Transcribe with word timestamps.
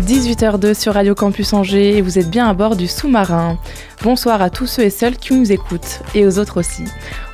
18h02 0.00 0.74
sur 0.74 0.92
Radio 0.92 1.14
Campus 1.14 1.54
Angers 1.54 1.96
et 1.96 2.02
vous 2.02 2.18
êtes 2.18 2.28
bien 2.28 2.46
à 2.46 2.52
bord 2.52 2.76
du 2.76 2.86
sous-marin. 2.86 3.56
Bonsoir 4.02 4.42
à 4.42 4.50
tous 4.50 4.66
ceux 4.66 4.82
et 4.82 4.90
celles 4.90 5.16
qui 5.16 5.32
nous 5.32 5.52
écoutent 5.52 6.02
et 6.14 6.26
aux 6.26 6.38
autres 6.38 6.60
aussi. 6.60 6.84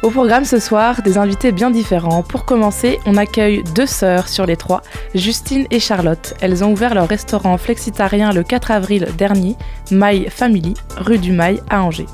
Au 0.03 0.11
programme 0.11 0.45
ce 0.45 0.61
soir, 0.61 1.03
des 1.03 1.19
invités 1.19 1.51
bien 1.51 1.73
différents. 1.73 2.23
Pour 2.23 2.45
commencer, 2.45 3.01
on 3.05 3.17
accueille 3.17 3.65
deux 3.75 3.87
sœurs 3.87 4.29
sur 4.29 4.47
les 4.47 4.57
trois, 4.57 4.83
Justine 5.13 5.67
et 5.73 5.81
Charlotte. 5.81 6.35
Elles 6.41 6.63
ont 6.63 6.71
ouvert 6.71 6.95
leur 6.95 7.09
restaurant 7.09 7.59
flexitarien 7.59 8.33
le 8.33 8.45
4 8.45 8.71
avril 8.71 9.09
dernier, 9.19 9.57
My 9.91 10.31
Family, 10.31 10.75
rue 10.97 11.19
du 11.19 11.33
Mail 11.33 11.61
à 11.69 11.83
Angers. 11.83 12.07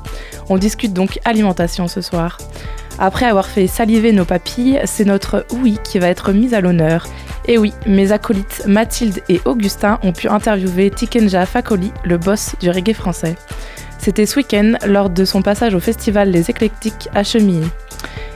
On 0.49 0.57
discute 0.57 0.93
donc 0.93 1.19
alimentation 1.25 1.87
ce 1.87 2.01
soir. 2.01 2.39
Après 3.01 3.25
avoir 3.25 3.47
fait 3.47 3.67
saliver 3.67 4.11
nos 4.11 4.25
papilles, 4.25 4.81
c'est 4.83 5.05
notre 5.05 5.45
oui 5.53 5.77
qui 5.85 5.99
va 5.99 6.09
être 6.09 6.33
mise 6.33 6.53
à 6.53 6.59
l'honneur. 6.59 7.07
Et 7.47 7.57
oui, 7.57 7.73
mes 7.87 8.11
acolytes 8.11 8.63
Mathilde 8.67 9.21
et 9.29 9.39
Augustin 9.45 9.99
ont 10.03 10.11
pu 10.11 10.27
interviewer 10.27 10.91
Tikenja 10.91 11.45
Fakoli, 11.45 11.93
le 12.03 12.17
boss 12.17 12.55
du 12.59 12.69
reggae 12.69 12.93
français. 12.93 13.35
C'était 13.99 14.25
ce 14.25 14.35
week-end 14.35 14.73
lors 14.85 15.09
de 15.09 15.23
son 15.23 15.41
passage 15.41 15.75
au 15.75 15.79
festival 15.79 16.29
Les 16.29 16.49
Éclectiques 16.49 17.07
à 17.15 17.23
Chemillé. 17.23 17.65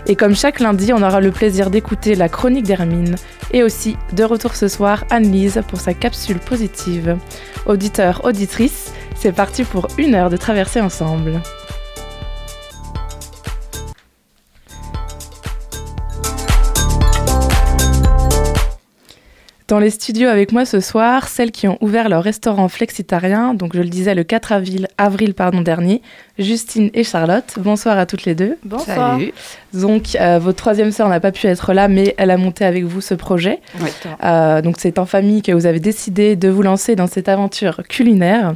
Et 0.08 0.16
comme 0.16 0.36
chaque 0.36 0.61
lundi, 0.61 0.94
on 0.94 1.03
aura 1.03 1.20
le 1.20 1.31
plaisir 1.31 1.70
d'écouter 1.70 2.16
la 2.16 2.30
chronique 2.30 2.66
d'Hermine 2.66 3.16
et 3.52 3.64
aussi 3.64 3.98
de 4.14 4.23
retour 4.23 4.55
ce 4.55 4.70
soir 4.70 5.03
Anne-Lise 5.09 5.61
pour 5.67 5.81
sa 5.81 5.94
capsule 5.94 6.39
positive. 6.39 7.17
Auditeurs, 7.66 8.25
auditrices, 8.25 8.94
c'est 9.16 9.31
parti 9.33 9.64
pour 9.64 9.88
une 9.98 10.16
heure 10.16 10.30
de 10.30 10.38
traverser 10.38 10.81
ensemble. 10.81 11.42
Dans 19.67 19.80
les 19.80 19.89
studios 19.89 20.28
avec 20.28 20.52
moi 20.52 20.66
ce 20.66 20.80
soir, 20.80 21.28
celles 21.28 21.52
qui 21.52 21.67
ont 21.67 21.78
ouvert 21.81 22.09
leur 22.09 22.23
restaurant 22.23 22.67
flexitarien, 22.67 23.53
donc 23.53 23.75
je 23.75 23.81
le 23.81 23.88
disais 23.88 24.14
le 24.14 24.23
4 24.23 24.52
avril, 24.52 24.88
avril 24.97 25.33
pardon, 25.33 25.61
dernier, 25.61 26.02
Justine 26.38 26.89
et 26.94 27.03
Charlotte. 27.03 27.53
Bonsoir 27.58 27.97
à 27.97 28.05
toutes 28.05 28.25
les 28.25 28.36
deux. 28.36 28.58
Bonsoir. 28.66 29.14
Salut. 29.14 29.33
Donc 29.73 30.16
euh, 30.20 30.39
votre 30.39 30.58
troisième 30.58 30.92
sœur 30.92 31.08
n'a 31.08 31.20
pas 31.20 31.31
pu 31.31 31.47
être 31.47 31.73
là, 31.73 31.88
mais 31.88 32.14
elle 32.17 32.31
a 32.31 32.38
monté 32.38 32.66
avec 32.66 32.83
vous 32.83 33.02
ce 33.02 33.14
projet. 33.14 33.59
Oui. 33.80 33.89
Euh, 34.23 34.61
donc 34.61 34.75
c'est 34.80 35.00
en 35.00 35.05
famille 35.05 35.42
que 35.42 35.52
vous 35.52 35.66
avez 35.66 35.80
décidé 35.80 36.36
de 36.36 36.50
vous 36.50 36.61
lancer 36.61 36.95
dans 36.95 37.08
cette 37.08 37.30
aventure 37.30 37.81
culinaire. 37.88 38.53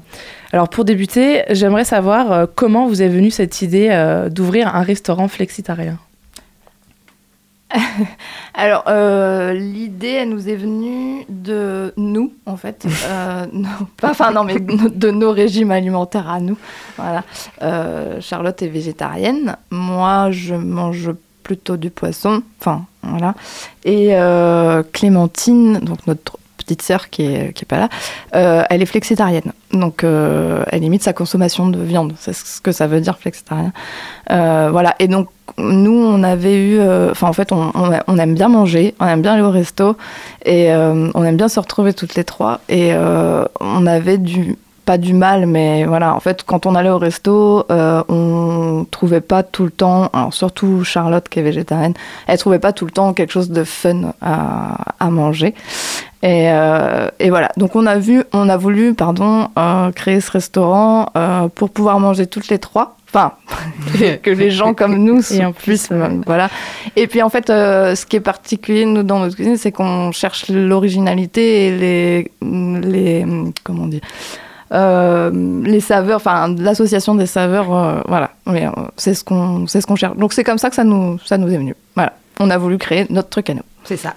Alors 0.52 0.70
pour 0.70 0.86
débuter, 0.86 1.44
j'aimerais 1.50 1.86
savoir 1.86 2.32
euh, 2.32 2.46
comment 2.54 2.88
vous 2.88 3.02
est 3.02 3.10
venue 3.10 3.32
cette 3.32 3.62
idée 3.62 3.90
euh, 3.92 4.30
d'ouvrir 4.30 4.74
un 4.76 4.82
restaurant 4.82 5.28
flexitarien? 5.28 6.00
Alors, 8.54 8.84
euh, 8.88 9.54
l'idée, 9.54 10.12
elle 10.12 10.30
nous 10.30 10.50
est 10.50 10.56
venue 10.56 11.26
de 11.30 11.94
nous, 11.98 12.34
en 12.46 12.58
fait. 12.58 12.86
Euh, 13.08 13.46
non, 13.54 13.70
pas, 13.96 14.12
enfin, 14.12 14.32
non, 14.32 14.44
mais 14.44 14.60
de 14.60 15.12
nos 15.12 15.32
régimes 15.32 15.72
alimentaires 15.72 16.30
à 16.30 16.40
nous. 16.40 16.58
Voilà. 16.98 17.24
Euh, 17.62 18.20
Charlotte 18.20 18.62
est 18.62 18.68
végétarienne. 18.68 19.56
Moi, 19.72 20.32
je 20.32 20.56
mange 20.56 21.12
plutôt 21.44 21.78
du 21.78 21.90
poisson. 21.90 22.42
Enfin, 22.60 22.86
voilà. 23.02 23.34
Et 23.86 24.14
Clémentine, 24.92 25.80
donc 25.80 26.06
notre 26.08 26.38
petite 26.68 26.82
sœur 26.82 27.10
qui 27.10 27.24
est, 27.24 27.54
qui 27.54 27.64
est 27.64 27.68
pas 27.68 27.80
là, 27.80 27.90
euh, 28.36 28.64
elle 28.70 28.82
est 28.82 28.86
flexitarienne. 28.86 29.54
Donc, 29.72 30.04
euh, 30.04 30.64
elle 30.72 30.82
limite 30.82 31.02
sa 31.02 31.14
consommation 31.14 31.68
de 31.70 31.80
viande. 31.80 32.14
C'est 32.20 32.34
ce 32.34 32.62
que 32.62 32.72
ça 32.72 32.88
veut 32.88 33.00
dire, 33.00 33.18
flexitarien. 33.18 33.72
Euh, 34.32 34.70
voilà. 34.72 34.96
Et 35.00 35.08
donc, 35.08 35.30
nous, 35.58 35.98
on 35.98 36.24
avait 36.24 36.58
eu. 36.58 36.82
Enfin, 37.12 37.28
en 37.28 37.34
fait, 37.34 37.52
on, 37.52 37.72
on, 37.74 38.18
aime 38.18 38.36
bien 38.36 38.50
manger, 38.50 38.96
on 39.00 39.08
aime 39.08 39.22
bien 39.22 39.34
aller 39.34 39.42
au 39.42 39.50
resto, 39.50 39.96
et 40.46 40.72
on 40.72 41.24
aime 41.24 41.38
bien 41.38 41.48
se 41.48 41.60
retrouver 41.60 41.94
toutes 41.94 42.16
les 42.16 42.24
trois. 42.24 42.60
Et 42.70 42.94
on 43.60 43.88
avait 43.88 44.18
du. 44.18 44.58
Pas 44.88 44.98
du 44.98 45.14
mal, 45.14 45.48
mais 45.48 45.84
voilà, 45.84 46.16
en 46.16 46.22
fait, 46.22 46.44
quand 46.44 46.66
on 46.66 46.74
allait 46.74 46.90
au 46.90 46.98
resto, 46.98 47.66
euh, 47.70 48.02
on 48.08 48.86
trouvait 48.90 49.20
pas 49.20 49.44
tout 49.44 49.66
le 49.66 49.70
temps, 49.70 50.10
alors 50.14 50.34
surtout 50.34 50.86
Charlotte 50.86 51.28
qui 51.28 51.40
est 51.40 51.42
végétarienne, 51.42 51.94
elle 52.26 52.38
trouvait 52.38 52.58
pas 52.58 52.72
tout 52.72 52.86
le 52.86 52.92
temps 52.92 53.12
quelque 53.12 53.32
chose 53.32 53.50
de 53.50 53.66
fun 53.66 54.14
à, 54.22 54.78
à 54.98 55.10
manger. 55.10 55.56
Et, 56.24 56.50
euh, 56.52 57.10
et 57.20 57.30
voilà, 57.30 57.52
donc 57.58 57.76
on 57.76 57.86
a 57.86 57.98
vu, 57.98 58.24
on 58.34 58.50
a 58.50 58.58
voulu, 58.58 58.94
pardon, 58.94 59.50
euh, 59.58 59.92
créer 59.92 60.20
ce 60.20 60.32
restaurant 60.32 61.12
euh, 61.16 61.48
pour 61.48 61.70
pouvoir 61.70 62.00
manger 62.00 62.26
toutes 62.26 62.48
les 62.48 62.60
trois. 62.60 62.98
Enfin, 63.10 63.34
que 64.24 64.32
les 64.32 64.52
gens 64.52 64.74
comme 64.74 64.98
nous 64.98 65.22
Et 65.34 65.46
en 65.46 65.52
puissent, 65.54 65.88
plus, 65.88 65.98
voilà. 66.26 66.50
Et 66.96 67.08
puis 67.08 67.22
en 67.22 67.30
fait, 67.30 67.50
euh, 67.50 67.96
ce 67.96 68.06
qui 68.06 68.16
est 68.16 68.22
particulier 68.22 68.86
nous 68.86 69.04
dans 69.04 69.20
notre 69.20 69.36
cuisine, 69.36 69.58
c'est 69.58 69.72
qu'on 69.72 70.12
cherche 70.12 70.50
l'originalité 70.50 71.68
et 71.68 71.78
les, 71.78 72.32
les, 72.82 73.26
comment 73.64 73.84
on 73.84 73.88
dit, 73.88 74.02
euh, 74.74 75.62
les 75.64 75.80
saveurs, 75.80 76.18
enfin 76.18 76.54
l'association 76.58 77.16
des 77.16 77.26
saveurs, 77.26 77.74
euh, 77.74 78.02
voilà. 78.08 78.32
Mais 78.46 78.66
euh, 78.66 78.72
c'est 78.98 79.14
ce 79.14 79.24
qu'on, 79.24 79.68
c'est 79.68 79.82
ce 79.82 79.88
qu'on 79.88 79.96
cherche. 79.96 80.18
Donc 80.18 80.34
c'est 80.34 80.44
comme 80.44 80.58
ça 80.58 80.70
que 80.70 80.76
ça 80.76 80.84
nous, 80.84 81.18
ça 81.26 81.38
nous 81.38 81.52
est 81.52 81.58
venu. 81.58 81.76
Voilà. 81.96 82.14
On 82.40 82.50
a 82.50 82.58
voulu 82.58 82.78
créer 82.78 83.06
notre 83.10 83.30
truc 83.30 83.50
à 83.50 83.54
nous. 83.54 83.64
C'est 83.84 83.98
ça. 83.98 84.14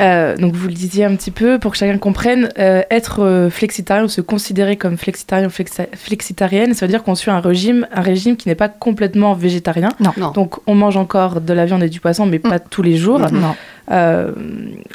Euh, 0.00 0.36
donc 0.36 0.54
vous 0.54 0.68
le 0.68 0.74
disiez 0.74 1.04
un 1.04 1.16
petit 1.16 1.30
peu 1.30 1.58
pour 1.58 1.72
que 1.72 1.78
chacun 1.78 1.98
comprenne, 1.98 2.50
euh, 2.58 2.82
être 2.90 3.22
euh, 3.22 3.50
flexitarien 3.50 4.04
ou 4.04 4.08
se 4.08 4.20
considérer 4.20 4.76
comme 4.76 4.96
flexitarien 4.96 5.48
ou 5.48 5.50
flexitarienne, 5.50 6.74
ça 6.74 6.86
veut 6.86 6.90
dire 6.90 7.02
qu'on 7.02 7.16
suit 7.16 7.30
un 7.30 7.40
régime, 7.40 7.88
un 7.92 8.00
régime 8.00 8.36
qui 8.36 8.48
n'est 8.48 8.54
pas 8.54 8.68
complètement 8.68 9.34
végétarien. 9.34 9.88
Non. 9.98 10.30
Donc 10.32 10.58
on 10.66 10.74
mange 10.74 10.96
encore 10.96 11.40
de 11.40 11.52
la 11.52 11.66
viande 11.66 11.82
et 11.82 11.88
du 11.88 12.00
poisson, 12.00 12.26
mais 12.26 12.38
pas 12.38 12.60
tous 12.60 12.82
les 12.82 12.96
jours. 12.96 13.18
Non. 13.18 13.56
Euh, 13.90 14.30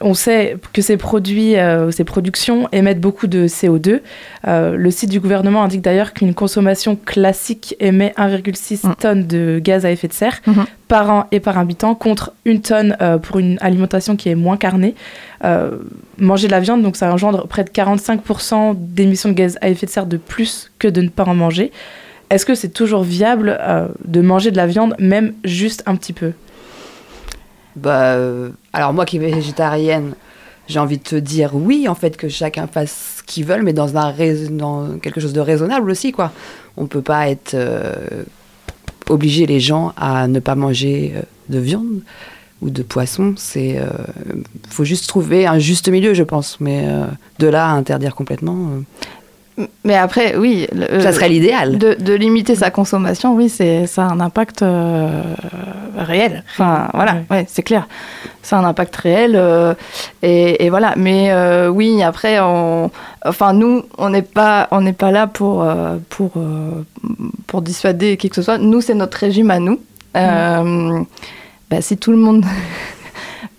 on 0.01 0.13
sait 0.13 0.57
que 0.73 0.81
ces 0.81 0.95
produits, 0.97 1.57
euh, 1.57 1.91
ces 1.91 2.03
productions 2.05 2.69
émettent 2.71 3.01
beaucoup 3.01 3.27
de 3.27 3.47
CO2. 3.47 4.01
Euh, 4.47 4.75
le 4.77 4.91
site 4.91 5.09
du 5.09 5.19
gouvernement 5.19 5.63
indique 5.63 5.81
d'ailleurs 5.81 6.13
qu'une 6.13 6.33
consommation 6.33 6.95
classique 6.95 7.75
émet 7.79 8.13
1,6 8.17 8.87
Mm. 8.87 8.95
tonnes 8.95 9.27
de 9.27 9.59
gaz 9.61 9.85
à 9.85 9.91
effet 9.91 10.07
de 10.07 10.13
serre 10.13 10.39
Mhm. 10.47 10.65
par 10.87 11.09
an 11.11 11.25
et 11.31 11.39
par 11.39 11.57
habitant, 11.57 11.93
contre 11.95 12.31
une 12.45 12.61
tonne 12.61 12.95
euh, 13.01 13.17
pour 13.17 13.39
une 13.39 13.57
alimentation 13.61 14.15
qui 14.15 14.29
est 14.29 14.35
moins 14.35 14.57
carnée. 14.57 14.95
Euh, 15.43 15.71
manger 16.17 16.47
de 16.47 16.51
la 16.53 16.59
viande, 16.61 16.81
donc 16.81 16.95
ça 16.95 17.11
engendre 17.11 17.47
près 17.47 17.63
de 17.65 17.69
45% 17.69 18.75
d'émissions 18.77 19.29
de 19.29 19.33
gaz 19.35 19.57
à 19.61 19.69
effet 19.69 19.85
de 19.85 19.91
serre 19.91 20.05
de 20.05 20.17
plus 20.17 20.71
que 20.79 20.87
de 20.87 21.01
ne 21.01 21.09
pas 21.09 21.23
en 21.25 21.35
manger. 21.35 21.71
Est-ce 22.29 22.45
que 22.45 22.55
c'est 22.55 22.69
toujours 22.69 23.03
viable 23.03 23.57
euh, 23.59 23.87
de 24.05 24.21
manger 24.21 24.51
de 24.51 24.57
la 24.57 24.65
viande, 24.67 24.95
même 24.99 25.33
juste 25.43 25.83
un 25.85 25.95
petit 25.95 26.13
peu? 26.13 26.31
Bah, 27.75 28.13
euh, 28.13 28.49
alors 28.75 28.93
moi 28.93 29.05
qui 29.05 29.15
est 29.15 29.19
végétarienne, 29.19 30.15
j'ai 30.67 30.79
envie 30.79 30.97
de 30.97 31.03
te 31.03 31.15
dire 31.15 31.55
oui, 31.55 31.87
en 31.87 31.95
fait, 31.95 32.17
que 32.17 32.27
chacun 32.27 32.67
fasse 32.67 33.17
ce 33.17 33.23
qu'il 33.23 33.45
veut, 33.45 33.61
mais 33.63 33.71
dans, 33.71 33.87
quelque 35.01 35.21
chose 35.21 35.33
de 35.33 35.39
raisonnable 35.39 35.89
aussi, 35.89 36.11
quoi. 36.11 36.31
On 36.75 36.85
peut 36.85 37.01
pas 37.01 37.29
être 37.29 37.53
euh, 37.53 38.23
obliger 39.09 39.45
les 39.45 39.61
gens 39.61 39.93
à 39.95 40.27
ne 40.27 40.39
pas 40.39 40.55
manger 40.55 41.13
euh, 41.15 41.21
de 41.47 41.59
viande 41.59 42.01
ou 42.61 42.69
de 42.69 42.83
poisson. 42.83 43.33
C'est, 43.37 43.77
euh, 43.77 43.87
faut 44.67 44.83
juste 44.83 45.07
trouver 45.07 45.47
un 45.47 45.57
juste 45.57 45.87
milieu, 45.87 46.13
je 46.13 46.23
pense. 46.23 46.59
Mais 46.59 46.83
euh, 46.85 47.05
de 47.39 47.47
là 47.47 47.69
à 47.69 47.71
interdire 47.71 48.13
complètement, 48.13 48.71
Mais 49.85 49.95
après, 49.95 50.35
oui. 50.35 50.67
le- 50.73 50.91
euh, 50.91 51.01
ça 51.01 51.13
serait 51.13 51.29
l'idéal. 51.29 51.77
de, 51.77 51.93
de 51.93 52.13
limiter 52.13 52.55
sa 52.55 52.71
consommation, 52.71 53.35
oui, 53.35 53.47
c'est 53.47 53.87
ça 53.87 54.03
a 54.05 54.11
un 54.11 54.19
impact 54.19 54.61
euh, 54.63 55.21
réel. 55.97 56.43
Enfin, 56.51 56.89
voilà, 56.93 57.13
Ouais. 57.13 57.23
ouais, 57.37 57.45
c'est 57.47 57.63
clair. 57.63 57.87
Ça 58.41 58.57
a 58.57 58.59
un 58.59 58.65
impact 58.65 58.93
réel. 58.97 59.33
euh, 59.35 59.73
et, 60.21 60.65
et 60.65 60.69
voilà. 60.69 60.93
Mais 60.97 61.31
euh, 61.31 61.69
oui, 61.69 62.03
après, 62.03 62.37
on, 62.41 62.91
enfin, 63.25 63.53
nous, 63.53 63.83
on 63.97 64.09
n'est 64.09 64.21
pas, 64.23 64.67
on 64.71 64.81
n'est 64.81 64.91
pas 64.93 65.11
là 65.11 65.25
pour 65.27 65.63
euh, 65.63 65.97
pour 66.09 66.31
euh, 66.35 66.83
pour 67.47 67.61
dissuader 67.61 68.17
qui 68.17 68.27
que 68.29 68.35
ce 68.35 68.41
soit. 68.41 68.57
Nous, 68.57 68.81
c'est 68.81 68.93
notre 68.93 69.17
régime 69.17 69.51
à 69.51 69.59
nous. 69.59 69.79
Euh, 70.17 70.99
bah, 71.69 71.81
si 71.81 71.97
tout 71.97 72.11
le 72.11 72.17
monde 72.17 72.43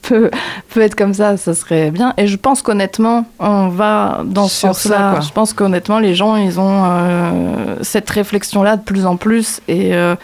peut, 0.09 0.31
peut 0.73 0.81
être 0.81 0.95
comme 0.95 1.15
ça, 1.15 1.37
ça 1.37 1.55
serait 1.55 1.91
bien. 1.91 2.15
Et 2.17 2.27
je 2.27 2.37
pense 2.37 2.63
qu'honnêtement, 2.63 3.25
on 3.39 3.69
va 3.69 4.23
dans 4.25 4.49
ce 4.49 4.55
sens-là. 4.61 5.21
Je 5.21 5.31
pense 5.33 5.53
qu'honnêtement, 5.53 5.99
les 5.99 6.15
gens, 6.15 6.37
ils 6.37 6.59
ont 6.61 6.83
euh, 6.85 7.77
cette 7.83 8.09
réflexion-là 8.11 8.77
de 8.77 8.83
plus 8.83 9.07
en 9.07 9.17
plus. 9.17 9.61
Et 9.69 9.95
euh, 9.95 10.15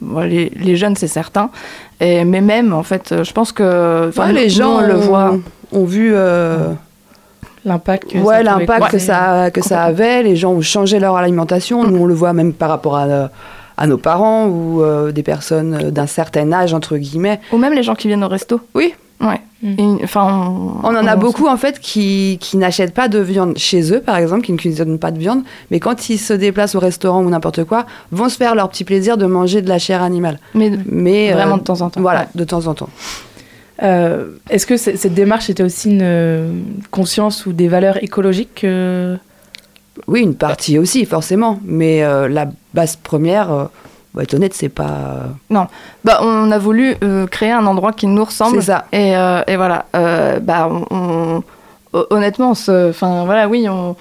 bon, 0.00 0.20
les, 0.20 0.50
les 0.56 0.76
jeunes, 0.76 0.96
c'est 0.96 1.08
certain. 1.08 1.50
Et, 2.00 2.24
mais 2.24 2.40
même, 2.40 2.72
en 2.72 2.82
fait, 2.82 3.22
je 3.22 3.32
pense 3.32 3.52
que 3.52 4.10
Ouais, 4.18 4.32
les 4.32 4.48
gens 4.48 4.78
nous, 4.80 4.84
on 4.84 4.86
le 4.86 4.94
voit. 4.94 5.34
ont 5.72 5.84
vu 5.84 6.12
euh, 6.14 6.72
L'impact 7.64 8.10
que 8.12 8.18
ça 8.18 8.24
ouais, 8.24 8.42
l'impact 8.42 8.90
que 8.90 8.98
ça, 8.98 9.50
que 9.50 9.60
ça 9.62 9.82
avait. 9.82 10.22
Les 10.22 10.34
gens 10.34 10.52
ont 10.52 10.62
changé 10.62 10.98
leur 10.98 11.16
alimentation. 11.16 11.84
Nous, 11.84 11.98
on 12.02 12.06
le 12.06 12.14
voit 12.14 12.32
même 12.32 12.54
par 12.54 12.70
rapport 12.70 12.96
à, 12.96 13.28
à 13.76 13.86
nos 13.86 13.98
parents 13.98 14.46
ou 14.46 14.82
euh, 14.82 15.12
des 15.12 15.22
personnes 15.22 15.90
d'un 15.90 16.06
certain 16.06 16.50
âge, 16.52 16.72
entre 16.72 16.96
guillemets. 16.96 17.38
Ou 17.52 17.58
même 17.58 17.74
les 17.74 17.82
gens 17.82 17.94
qui 17.94 18.08
viennent 18.08 18.24
au 18.24 18.28
resto. 18.28 18.60
Oui. 18.74 18.94
Ouais. 19.20 19.40
Mm. 19.62 19.98
Enfin, 20.02 20.48
on, 20.82 20.86
On 20.88 20.96
en 20.96 21.06
a 21.06 21.14
on- 21.16 21.18
beaucoup, 21.18 21.46
en 21.46 21.56
fait, 21.58 21.78
qui, 21.80 22.38
qui 22.40 22.56
n'achètent 22.56 22.94
pas 22.94 23.08
de 23.08 23.18
viande 23.18 23.58
chez 23.58 23.92
eux, 23.92 24.00
par 24.00 24.16
exemple, 24.16 24.42
qui 24.46 24.52
ne 24.52 24.56
cuisinent 24.56 24.98
pas 24.98 25.10
de 25.10 25.18
viande, 25.18 25.42
mais 25.70 25.78
quand 25.80 26.08
ils 26.08 26.16
se 26.18 26.32
déplacent 26.32 26.74
au 26.74 26.80
restaurant 26.80 27.22
ou 27.22 27.28
n'importe 27.28 27.64
quoi, 27.64 27.84
vont 28.12 28.30
se 28.30 28.36
faire 28.38 28.54
leur 28.54 28.70
petit 28.70 28.84
plaisir 28.84 29.18
de 29.18 29.26
manger 29.26 29.60
de 29.60 29.68
la 29.68 29.78
chair 29.78 30.02
animale. 30.02 30.38
Mais 30.54 30.72
Mais, 30.86 31.32
vraiment 31.32 31.56
euh, 31.56 31.58
de 31.58 31.62
temps 31.64 31.80
en 31.82 31.90
temps. 31.90 32.00
Voilà, 32.00 32.20
Ouais. 32.20 32.26
de 32.34 32.44
temps 32.44 32.66
en 32.66 32.74
temps. 32.74 32.88
Euh, 33.82 34.26
Est-ce 34.48 34.66
que 34.66 34.76
c'est- 34.76 34.96
cette 34.96 35.14
démarche 35.14 35.48
était 35.50 35.62
aussi 35.62 35.90
une 35.90 36.00
euh, 36.02 36.52
conscience 36.90 37.46
ou 37.46 37.52
des 37.52 37.68
valeurs 37.68 38.02
écologiques 38.02 38.62
euh, 38.64 39.16
Oui, 40.06 40.20
une 40.20 40.34
partie 40.34 40.78
aussi, 40.78 41.04
forcément. 41.06 41.60
Mais 41.64 42.02
euh, 42.02 42.28
la 42.28 42.48
base 42.74 42.96
première, 42.96 43.68
euh, 44.10 44.12
pour 44.12 44.22
être 44.22 44.34
honnête, 44.34 44.54
c'est 44.54 44.68
pas. 44.68 45.28
Bah, 46.04 46.18
on 46.22 46.50
a 46.50 46.58
voulu 46.58 46.94
euh, 47.02 47.26
créer 47.26 47.52
un 47.52 47.66
endroit 47.66 47.92
qui 47.92 48.06
nous 48.06 48.24
ressemble. 48.24 48.60
C'est 48.60 48.66
ça. 48.66 48.86
Et, 48.92 49.16
euh, 49.16 49.42
et 49.46 49.56
voilà. 49.56 49.86
Euh, 49.94 50.40
bah, 50.40 50.68
on, 50.70 50.84
on- 50.90 51.42
ho- 51.92 52.06
honnêtement, 52.10 52.50
enfin 52.50 53.24
voilà, 53.24 53.48
oui, 53.48 53.68
on, 53.68 53.96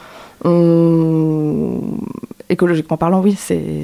on- 0.45 1.81
écologiquement 2.49 2.97
parlant, 2.97 3.21
oui, 3.21 3.35
c'est 3.37 3.83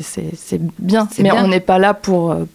bien. 0.80 1.07
Mais 1.19 1.30
bien. 1.31 1.44
on 1.44 1.48
n'est 1.48 1.60
pas 1.60 1.77
là 1.80 1.94
pour 1.94 2.31
euh, 2.31 2.45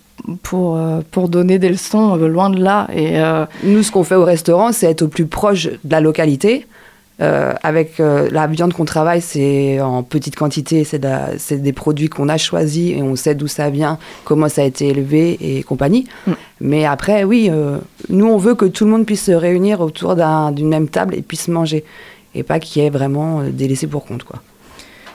pour 0.42 0.76
euh, 0.76 1.00
pour 1.10 1.28
donner 1.28 1.58
des 1.58 1.68
leçons, 1.68 2.18
euh, 2.18 2.28
loin 2.28 2.50
de 2.50 2.62
là. 2.62 2.88
Et 2.92 3.20
euh, 3.20 3.46
Nous, 3.64 3.82
ce 3.82 3.90
qu'on 3.92 4.04
fait 4.04 4.16
au 4.16 4.24
restaurant, 4.24 4.72
c'est 4.72 4.90
être 4.90 5.02
au 5.02 5.08
plus 5.08 5.26
proche 5.26 5.64
de 5.66 5.90
la 5.90 6.00
localité. 6.00 6.66
Euh, 7.22 7.52
avec 7.62 8.00
euh, 8.00 8.28
la 8.32 8.46
viande 8.46 8.72
qu'on 8.72 8.86
travaille, 8.86 9.20
c'est 9.20 9.78
en 9.80 10.02
petite 10.02 10.36
quantité, 10.36 10.84
c'est 10.84 10.98
de 10.98 11.56
des 11.56 11.72
produits 11.74 12.08
qu'on 12.08 12.30
a 12.30 12.38
choisis 12.38 12.92
et 12.96 13.02
on 13.02 13.14
sait 13.14 13.34
d'où 13.34 13.46
ça 13.46 13.68
vient, 13.68 13.98
comment 14.24 14.48
ça 14.48 14.62
a 14.62 14.64
été 14.64 14.88
élevé 14.88 15.36
et 15.40 15.62
compagnie. 15.62 16.06
Mm. 16.26 16.32
Mais 16.62 16.84
après, 16.86 17.24
oui, 17.24 17.48
euh, 17.52 17.76
nous, 18.08 18.26
on 18.26 18.38
veut 18.38 18.54
que 18.54 18.64
tout 18.64 18.86
le 18.86 18.90
monde 18.90 19.04
puisse 19.04 19.24
se 19.24 19.32
réunir 19.32 19.82
autour 19.82 20.16
d'un- 20.16 20.50
d'une 20.50 20.68
même 20.68 20.88
table 20.88 21.14
et 21.14 21.20
puisse 21.20 21.48
manger. 21.48 21.84
Et 22.34 22.42
pas 22.42 22.58
qu'il 22.58 22.80
y 22.82 22.86
ait 22.86 22.90
vraiment 22.90 23.42
des 23.42 23.68
laissés 23.68 23.86
pour 23.86 24.06
compte, 24.06 24.24
quoi. 24.24 24.40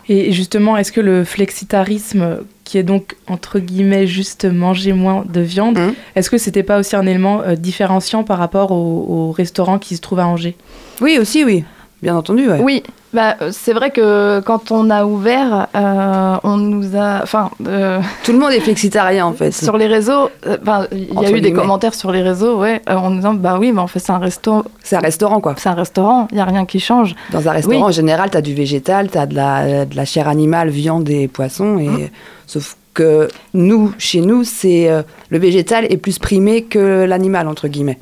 Et 0.08 0.32
justement, 0.32 0.78
est-ce 0.78 0.92
que 0.92 1.02
le 1.02 1.24
flexitarisme, 1.24 2.42
qui 2.64 2.78
est 2.78 2.84
donc 2.84 3.16
entre 3.28 3.58
guillemets 3.58 4.06
juste 4.06 4.46
manger 4.46 4.94
moins 4.94 5.26
de 5.28 5.42
viande, 5.42 5.80
Mhm. 5.80 5.94
est-ce 6.16 6.30
que 6.30 6.38
c'était 6.38 6.62
pas 6.62 6.78
aussi 6.78 6.96
un 6.96 7.08
élément 7.08 7.42
euh, 7.42 7.56
différenciant 7.56 8.24
par 8.24 8.38
rapport 8.38 8.72
au, 8.72 9.06
au 9.10 9.32
restaurant 9.32 9.80
qui 9.80 9.96
se 9.96 10.02
trouve 10.02 10.20
à 10.20 10.28
Angers? 10.28 10.56
Oui, 11.02 11.18
aussi, 11.20 11.44
oui. 11.44 11.64
Bien 12.02 12.16
entendu, 12.16 12.48
ouais. 12.50 12.60
oui, 12.62 12.84
bah, 13.14 13.36
euh, 13.42 13.50
c'est 13.52 13.72
vrai 13.74 13.90
que 13.90 14.42
quand 14.42 14.72
on 14.72 14.90
a 14.90 15.06
ouvert, 15.06 15.68
euh, 15.76 16.36
on 16.44 16.58
nous 16.58 16.96
a, 16.96 17.22
enfin. 17.24 17.50
euh, 17.66 18.00
Tout 18.24 18.34
le 18.34 18.38
monde 18.38 18.52
est 18.52 18.60
flexitarien, 18.60 19.26
en 19.26 19.34
fait. 19.34 19.52
Sur 19.52 19.78
les 19.78 19.88
réseaux, 19.88 20.30
euh, 20.46 20.58
il 20.92 21.20
y 21.22 21.26
a 21.26 21.32
eu 21.32 21.42
des 21.42 21.54
commentaires 21.54 21.94
sur 21.96 22.12
les 22.12 22.22
réseaux, 22.22 22.60
ouais, 22.60 22.82
en 22.88 23.10
disant 23.12 23.34
bah 23.34 23.58
oui, 23.60 23.72
mais 23.72 23.80
en 23.80 23.88
fait 23.88 24.00
c'est 24.00 24.12
un 24.12 24.20
resto, 24.20 24.64
C'est 24.84 24.98
un 24.98 25.00
restaurant, 25.00 25.40
quoi. 25.40 25.56
c'est 25.58 25.70
un 25.70 25.74
restaurant, 25.74 26.28
il 26.32 26.38
y 26.38 26.42
a 26.42 26.46
rien 26.46 26.66
qui 26.66 26.80
change. 26.80 27.16
Dans 27.32 27.48
un 27.48 27.52
restaurant, 27.54 27.78
Oui. 27.78 27.84
en 27.84 27.92
général, 27.92 28.30
tu 28.30 28.38
as 28.38 28.42
du 28.42 28.54
végétal, 28.54 29.10
tu 29.10 29.18
as 29.18 29.26
de 29.26 29.34
la, 29.36 29.86
de 29.86 29.96
la 29.96 30.06
chair 30.06 30.28
animale, 30.28 30.70
viande 30.70 31.10
et 31.10 31.28
poisson. 31.28 31.80
Et... 31.80 31.88
Mmh. 31.88 32.10
Sauf 32.46 32.76
que 32.94 33.28
nous, 33.54 33.94
chez 33.98 34.22
nous, 34.22 34.44
c'est 34.44 34.90
le 35.30 35.38
végétal 35.40 35.86
est 35.90 35.98
plus 35.98 36.20
primé 36.20 36.62
que 36.64 37.06
l'animal, 37.06 37.48
entre 37.48 37.68
guillemets. 37.68 37.98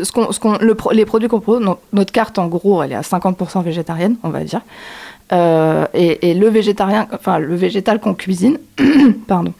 Ce 0.00 0.10
qu'on, 0.12 0.32
ce 0.32 0.40
qu'on, 0.40 0.56
le 0.58 0.76
les 0.92 1.04
produits 1.04 1.28
qu'on 1.28 1.40
propose, 1.40 1.60
no- 1.62 1.78
notre 1.92 2.12
carte 2.12 2.38
en 2.38 2.46
gros, 2.46 2.82
elle 2.82 2.92
est 2.92 2.96
à 2.96 3.02
50% 3.02 3.62
végétarienne, 3.62 4.16
on 4.22 4.30
va 4.30 4.42
dire. 4.44 4.62
Euh, 5.32 5.86
et, 5.94 6.30
et 6.30 6.34
le 6.34 6.48
végétarien, 6.48 7.08
enfin 7.14 7.38
le 7.38 7.54
végétal 7.54 8.00
qu'on 8.00 8.14
cuisine, 8.14 8.58
pardon. 9.26 9.52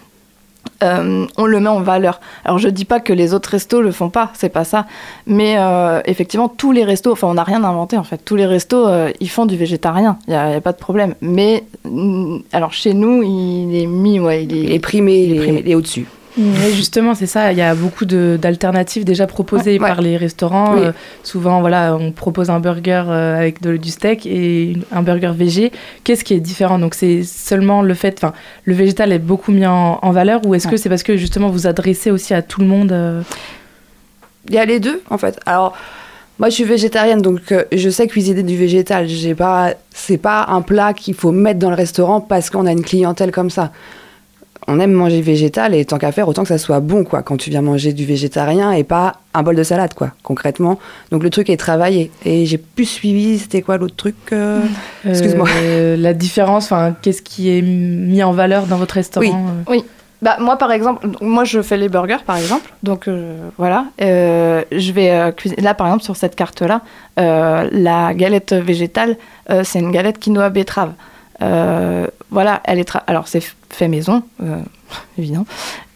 euh, 0.82 1.26
on 1.36 1.44
le 1.46 1.60
met 1.60 1.68
en 1.68 1.80
valeur. 1.80 2.20
Alors 2.44 2.58
je 2.58 2.68
dis 2.68 2.84
pas 2.84 2.98
que 3.00 3.12
les 3.12 3.34
autres 3.34 3.50
restos 3.50 3.80
le 3.82 3.92
font 3.92 4.10
pas, 4.10 4.30
c'est 4.34 4.48
pas 4.48 4.64
ça. 4.64 4.86
Mais 5.26 5.56
euh, 5.58 6.00
effectivement, 6.06 6.48
tous 6.48 6.72
les 6.72 6.84
restos, 6.84 7.12
enfin 7.12 7.28
on 7.28 7.34
n'a 7.34 7.44
rien 7.44 7.62
inventé 7.64 7.96
en 7.98 8.04
fait. 8.04 8.18
Tous 8.24 8.36
les 8.36 8.46
restos, 8.46 8.86
ils 9.20 9.30
font 9.30 9.46
du 9.46 9.56
végétarien, 9.56 10.18
il 10.28 10.32
y, 10.32 10.36
a 10.36 10.60
pas 10.60 10.72
de 10.72 10.78
problème. 10.78 11.14
Mais 11.20 11.64
mm, 11.84 12.38
alors 12.52 12.72
chez 12.72 12.94
nous, 12.94 13.22
il 13.22 13.74
est 13.82 13.86
mis, 13.86 14.18
ouais, 14.18 14.44
il 14.44 14.52
est, 14.56 14.60
Il 14.62 14.72
est 14.72 14.78
primé, 14.80 15.24
il 15.24 15.34
est, 15.36 15.40
primé. 15.40 15.62
il 15.64 15.70
est 15.70 15.74
au-dessus. 15.74 16.06
Et 16.38 16.72
justement, 16.72 17.14
c'est 17.14 17.26
ça. 17.26 17.52
Il 17.52 17.58
y 17.58 17.62
a 17.62 17.74
beaucoup 17.74 18.04
de- 18.06 18.38
d'alternatives 18.40 19.04
déjà 19.04 19.26
proposées 19.26 19.72
Ouais, 19.78 19.80
ouais. 19.82 19.88
par 19.88 20.00
les 20.00 20.16
restaurants. 20.16 20.74
Oui. 20.74 20.80
Euh, 20.84 20.92
souvent, 21.22 21.60
voilà, 21.60 21.94
on 21.94 22.10
propose 22.10 22.48
un 22.48 22.58
burger 22.58 23.04
euh, 23.08 23.36
avec 23.38 23.60
de- 23.60 23.76
du 23.76 23.90
steak 23.90 24.24
et 24.24 24.76
un 24.92 25.02
burger 25.02 25.32
végé. 25.36 25.72
Qu'est-ce 26.04 26.24
qui 26.24 26.32
est 26.34 26.40
différent? 26.40 26.78
Donc, 26.78 26.94
c'est 26.94 27.22
seulement 27.22 27.82
le 27.82 27.92
fait. 27.94 28.14
Enfin, 28.18 28.32
le 28.64 28.72
végétal 28.74 29.12
est 29.12 29.18
beaucoup 29.18 29.52
mis 29.52 29.66
en, 29.66 29.98
en 30.00 30.10
valeur, 30.10 30.40
ou 30.46 30.54
est-ce 30.54 30.68
que 30.68 30.76
c'est 30.78 30.88
parce 30.88 31.02
que 31.02 31.16
justement 31.18 31.50
vous 31.50 31.66
adressez 31.66 32.10
aussi 32.10 32.32
à 32.32 32.40
tout 32.40 32.60
le 32.62 32.66
monde 32.66 32.92
euh, 32.92 33.20
Il 34.48 34.54
y 34.54 34.58
a 34.58 34.64
les 34.64 34.80
deux, 34.80 35.02
en 35.10 35.18
fait. 35.18 35.38
Alors, 35.44 35.74
moi, 36.38 36.48
je 36.48 36.54
suis 36.54 36.64
végétarienne, 36.64 37.20
donc 37.20 37.52
euh, 37.52 37.64
je 37.72 37.90
sais 37.90 38.06
cuisiner 38.08 38.42
du 38.42 38.56
végétal. 38.56 39.06
J'ai 39.06 39.34
pas, 39.34 39.74
c'est 39.90 40.16
pas 40.16 40.46
un 40.48 40.62
plat 40.62 40.94
qu'il 40.94 41.14
faut 41.14 41.30
mettre 41.30 41.58
dans 41.58 41.68
le 41.70 41.76
restaurant 41.76 42.20
parce 42.22 42.48
qu'on 42.48 42.64
a 42.66 42.72
une 42.72 42.82
clientèle 42.82 43.30
comme 43.32 43.50
ça. 43.50 43.70
On 44.68 44.78
aime 44.80 44.92
manger 44.92 45.20
végétal 45.22 45.74
et 45.74 45.84
tant 45.84 45.98
qu'à 45.98 46.12
faire, 46.12 46.28
autant 46.28 46.42
que 46.42 46.48
ça 46.48 46.58
soit 46.58 46.80
bon, 46.80 47.04
quoi, 47.04 47.22
quand 47.22 47.36
tu 47.36 47.50
viens 47.50 47.62
manger 47.62 47.92
du 47.92 48.04
végétarien 48.04 48.72
et 48.72 48.84
pas 48.84 49.16
un 49.34 49.42
bol 49.42 49.56
de 49.56 49.62
salade, 49.62 49.94
quoi, 49.94 50.12
concrètement. 50.22 50.78
Donc 51.10 51.22
le 51.22 51.30
truc 51.30 51.50
est 51.50 51.56
travaillé. 51.56 52.10
Et 52.24 52.46
j'ai 52.46 52.58
plus 52.58 52.84
suivi, 52.84 53.38
c'était 53.38 53.62
quoi 53.62 53.76
l'autre 53.78 53.96
truc 53.96 54.14
euh 54.32 54.60
Excuse-moi. 55.04 55.48
euh, 55.62 55.96
la 55.96 56.14
différence, 56.14 56.64
enfin, 56.66 56.94
qu'est-ce 57.02 57.22
qui 57.22 57.50
est 57.56 57.62
mis 57.62 58.22
en 58.22 58.32
valeur 58.32 58.66
dans 58.66 58.76
votre 58.76 58.94
restaurant 58.94 59.46
euh 59.70 59.80
Bah, 60.22 60.36
moi, 60.38 60.56
par 60.56 60.70
exemple, 60.70 61.08
moi, 61.20 61.42
je 61.42 61.60
fais 61.62 61.76
les 61.76 61.88
burgers, 61.88 62.22
par 62.24 62.36
exemple. 62.36 62.72
Donc, 62.84 63.08
euh, 63.08 63.36
voilà. 63.58 63.86
Euh, 64.00 64.62
je 64.70 64.92
vais 64.92 65.10
euh, 65.10 65.32
cuisiner. 65.32 65.60
Là, 65.62 65.74
par 65.74 65.88
exemple, 65.88 66.04
sur 66.04 66.14
cette 66.14 66.36
carte-là, 66.36 66.82
euh, 67.18 67.68
la 67.72 68.14
galette 68.14 68.52
végétale, 68.52 69.16
euh, 69.50 69.62
c'est 69.64 69.80
une 69.80 69.90
galette 69.90 70.20
quinoa 70.20 70.48
betterave. 70.50 70.92
Euh, 71.42 72.06
voilà, 72.30 72.60
elle 72.64 72.78
est. 72.78 72.88
tra- 72.88 73.02
Alors, 73.08 73.26
c'est 73.26 73.42
fait 73.74 73.88
maison, 73.88 74.22
euh, 74.42 74.56
évidemment. 75.18 75.46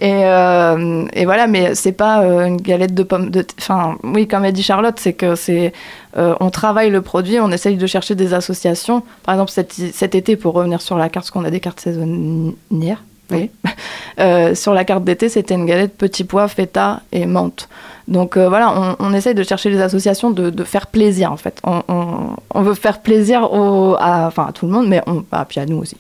Et, 0.01 0.13
euh, 0.25 1.05
et 1.13 1.25
voilà, 1.25 1.47
mais 1.47 1.75
c'est 1.75 1.93
pas 1.93 2.23
euh, 2.23 2.47
une 2.47 2.57
galette 2.57 2.95
de 2.95 3.03
pommes 3.03 3.31
de. 3.31 3.45
Enfin, 3.59 3.97
oui, 4.03 4.27
comme 4.27 4.45
a 4.45 4.53
dit 4.53 4.63
Charlotte, 4.63 4.99
c'est 4.99 5.13
que 5.15 5.35
c'est. 5.35 5.73
euh, 6.17 6.35
on 6.41 6.51
travaille 6.51 6.91
le 6.91 7.03
produit, 7.03 7.39
on 7.41 7.51
essaye 7.51 7.77
de 7.77 7.87
chercher 7.87 8.15
des 8.15 8.35
associations. 8.35 9.03
Par 9.25 9.35
exemple, 9.35 9.51
cet, 9.51 9.73
cet 9.73 10.15
été, 10.15 10.37
pour 10.37 10.55
revenir 10.55 10.81
sur 10.83 10.97
la 10.99 11.05
carte, 11.09 11.27
parce 11.27 11.31
qu'on 11.31 11.45
a 11.45 11.51
des 11.51 11.61
cartes 11.61 11.81
saisonnières. 11.81 13.03
Oui. 13.31 13.51
Euh, 14.19 14.55
sur 14.55 14.73
la 14.73 14.85
carte 14.87 15.05
d'été, 15.05 15.29
c'était 15.29 15.53
une 15.57 15.67
galette 15.67 15.95
petit 15.99 16.25
pois, 16.25 16.49
feta 16.49 17.03
et 17.13 17.27
menthe. 17.27 17.69
Donc 18.09 18.39
euh, 18.39 18.49
voilà, 18.49 18.73
on, 18.75 18.97
on 18.99 19.13
essaye 19.13 19.35
de 19.35 19.43
chercher 19.43 19.69
les 19.69 19.83
associations, 19.83 20.31
de, 20.31 20.49
de 20.49 20.65
faire 20.65 20.87
plaisir 20.87 21.31
en 21.33 21.37
fait. 21.37 21.61
On, 21.65 21.83
on- 21.89 22.31
on 22.55 22.63
veut 22.63 22.73
faire 22.73 23.03
plaisir 23.03 23.53
au, 23.53 23.95
à, 23.99 24.27
enfin, 24.29 24.47
à 24.49 24.53
tout 24.53 24.65
le 24.65 24.73
monde, 24.73 24.89
mais 24.89 25.03
on, 25.07 25.23
ah, 25.33 25.45
puis 25.47 25.61
à 25.61 25.67
nous 25.67 25.77
aussi. 25.77 25.99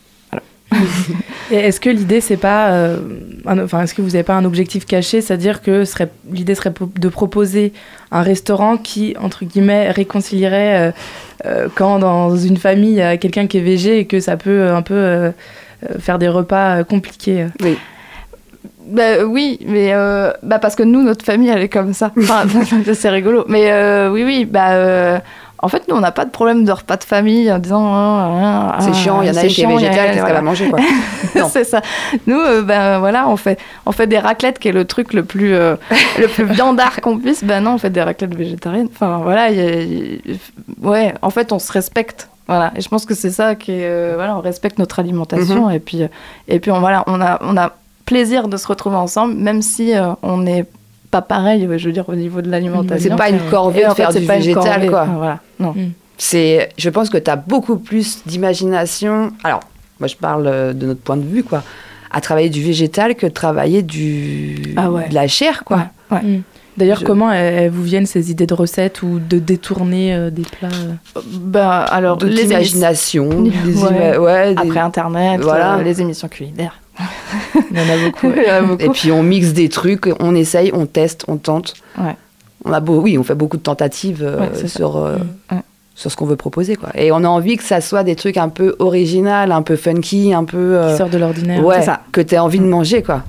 Est-ce 1.50 1.80
que 1.80 1.90
l'idée, 1.90 2.20
c'est 2.20 2.36
pas. 2.36 2.70
euh, 2.70 2.98
Enfin, 3.46 3.82
est-ce 3.82 3.94
que 3.94 4.02
vous 4.02 4.10
n'avez 4.10 4.24
pas 4.24 4.34
un 4.34 4.44
objectif 4.44 4.84
caché 4.86 5.20
C'est-à-dire 5.20 5.62
que 5.62 5.84
l'idée 6.32 6.56
serait 6.56 6.72
de 6.98 7.08
proposer 7.08 7.72
un 8.10 8.22
restaurant 8.22 8.76
qui, 8.76 9.14
entre 9.20 9.44
guillemets, 9.44 9.90
réconcilierait 9.92 10.88
euh, 10.88 10.92
euh, 11.46 11.68
quand 11.72 12.00
dans 12.00 12.36
une 12.36 12.56
famille, 12.56 12.90
il 12.90 12.96
y 12.96 13.02
a 13.02 13.16
quelqu'un 13.16 13.46
qui 13.46 13.58
est 13.58 13.62
végé 13.62 14.00
et 14.00 14.04
que 14.06 14.18
ça 14.18 14.36
peut 14.36 14.68
un 14.70 14.82
peu 14.82 15.32
faire 16.00 16.18
des 16.18 16.28
repas 16.28 16.82
compliqués. 16.82 17.46
Oui. 17.62 17.78
Bah, 18.88 19.24
oui, 19.24 19.60
mais 19.66 19.92
bah, 20.42 20.58
parce 20.58 20.74
que 20.74 20.82
nous, 20.82 21.02
notre 21.04 21.24
famille, 21.24 21.48
elle 21.48 21.62
est 21.62 21.68
comme 21.68 21.92
ça. 21.92 22.10
Enfin, 22.18 22.46
c'est 22.94 23.10
rigolo. 23.10 23.44
Mais 23.48 23.70
oui, 24.08 24.24
oui, 24.24 24.44
bah. 24.44 25.22
En 25.62 25.68
fait, 25.68 25.88
nous, 25.88 25.94
on 25.96 26.00
n'a 26.00 26.12
pas 26.12 26.24
de 26.24 26.30
problème 26.30 26.64
de 26.64 26.72
repas 26.72 26.96
de 26.96 27.04
famille 27.04 27.50
en 27.50 27.58
disant. 27.58 27.82
ah, 27.92 28.74
ah, 28.76 28.80
C'est 28.80 28.92
chiant, 28.94 29.22
il 29.22 29.28
y 29.28 29.30
en 29.30 29.36
a 29.36 29.42
une 29.42 29.48
qui 29.48 29.62
est 29.62 29.66
végétale, 29.66 30.10
qu'est-ce 30.12 30.24
qu'elle 30.24 30.34
va 30.34 30.42
manger, 30.42 30.68
quoi 30.70 30.78
c'est 31.50 31.64
ça. 31.64 31.80
Nous, 32.26 32.38
euh, 32.38 32.62
ben 32.62 32.98
voilà, 32.98 33.28
on 33.28 33.36
fait, 33.36 33.58
on 33.86 33.92
fait 33.92 34.06
des 34.06 34.18
raclettes, 34.18 34.58
qui 34.58 34.68
est 34.68 34.72
le 34.72 34.84
truc 34.84 35.12
le 35.12 35.24
plus, 35.24 35.54
euh, 35.54 35.76
le 36.18 36.28
plus 36.28 36.44
viandard 36.44 37.00
qu'on 37.00 37.18
puisse. 37.18 37.42
Ben 37.44 37.60
non, 37.62 37.74
on 37.74 37.78
fait 37.78 37.90
des 37.90 38.02
raclettes 38.02 38.34
végétariennes. 38.34 38.88
Enfin 38.92 39.20
voilà, 39.22 39.50
y 39.50 39.60
a- 39.60 40.86
ouais, 40.88 41.14
en 41.22 41.30
fait, 41.30 41.52
on 41.52 41.58
se 41.58 41.72
respecte. 41.72 42.28
Voilà, 42.48 42.72
et 42.76 42.80
je 42.80 42.88
pense 42.88 43.06
que 43.06 43.14
c'est 43.14 43.30
ça 43.30 43.54
qui 43.56 43.72
est, 43.72 43.86
euh, 43.86 44.12
voilà, 44.14 44.36
on 44.36 44.40
respecte 44.40 44.78
notre 44.78 45.00
alimentation 45.00 45.68
et 45.70 45.80
puis, 45.80 46.02
euh, 46.04 46.08
et 46.46 46.60
puis 46.60 46.70
on 46.70 46.78
voilà, 46.80 47.02
on 47.08 47.20
a, 47.20 47.38
on 47.42 47.56
a 47.56 47.72
plaisir 48.04 48.46
de 48.46 48.56
se 48.56 48.68
retrouver 48.68 48.96
ensemble, 48.96 49.34
même 49.34 49.62
si 49.62 49.92
on 50.22 50.36
n'est 50.36 50.64
pas 51.20 51.22
pareil, 51.22 51.68
je 51.78 51.86
veux 51.86 51.92
dire 51.92 52.08
au 52.08 52.14
niveau 52.14 52.40
de 52.42 52.50
l'alimentation. 52.50 53.10
C'est 53.10 53.16
pas 53.16 53.30
une 53.30 53.40
corvée 53.50 53.82
de 53.82 53.86
en 53.86 53.90
fait, 53.94 54.02
faire 54.02 54.12
c'est 54.12 54.20
du 54.20 54.26
pas 54.26 54.36
végétal, 54.36 54.64
corvée. 54.64 54.88
quoi. 54.88 55.04
Voilà, 55.16 55.38
non. 55.58 55.74
c'est 56.18 56.68
je 56.78 56.90
pense 56.90 57.08
que 57.10 57.18
tu 57.18 57.30
as 57.30 57.36
beaucoup 57.36 57.76
plus 57.76 58.20
d'imagination 58.26 59.32
alors 59.44 59.60
moi 60.00 60.08
je 60.08 60.16
parle 60.16 60.46
euh, 60.46 60.72
de 60.72 60.86
notre 60.86 61.00
point 61.00 61.16
de 61.16 61.24
vue 61.24 61.42
quoi 61.44 61.62
à 62.10 62.20
travailler 62.20 62.48
du 62.50 62.62
végétal 62.62 63.14
que 63.14 63.26
de 63.26 63.32
travailler 63.32 63.82
du, 63.82 64.74
Ah 64.76 64.90
ouais. 64.90 65.08
de 65.08 65.14
la 65.14 65.26
chair, 65.26 65.64
quoi. 65.64 65.88
Ouais. 66.10 66.22
Mm. 66.22 66.42
D'ailleurs, 66.78 67.00
Je- 67.00 67.04
comment 67.04 67.30
elles, 67.32 67.68
vous 67.70 67.82
viennent 67.82 68.06
ces 68.06 68.30
idées 68.30 68.46
de 68.46 68.54
recettes 68.54 69.02
ou 69.02 69.18
de 69.18 69.38
détourner 69.38 70.14
euh, 70.14 70.30
des 70.30 70.42
plats 70.42 70.68
euh 71.16 71.20
Ben, 71.32 71.68
alors, 71.68 72.16
De 72.16 72.26
les 72.28 72.44
l'imagination, 72.44 73.28
des 73.42 73.50
Ouais. 73.50 74.12
ima- 74.14 74.18
ouais, 74.18 74.54
des- 74.54 74.60
après 74.60 74.78
Internet, 74.80 75.40
Voilà. 75.42 75.76
euh, 75.78 75.82
les 75.82 76.00
émissions 76.00 76.28
culinaires. 76.28 76.80
Il 77.70 77.76
y 77.76 77.80
en 77.80 77.88
a 77.94 78.04
beaucoup. 78.04 78.32
Il 78.36 78.42
y 78.42 78.50
en 78.50 78.54
a 78.54 78.62
beaucoup. 78.62 78.82
Et 78.82 78.88
puis 78.90 79.12
on 79.12 79.22
mixe 79.22 79.52
des 79.52 79.68
trucs, 79.68 80.06
on 80.20 80.34
essaye, 80.34 80.70
on 80.74 80.86
teste, 80.86 81.24
on 81.28 81.36
tente. 81.36 81.74
Ouais. 81.98 82.16
On 82.64 82.72
a 82.72 82.80
beau, 82.80 83.00
oui, 83.00 83.16
on 83.18 83.22
fait 83.22 83.34
beaucoup 83.34 83.56
de 83.58 83.62
tentatives 83.62 84.22
euh, 84.24 84.40
Ouais, 84.40 84.66
sur, 84.68 84.96
euh, 84.96 85.18
Mm. 85.52 85.58
sur 85.94 86.10
ce 86.10 86.16
qu'on 86.16 86.26
veut 86.26 86.36
proposer. 86.36 86.76
Quoi. 86.76 86.88
Et 86.94 87.12
on 87.12 87.22
a 87.24 87.28
envie 87.28 87.56
que 87.56 87.62
ça 87.62 87.80
soit 87.80 88.02
des 88.02 88.16
trucs 88.16 88.36
un 88.38 88.48
peu 88.48 88.74
original, 88.80 89.52
un 89.52 89.62
peu 89.62 89.76
funky, 89.76 90.32
un 90.34 90.44
peu... 90.44 90.56
euh, 90.76 90.90
Qui 90.92 90.96
sort 90.98 91.08
de 91.10 91.18
l'ordinaire. 91.18 91.64
ouais, 91.64 91.80
c'est 91.80 91.86
ça. 91.86 92.00
que 92.12 92.20
tu 92.20 92.34
as 92.34 92.42
envie 92.42 92.58
de 92.58 92.64
manger. 92.64 93.02
quoi. 93.02 93.22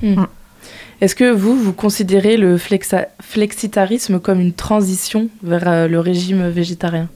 Est-ce 0.99 1.13
que 1.13 1.29
vous, 1.31 1.55
vous 1.55 1.73
considérez 1.73 2.37
le 2.37 2.57
flexa- 2.57 3.07
flexitarisme 3.21 4.19
comme 4.19 4.39
une 4.39 4.53
transition 4.53 5.29
vers 5.43 5.67
euh, 5.67 5.87
le 5.87 5.99
régime 5.99 6.47
végétarien? 6.49 7.07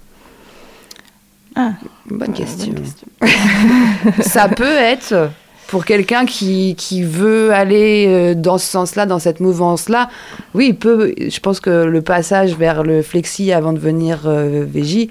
Bonne 2.10 2.34
question. 2.34 2.74
ça 4.22 4.48
peut 4.48 4.64
être 4.78 5.30
pour 5.72 5.86
quelqu'un 5.86 6.26
qui, 6.26 6.76
qui 6.78 7.02
veut 7.02 7.52
aller 7.54 8.06
euh, 8.08 8.36
dans 8.36 8.58
ce 8.60 8.68
sens-là, 8.68 9.06
dans 9.08 9.20
cette 9.20 9.40
mouvance-là. 9.40 10.10
Oui, 10.54 10.68
il 10.70 10.76
peut. 10.76 11.16
Je 11.18 11.40
pense 11.40 11.60
que 11.60 11.70
le 11.86 12.02
passage 12.02 12.56
vers 12.56 12.84
le 12.84 13.02
flexi 13.02 13.52
avant 13.52 13.74
de 13.74 13.80
venir 13.80 14.24
euh, 14.26 14.64
végie, 14.68 15.10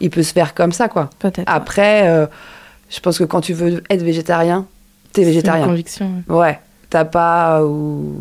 il 0.00 0.08
peut 0.10 0.22
se 0.22 0.32
faire 0.32 0.54
comme 0.54 0.72
ça, 0.72 0.88
quoi. 0.88 1.10
Peut-être. 1.18 1.42
Après, 1.46 2.08
euh, 2.08 2.26
je 2.88 3.00
pense 3.00 3.18
que 3.18 3.24
quand 3.24 3.40
tu 3.40 3.52
veux 3.52 3.82
être 3.90 4.02
végétarien, 4.02 4.64
t'es 5.12 5.22
C'est 5.22 5.22
une 5.22 5.34
végétarien. 5.34 5.66
conviction. 5.66 6.10
Ouais, 6.28 6.60
t'as 6.88 7.04
pas 7.04 7.64
ou 7.64 8.14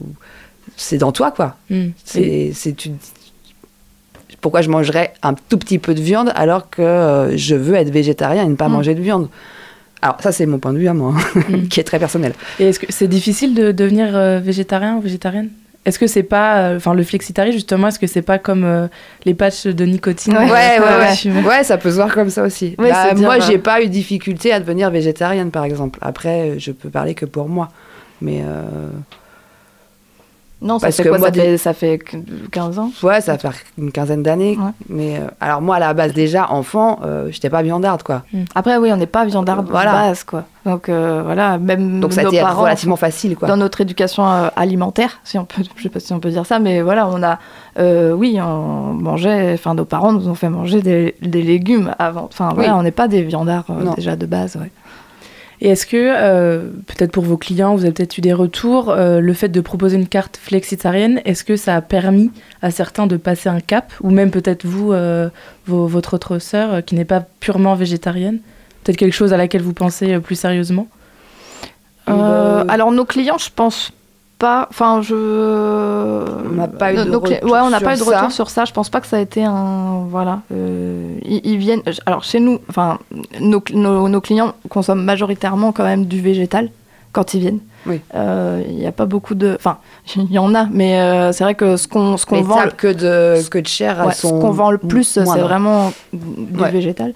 c'est 0.77 0.97
dans 0.97 1.11
toi 1.13 1.31
quoi. 1.31 1.55
ouais. 1.69 1.77
Mm. 1.77 1.91
C'est 2.03 2.51
c'est 2.53 2.73
tu 2.75 2.91
pourquoi 4.41 4.61
je 4.61 4.69
mangerais 4.69 5.13
un 5.23 5.33
tout 5.33 5.57
petit 5.57 5.79
peu 5.79 5.93
de 5.93 6.01
viande 6.01 6.31
alors 6.35 6.69
que 6.69 6.81
euh, 6.81 7.37
je 7.37 7.55
veux 7.55 7.75
être 7.75 7.89
végétarien 7.91 8.43
et 8.43 8.47
ne 8.47 8.55
pas 8.55 8.67
Mm. 8.69 8.71
manger 8.73 8.95
de 8.95 9.01
viande? 9.01 9.29
Alors 10.01 10.17
ça 10.21 10.31
c'est 10.31 10.45
mon 10.45 10.59
point 10.59 10.73
de 10.73 10.77
vue 10.79 10.87
à 10.87 10.93
moi, 10.93 11.13
Mm. 11.49 11.67
qui 11.69 11.79
est 11.79 11.83
très 11.83 11.99
personnel. 11.99 12.33
Et 12.59 12.65
est-ce 12.69 12.79
que 12.79 12.85
c'est 12.89 13.07
difficile 13.07 13.53
de 13.55 13.71
devenir 13.71 14.15
euh, 14.15 14.39
végétarien 14.39 14.95
ou 14.95 15.01
végétarienne? 15.01 15.49
Est-ce 15.85 15.99
que 15.99 16.07
c'est 16.07 16.23
pas, 16.23 16.57
euh, 16.69 16.77
enfin 16.77 16.95
le 16.95 17.03
flexitarisme 17.03 17.53
justement, 17.57 17.89
est-ce 17.89 17.99
que 17.99 18.07
c'est 18.07 18.23
pas 18.23 18.39
comme 18.39 18.63
euh, 18.63 18.87
les 19.25 19.35
patchs 19.35 19.67
de 19.67 19.85
nicotine? 19.85 20.33
Ouais. 20.35 20.49
Ouais, 20.51 20.79
ouais, 20.79 21.43
ouais. 21.47 21.63
ça 21.63 21.77
peut 21.77 21.91
se 21.91 21.95
voir 21.95 22.11
comme 22.13 22.31
ça 22.31 22.41
aussi. 22.43 22.73
Ouais, 22.79 22.89
Bah, 22.89 23.09
se 23.11 23.15
dire, 23.15 23.25
moi, 23.27 23.39
j'ai 23.39 23.59
pas 23.59 23.81
eu 23.83 23.85
de 23.85 23.91
difficulté 23.91 24.51
à 24.51 24.59
devenir 24.59 24.89
végétarienne, 24.89 25.51
par 25.51 25.63
exemple. 25.63 25.99
Après, 26.01 26.57
je 26.57 26.71
peux 26.71 26.89
parler 26.89 27.13
que 27.13 27.25
pour 27.25 27.47
moi. 27.49 27.69
Mais 28.19 28.41
euh, 28.43 28.89
Non, 30.65 30.79
ça 30.79 30.87
Parce 30.87 30.97
fait 30.97 31.03
que 31.03 31.09
quoi? 31.09 31.19
moi, 31.19 31.27
ça, 31.27 31.33
fait, 31.33 31.57
ça 31.57 31.73
fait 31.73 31.99
15 32.51 32.79
ans? 32.79 32.89
Ouais, 33.03 33.21
ça 33.21 33.37
fait 33.37 33.47
une 33.77 33.91
quinzaine 33.91 34.23
d'années. 34.23 34.57
Ouais. 34.57 34.71
Mais 34.89 35.17
euh, 35.17 35.27
alors 35.39 35.61
moi, 35.61 35.75
à 35.75 35.79
la 35.79 35.93
base, 35.93 36.11
déjà, 36.13 36.49
enfant, 36.51 36.99
euh, 37.05 37.27
j'étais 37.31 37.49
pas 37.51 37.61
viandarde, 37.61 38.01
quoi. 38.03 38.23
Après, 38.55 38.75
oui, 38.77 38.91
on 38.91 38.97
n'est 38.97 39.05
pas 39.05 39.25
viandard 39.25 39.61
Voilà. 39.63 39.91
de 39.91 39.95
base, 39.97 40.23
quoi. 40.23 40.43
Donc, 40.65 40.89
euh, 40.89 41.21
voilà, 41.23 41.59
même 41.59 41.99
Donc 41.99 42.13
ça 42.13 42.21
a 42.21 42.23
nos 42.23 42.31
été 42.31 42.41
parents, 42.41 42.63
relativement 42.63 42.95
facile, 42.95 43.35
quoi. 43.37 43.47
dans 43.47 43.57
notre 43.57 43.81
éducation 43.81 44.27
euh, 44.27 44.47
alimentaire, 44.55 45.19
si 45.23 45.37
on 45.37 45.45
peut, 45.45 45.61
je 45.75 45.83
sais 45.83 45.89
pas 45.89 45.99
si 45.99 46.11
on 46.11 46.19
peut 46.19 46.31
dire 46.31 46.47
ça, 46.47 46.57
mais 46.57 46.81
voilà, 46.81 47.07
on 47.07 47.21
a, 47.21 47.37
oui, 48.15 48.39
on 48.41 48.93
mangeait, 48.93 49.53
enfin, 49.53 49.75
nos 49.75 49.85
parents 49.85 50.11
nous 50.13 50.27
ont 50.27 50.33
fait 50.33 50.49
manger 50.49 50.81
des, 50.81 51.15
des 51.21 51.43
légumes 51.43 51.93
avant. 51.99 52.23
Enfin, 52.31 52.49
voilà, 52.55 52.71
Oui. 52.73 52.79
on 52.79 52.81
n'est 52.81 52.89
pas 52.91 53.07
des 53.07 53.21
viandards 53.21 53.65
déjà 53.95 54.15
de 54.15 54.25
base, 54.25 54.55
ouais. 54.55 54.71
Et 55.61 55.69
est-ce 55.69 55.85
que, 55.85 55.95
euh, 55.97 56.69
peut-être 56.87 57.11
pour 57.11 57.23
vos 57.23 57.37
clients, 57.37 57.75
vous 57.75 57.83
avez 57.83 57.93
peut-être 57.93 58.17
eu 58.17 58.21
des 58.21 58.33
retours, 58.33 58.89
euh, 58.89 59.19
le 59.21 59.33
fait 59.33 59.47
de 59.49 59.61
proposer 59.61 59.95
une 59.95 60.07
carte 60.07 60.37
flexitarienne, 60.41 61.21
est-ce 61.25 61.43
que 61.43 61.55
ça 61.55 61.75
a 61.75 61.81
permis 61.81 62.31
à 62.61 62.71
certains 62.71 63.07
de 63.07 63.15
passer 63.17 63.47
un 63.49 63.61
cap 63.61 63.93
Ou 64.01 64.09
même 64.11 64.31
peut-être 64.31 64.65
vous, 64.65 64.91
euh, 64.91 65.29
vos- 65.65 65.87
votre 65.87 66.13
autre 66.15 66.39
sœur, 66.39 66.83
qui 66.83 66.95
n'est 66.95 67.05
pas 67.05 67.23
purement 67.39 67.75
végétarienne 67.75 68.39
Peut-être 68.83 68.97
quelque 68.97 69.13
chose 69.13 69.33
à 69.33 69.37
laquelle 69.37 69.61
vous 69.63 69.73
pensez 69.73 70.19
plus 70.19 70.35
sérieusement? 70.35 70.87
Alors 72.07 72.91
nos 72.91 73.05
clients, 73.05 73.37
je 73.39 73.49
pense 73.55 73.91
pas. 74.37 74.67
Enfin, 74.69 75.01
je. 75.01 75.13
On 75.15 76.53
n'a 76.55 76.67
pas 76.67 76.93
eu 76.93 76.97
de 76.97 77.03
cli- 77.03 77.15
retour 77.35 77.51
Ouais, 77.51 77.59
on 77.63 77.69
n'a 77.69 77.77
sur 77.79 77.85
pas 77.87 77.95
eu 77.95 77.99
de 77.99 78.03
ça. 78.03 78.17
retour 78.17 78.31
sur 78.31 78.49
ça. 78.49 78.65
Je 78.65 78.71
pense 78.73 78.89
pas 78.89 79.01
que 79.01 79.07
ça 79.07 79.17
a 79.17 79.19
été 79.19 79.43
un. 79.43 80.03
Voilà. 80.09 80.39
Euh, 80.53 81.17
ils, 81.23 81.41
ils 81.43 81.57
viennent. 81.57 81.81
Alors 82.05 82.23
chez 82.23 82.39
nous, 82.39 82.59
enfin, 82.69 82.99
nos, 83.39 83.61
nos, 83.73 84.07
nos 84.09 84.21
clients 84.21 84.53
consomment 84.69 85.03
majoritairement 85.03 85.71
quand 85.71 85.83
même 85.83 86.05
du 86.05 86.21
végétal 86.21 86.69
quand 87.11 87.33
ils 87.33 87.39
viennent. 87.39 87.59
Oui. 87.87 88.01
Euh, 88.15 88.63
Il 88.67 88.75
n'y 88.75 88.87
a 88.87 88.91
pas 88.91 89.05
beaucoup 89.05 89.35
de. 89.35 89.55
Enfin, 89.57 89.77
il 90.15 90.31
y 90.31 90.39
en 90.39 90.53
a, 90.55 90.65
mais 90.71 90.99
euh, 90.99 91.31
c'est 91.31 91.43
vrai 91.43 91.55
que 91.55 91.77
ce 91.77 91.87
qu'on 91.87 92.17
ce 92.17 92.25
Mais 92.31 92.41
vend. 92.41 92.57
que 92.75 92.87
de, 92.87 93.47
que 93.49 93.59
de 93.59 93.67
chair 93.67 94.01
à 94.01 94.07
Ouais, 94.07 94.13
ce 94.13 94.27
son 94.27 94.39
qu'on 94.39 94.51
vend 94.51 94.71
le 94.71 94.77
plus, 94.79 95.03
c'est 95.03 95.23
vraiment 95.23 95.91
du 96.13 96.59
Ouais. 96.59 96.71
végétal. 96.71 97.13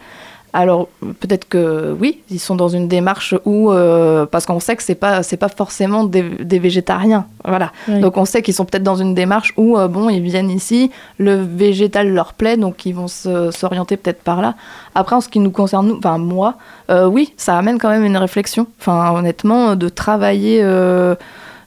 Alors 0.51 0.87
peut-être 1.19 1.47
que 1.47 1.95
oui, 1.99 2.21
ils 2.31 2.39
sont 2.39 2.55
dans 2.55 2.69
une 2.69 2.87
démarche 2.87 3.35
où 3.45 3.71
euh, 3.71 4.25
parce 4.25 4.47
qu'on 4.47 4.59
sait 4.59 4.75
que 4.75 4.81
c'est 4.81 4.95
pas 4.95 5.21
c'est 5.21 5.37
pas 5.37 5.47
forcément 5.47 6.03
des, 6.03 6.23
des 6.23 6.57
végétariens, 6.57 7.27
voilà. 7.45 7.71
Oui. 7.87 7.99
Donc 7.99 8.17
on 8.17 8.25
sait 8.25 8.41
qu'ils 8.41 8.55
sont 8.55 8.65
peut-être 8.65 8.83
dans 8.83 8.95
une 8.95 9.13
démarche 9.13 9.53
où 9.57 9.77
euh, 9.77 9.87
bon 9.87 10.09
ils 10.09 10.23
viennent 10.23 10.49
ici, 10.49 10.89
le 11.19 11.35
végétal 11.35 12.09
leur 12.11 12.33
plaît, 12.33 12.57
donc 12.57 12.85
ils 12.87 12.93
vont 12.93 13.07
s'orienter 13.07 13.95
peut-être 13.95 14.23
par 14.23 14.41
là. 14.41 14.55
Après 14.95 15.15
en 15.15 15.21
ce 15.21 15.29
qui 15.29 15.39
nous 15.39 15.51
concerne 15.51 15.87
nous, 15.87 15.97
enfin 15.97 16.17
moi, 16.17 16.55
euh, 16.89 17.05
oui, 17.05 17.33
ça 17.37 17.55
amène 17.55 17.77
quand 17.77 17.89
même 17.89 18.05
une 18.05 18.17
réflexion. 18.17 18.65
Enfin 18.79 19.11
honnêtement, 19.11 19.75
de 19.75 19.87
travailler 19.87 20.63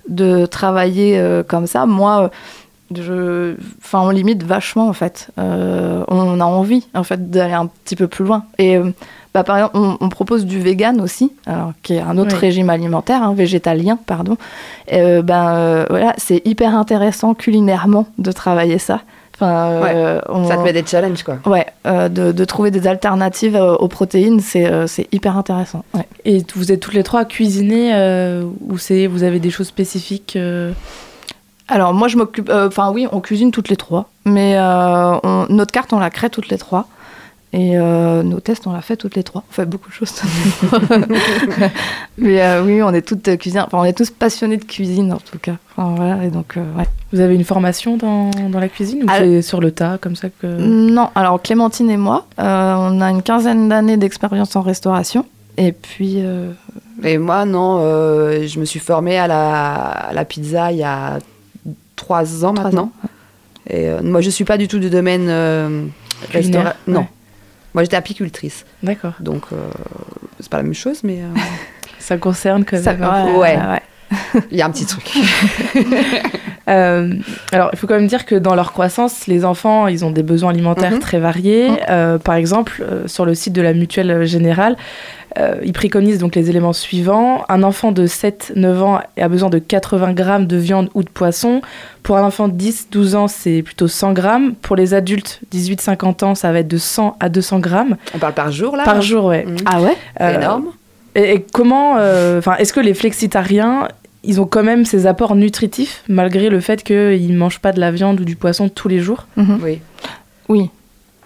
de 0.08 0.46
travailler 0.46 1.42
comme 1.46 1.68
ça, 1.68 1.86
moi. 1.86 2.30
Je, 3.00 3.54
enfin, 3.82 4.00
on 4.00 4.10
limite 4.10 4.42
vachement 4.42 4.88
en 4.88 4.92
fait. 4.92 5.28
Euh, 5.38 6.04
on 6.08 6.40
a 6.40 6.44
envie 6.44 6.86
en 6.94 7.04
fait 7.04 7.30
d'aller 7.30 7.54
un 7.54 7.66
petit 7.66 7.96
peu 7.96 8.08
plus 8.08 8.24
loin. 8.24 8.44
Et 8.58 8.76
euh, 8.76 8.90
bah, 9.34 9.44
par 9.44 9.56
exemple, 9.56 9.76
on, 9.78 9.96
on 10.00 10.08
propose 10.10 10.44
du 10.44 10.60
vegan 10.60 11.00
aussi, 11.00 11.32
alors, 11.46 11.72
qui 11.82 11.94
est 11.94 12.00
un 12.00 12.18
autre 12.18 12.34
Oui. 12.34 12.38
régime 12.40 12.68
alimentaire, 12.68 13.22
hein, 13.22 13.32
végétalien, 13.34 13.98
pardon. 14.06 14.36
Et, 14.88 15.00
euh, 15.00 15.22
ben 15.22 15.54
euh, 15.54 15.86
voilà, 15.88 16.12
c'est 16.18 16.42
hyper 16.46 16.74
intéressant 16.76 17.32
culinairement 17.34 18.06
de 18.18 18.30
travailler 18.32 18.78
ça. 18.78 19.00
Enfin, 19.34 19.70
euh, 19.70 20.20
on- 20.28 20.46
Ça 20.46 20.58
te 20.58 20.62
met 20.62 20.74
des 20.74 20.84
challenges, 20.86 21.22
quoi. 21.22 21.38
Ouais, 21.46 21.66
euh, 21.86 22.10
de, 22.10 22.30
de 22.32 22.44
trouver 22.44 22.70
des 22.70 22.86
alternatives 22.86 23.56
euh, 23.56 23.74
aux 23.74 23.88
protéines, 23.88 24.40
c'est 24.40 24.66
euh, 24.70 24.86
hyper 25.10 25.38
intéressant. 25.38 25.82
Ouais. 25.94 26.06
Et 26.26 26.44
vous 26.54 26.70
êtes 26.70 26.80
toutes 26.80 26.92
les 26.94 27.02
trois 27.02 27.20
à 27.20 27.24
cuisiner 27.24 27.92
euh, 27.94 28.44
ou 28.68 28.76
c'est 28.76 29.06
vous 29.06 29.22
avez 29.22 29.40
des 29.40 29.50
choses 29.50 29.66
spécifiques 29.68 30.34
euh, 30.36 30.72
Alors 31.72 31.94
moi 31.94 32.08
je 32.08 32.16
m'occupe, 32.16 32.48
euh, 32.50 32.68
enfin 32.68 32.90
oui, 32.92 33.06
on 33.12 33.20
cuisine 33.20 33.50
toutes 33.50 33.68
les 33.68 33.76
trois, 33.76 34.08
mais 34.24 34.56
euh, 34.56 35.14
on- 35.22 35.46
notre 35.48 35.72
carte 35.72 35.92
on 35.92 35.98
la 35.98 36.10
crée 36.10 36.30
toutes 36.30 36.48
les 36.48 36.58
trois. 36.58 36.86
Et 37.54 37.76
euh, 37.76 38.22
nos 38.22 38.40
tests, 38.40 38.66
on 38.66 38.72
l'a 38.72 38.80
fait 38.80 38.96
toutes 38.96 39.14
les 39.14 39.22
trois. 39.22 39.42
On 39.50 39.52
fait 39.52 39.66
beaucoup 39.66 39.90
de 39.90 39.94
choses. 39.94 40.22
mais 42.18 42.40
euh, 42.42 42.62
oui, 42.64 42.82
on 42.82 42.94
est 42.94 43.02
toutes 43.06 43.28
euh, 43.28 43.36
cuisinières. 43.36 43.66
Enfin, 43.66 43.78
on 43.78 43.84
est 43.84 43.92
tous 43.96 44.08
passionnés 44.10 44.56
de 44.56 44.64
cuisine 44.64 45.12
en 45.12 45.18
tout 45.18 45.38
cas. 45.38 45.56
Enfin, 45.76 45.94
voilà, 45.94 46.24
et 46.24 46.30
donc, 46.30 46.56
euh, 46.56 46.62
ouais. 46.78 46.86
Vous 47.12 47.20
avez 47.20 47.34
une 47.34 47.44
formation 47.44 47.98
dans, 47.98 48.30
dans 48.48 48.58
la 48.58 48.68
cuisine 48.70 49.02
ou 49.02 49.06
Ah, 49.10 49.18
c'est 49.18 49.42
sur 49.42 49.60
le 49.60 49.70
tas 49.70 49.98
comme 50.00 50.16
ça 50.16 50.28
que 50.30 50.46
Non, 50.46 51.10
alors 51.14 51.42
Clémentine 51.42 51.90
et 51.90 51.98
moi, 51.98 52.24
euh, 52.38 52.74
on 52.78 53.00
a 53.02 53.10
une 53.10 53.22
quinzaine 53.22 53.68
d'années 53.68 53.98
d'expérience 53.98 54.56
en 54.56 54.62
restauration. 54.62 55.26
Et 55.58 55.72
puis, 55.72 56.16
euh, 56.20 56.52
Et 57.04 57.18
moi, 57.18 57.44
non, 57.44 57.80
euh, 57.80 58.46
je 58.46 58.58
me 58.60 58.64
suis 58.64 58.80
formée 58.80 59.18
à 59.18 59.26
la, 59.26 59.74
à 59.74 60.12
la 60.14 60.24
pizza 60.24 60.72
il 60.72 60.78
y 60.78 60.84
a 60.84 61.18
trois 62.02 62.44
ans 62.44 62.52
maintenant. 62.52 62.90
Et 63.68 63.88
euh, 63.88 64.00
moi, 64.02 64.20
je 64.20 64.30
suis 64.30 64.44
pas 64.44 64.58
du 64.58 64.66
tout 64.66 64.78
du 64.80 64.90
domaine 64.90 65.26
euh, 65.28 65.84
Culinaire, 66.30 66.62
restaura- 66.64 66.74
Non. 66.88 67.00
ouais. 67.00 67.06
Moi, 67.74 67.82
j'étais 67.84 67.96
apicultrice. 67.96 68.64
D'accord. 68.82 69.14
Donc, 69.20 69.44
euh, 69.52 69.56
c'est 70.40 70.50
pas 70.50 70.56
la 70.58 70.64
même 70.64 70.74
chose, 70.74 71.00
mais 71.04 71.20
euh, 71.22 71.26
Ça 71.98 72.16
concerne 72.18 72.64
quand 72.64 72.82
ça, 72.82 72.94
même. 72.94 73.08
peu. 73.32 73.38
Ouais. 73.38 73.56
ouais. 73.56 73.82
il 74.50 74.58
y 74.58 74.62
a 74.62 74.66
un 74.66 74.70
petit 74.70 74.84
truc. 74.86 75.08
Alors, 76.66 77.70
il 77.72 77.78
faut 77.78 77.86
quand 77.86 77.94
même 77.94 78.06
dire 78.06 78.24
que 78.26 78.34
dans 78.34 78.54
leur 78.54 78.72
croissance, 78.72 79.26
les 79.26 79.44
enfants, 79.44 79.86
ils 79.88 80.04
ont 80.04 80.10
des 80.10 80.22
besoins 80.22 80.50
alimentaires 80.50 80.92
Mhm. 80.92 80.98
très 80.98 81.18
variés. 81.18 81.70
Mhm. 81.70 82.18
Par 82.18 82.34
exemple, 82.34 82.84
sur 83.06 83.24
le 83.24 83.34
site 83.34 83.52
de 83.52 83.62
la 83.62 83.72
Mutuelle 83.74 84.24
Générale, 84.26 84.76
euh, 85.38 85.56
ils 85.64 85.72
préconisent 85.72 86.18
donc 86.18 86.34
les 86.34 86.50
éléments 86.50 86.72
suivants. 86.72 87.44
Un 87.48 87.62
enfant 87.62 87.92
de 87.92 88.06
7-9 88.06 88.78
ans 88.80 89.00
a 89.16 89.28
besoin 89.28 89.50
de 89.50 89.58
80 89.58 90.12
grammes 90.12 90.46
de 90.46 90.56
viande 90.56 90.90
ou 90.94 91.02
de 91.02 91.08
poisson. 91.08 91.62
Pour 92.02 92.16
un 92.16 92.22
enfant 92.24 92.48
de 92.48 92.54
10-12 92.60 93.14
ans, 93.16 93.28
c'est 93.28 93.62
plutôt 93.62 93.88
100 93.88 94.12
grammes. 94.12 94.54
Pour 94.60 94.76
les 94.76 94.94
adultes 94.94 95.40
18-50 95.52 96.24
ans, 96.24 96.34
ça 96.34 96.52
va 96.52 96.58
être 96.60 96.68
de 96.68 96.78
100 96.78 97.16
à 97.20 97.28
200 97.28 97.60
grammes. 97.60 97.96
On 98.14 98.18
parle 98.18 98.34
par 98.34 98.50
jour, 98.52 98.76
là 98.76 98.84
Par 98.84 99.00
jour, 99.02 99.26
ouais. 99.26 99.44
Mhm. 99.46 99.56
Ah 99.66 99.80
ouais? 99.80 99.96
C'est 100.18 100.22
Euh, 100.24 100.34
énorme. 100.40 100.66
Et, 101.14 101.34
et 101.34 101.42
comment, 101.52 101.96
euh, 101.98 102.38
enfin, 102.38 102.56
est-ce 102.56 102.72
que 102.72 102.80
les 102.80 102.94
flexitariens, 102.94 103.88
ils 104.24 104.40
ont 104.40 104.46
quand 104.46 104.62
même 104.62 104.84
ces 104.84 105.06
apports 105.06 105.34
nutritifs 105.34 106.02
malgré 106.08 106.48
le 106.48 106.60
fait 106.60 106.82
qu'ils 106.82 107.34
mangent 107.34 107.60
pas 107.60 107.72
de 107.72 107.80
la 107.80 107.90
viande 107.90 108.20
ou 108.20 108.24
du 108.24 108.36
poisson 108.36 108.68
tous 108.68 108.88
les 108.88 108.98
jours? 109.00 109.26
Mhm. 109.36 109.58
Oui. 109.62 109.80
Oui. 110.48 110.70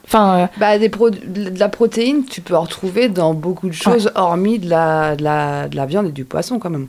Enfin, 0.07 0.39
euh, 0.39 0.47
Bah, 0.59 0.79
des 0.79 0.89
pro- 0.89 1.11
de 1.11 1.59
la 1.59 1.69
protéine, 1.69 2.25
tu 2.25 2.41
peux 2.41 2.55
en 2.55 2.63
retrouver 2.63 3.09
dans 3.09 3.35
beaucoup 3.35 3.69
de 3.69 3.75
choses, 3.75 4.11
hormis 4.15 4.59
de 4.59 4.71
la, 4.71 5.17
de, 5.17 5.25
la, 5.25 5.69
de 5.69 5.77
la 5.77 5.87
viande 5.87 6.07
et 6.07 6.13
du 6.13 6.25
poisson, 6.25 6.59
quand 6.59 6.71
même. 6.71 6.87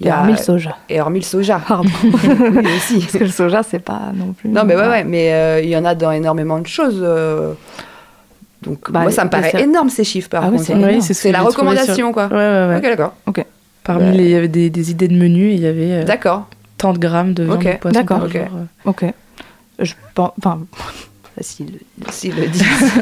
Il 0.00 0.06
y 0.06 0.08
Et 0.08 0.12
a- 0.12 0.18
hormis 0.20 0.32
le 0.32 0.38
soja. 0.38 0.76
Et 0.88 1.00
hormis 1.00 1.20
le 1.20 1.24
soja. 1.24 1.60
Pardon. 1.66 1.88
Oui, 2.04 2.66
aussi. 2.76 3.00
Parce 3.00 3.12
que 3.12 3.24
le 3.24 3.28
soja, 3.30 3.62
c'est 3.62 3.78
pas 3.80 4.12
non 4.14 4.32
plus. 4.32 4.48
Non, 4.50 4.64
mais 4.64 4.76
ouais, 4.76 4.88
ouais, 4.88 5.04
mais 5.04 5.32
euh, 5.32 5.60
il 5.62 5.68
y 5.70 5.76
en 5.76 5.84
a 5.84 5.94
dans 5.94 6.10
énormément 6.12 6.58
de 6.58 6.66
choses. 6.66 7.00
euh, 7.02 7.52
Donc, 8.62 8.90
Bah, 8.90 9.00
moi, 9.00 9.10
ça 9.10 9.24
me 9.24 9.30
bah, 9.30 9.40
paraît 9.40 9.62
énorme 9.62 9.88
ces 9.90 10.04
chiffres, 10.04 10.28
par 10.28 10.44
Ah 10.44 10.48
oui, 10.48 10.52
contre. 10.56 10.66
c'est 10.66 10.72
énorme. 10.74 10.92
Oui, 10.94 11.02
c'est 11.02 11.14
ce 11.14 11.28
la 11.28 11.40
recommandation, 11.42 11.94
sur- 11.94 12.12
quoi. 12.12 12.26
Ouais, 12.26 12.34
ouais, 12.36 12.66
ouais. 12.68 12.76
Ok, 12.76 12.82
d'accord. 12.82 13.14
Parmi 13.84 14.04
Ouais. 14.04 14.12
les, 14.12 14.24
il 14.24 14.30
y 14.30 14.34
avait 14.36 14.48
des, 14.48 14.68
des 14.68 14.90
idées 14.90 15.08
de 15.08 15.16
menu, 15.16 15.48
et 15.50 15.54
il 15.54 15.60
y 15.60 15.66
avait 15.66 15.92
euh, 15.92 16.04
D'accord. 16.04 16.46
tant 16.76 16.92
de 16.92 16.98
grammes 16.98 17.32
de 17.32 17.44
viande 17.44 17.56
Ok, 17.56 17.64
de 17.72 17.76
poisson 17.78 17.98
d'accord, 17.98 18.22
ok. 18.24 18.32
jour, 18.32 18.40
euh. 18.56 18.64
Ok. 18.90 19.04
Je 19.78 19.94
pense. 20.14 20.32
Enfin. 20.38 20.60
Facile. 21.40 21.78
S'ils 22.10 22.36
le 22.36 22.48
disent. 22.48 22.64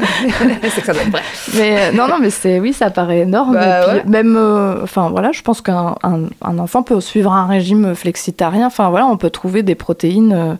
Mais 1.55 1.77
euh, 1.77 1.91
non, 1.91 2.07
non, 2.07 2.19
mais 2.21 2.29
c'est 2.29 2.57
oui, 2.61 2.71
ça 2.71 2.89
paraît 2.89 3.19
énorme. 3.19 3.53
Bah, 3.53 3.81
Et 3.81 3.83
puis, 3.83 3.97
ouais. 3.97 4.03
Même, 4.05 4.37
euh, 4.37 4.81
enfin 4.81 5.09
voilà, 5.09 5.33
je 5.33 5.41
pense 5.41 5.59
qu'un 5.59 5.95
un, 6.03 6.21
un 6.41 6.57
enfant 6.57 6.81
peut 6.81 7.01
suivre 7.01 7.33
un 7.33 7.47
régime 7.47 7.95
flexitarien. 7.95 8.67
Enfin 8.67 8.89
voilà, 8.91 9.07
on 9.07 9.17
peut 9.17 9.29
trouver 9.29 9.61
des 9.61 9.75
protéines 9.75 10.31
euh, 10.31 10.53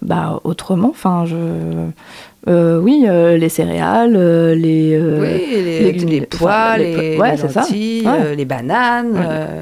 bah, 0.00 0.40
autrement. 0.44 0.88
Enfin, 0.88 1.26
je, 1.26 1.36
euh, 2.48 2.78
oui, 2.80 3.04
euh, 3.08 3.36
les 3.36 3.48
céréales, 3.48 4.14
euh, 4.16 4.54
les, 4.54 4.94
euh, 4.94 5.20
oui, 5.20 5.46
les, 5.64 5.92
les- 5.92 6.04
les 6.04 6.20
pois, 6.22 6.50
enfin, 6.50 6.76
les 6.78 6.96
les, 7.10 7.16
pois, 7.16 7.26
ouais, 7.26 7.36
les 7.36 7.42
lentilles, 7.54 8.02
Ouais. 8.06 8.12
euh, 8.20 8.34
les 8.34 8.44
bananes. 8.44 9.12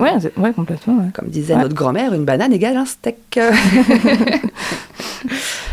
ouais, 0.01 0.11
euh, 0.25 0.41
ouais, 0.43 0.53
complètement. 0.53 0.95
ouais. 0.99 1.11
Comme 1.15 1.29
disait 1.29 1.55
Ouais. 1.55 1.63
notre 1.63 1.75
grand-mère, 1.75 2.13
une 2.15 2.25
banane 2.25 2.53
égale 2.53 2.77
un 2.77 2.85
steak. 2.85 3.39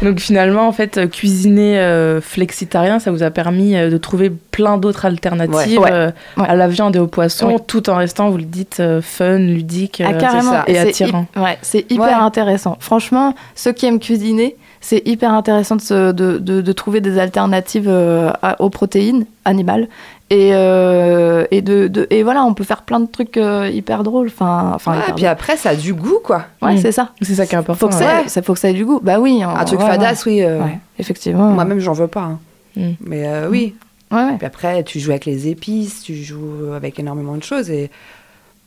Donc 0.01 0.20
finalement, 0.20 0.68
en 0.68 0.72
fait, 0.72 1.10
cuisiner 1.12 1.77
euh, 1.77 2.22
flexitarien, 2.22 2.98
ça 3.00 3.12
vous 3.12 3.22
a 3.22 3.30
permis 3.30 3.74
de 3.74 3.98
trouver 3.98 4.32
plein 4.32 4.77
d'autres 4.77 5.06
alternatives 5.06 5.80
Ouais. 5.80 5.91
euh, 5.91 6.12
Ouais. 6.38 6.46
à 6.48 6.56
la 6.56 6.68
viande 6.68 6.96
et 6.96 7.00
au 7.00 7.08
poisson, 7.08 7.48
Oui. 7.50 7.56
tout 7.68 7.89
en 7.89 7.96
restant, 7.98 8.30
vous 8.30 8.38
le 8.38 8.44
dites, 8.46 8.77
euh, 8.80 9.01
fun, 9.01 9.38
ludique, 9.38 10.01
Ah, 10.03 10.12
euh, 10.12 10.62
et 10.68 10.74
C'est 10.74 10.80
attirant. 10.80 11.27
c'est 11.62 11.91
hyper 11.91 12.06
Ouais. 12.08 12.13
intéressant. 12.13 12.77
Franchement, 12.80 13.36
ceux 13.53 13.74
qui 13.74 13.86
aiment 13.86 14.00
cuisiner, 14.00 14.56
c'est 14.81 15.01
hyper 15.07 15.31
intéressant 15.33 15.75
de, 15.77 15.81
se- 15.81 16.11
de, 16.11 16.38
de- 16.39 16.61
de 16.61 16.71
trouver 16.73 17.00
des 17.01 17.17
alternatives 17.19 17.88
euh, 17.88 18.31
à- 18.41 18.59
aux 18.61 18.69
protéines 18.69 19.25
animales. 19.45 19.88
Et, 20.31 20.51
euh, 20.53 21.45
et, 21.51 21.61
de, 21.61 21.88
de- 21.88 22.07
et 22.09 22.23
voilà, 22.23 22.43
on 22.43 22.53
peut 22.53 22.63
faire 22.63 22.83
plein 22.83 23.00
de 23.01 23.05
trucs 23.05 23.35
euh, 23.38 23.67
hyper 23.69 24.01
drôles. 24.03 24.27
Enfin, 24.27 24.71
enfin 24.75 24.93
Ouais, 24.93 24.97
hyper 25.03 25.15
puis 25.15 25.25
après, 25.25 25.57
ça 25.57 25.69
a 25.71 25.75
du 25.75 25.93
goût, 25.93 26.19
quoi. 26.23 26.45
Ouais, 26.61 26.75
Mm. 26.75 26.77
c'est 26.77 26.91
ça. 26.93 27.09
C'est 27.21 27.35
ça 27.35 27.45
qui 27.45 27.53
est 27.55 27.57
important. 27.57 27.89
Faut 27.91 27.97
que, 27.97 28.01
ouais. 28.01 28.27
ça, 28.27 28.41
faut 28.41 28.53
que 28.53 28.59
ça 28.59 28.69
ait 28.69 28.73
du 28.73 28.85
goût. 28.85 29.00
Bah 29.03 29.19
oui. 29.19 29.43
Un 29.43 29.63
truc 29.65 29.79
ouais, 29.81 29.88
fadasse, 29.88 30.25
oui. 30.25 30.41
euh, 30.41 30.61
effectivement. 31.00 31.50
Moi-même, 31.50 31.79
j'en 31.79 31.93
veux 31.93 32.07
pas. 32.07 32.21
hein. 32.21 32.39
Mm. 32.77 32.89
Mais 33.01 33.27
euh, 33.27 33.50
oui. 33.50 33.75
Ouais, 34.09 34.23
ouais. 34.23 34.38
Puis 34.38 34.45
après, 34.47 34.83
tu 34.83 35.00
joues 35.00 35.11
avec 35.11 35.25
les 35.25 35.47
épices, 35.50 36.01
tu 36.01 36.15
joues 36.15 36.73
avec 36.75 36.97
énormément 36.97 37.35
de 37.35 37.43
choses. 37.43 37.69
Et 37.69 37.91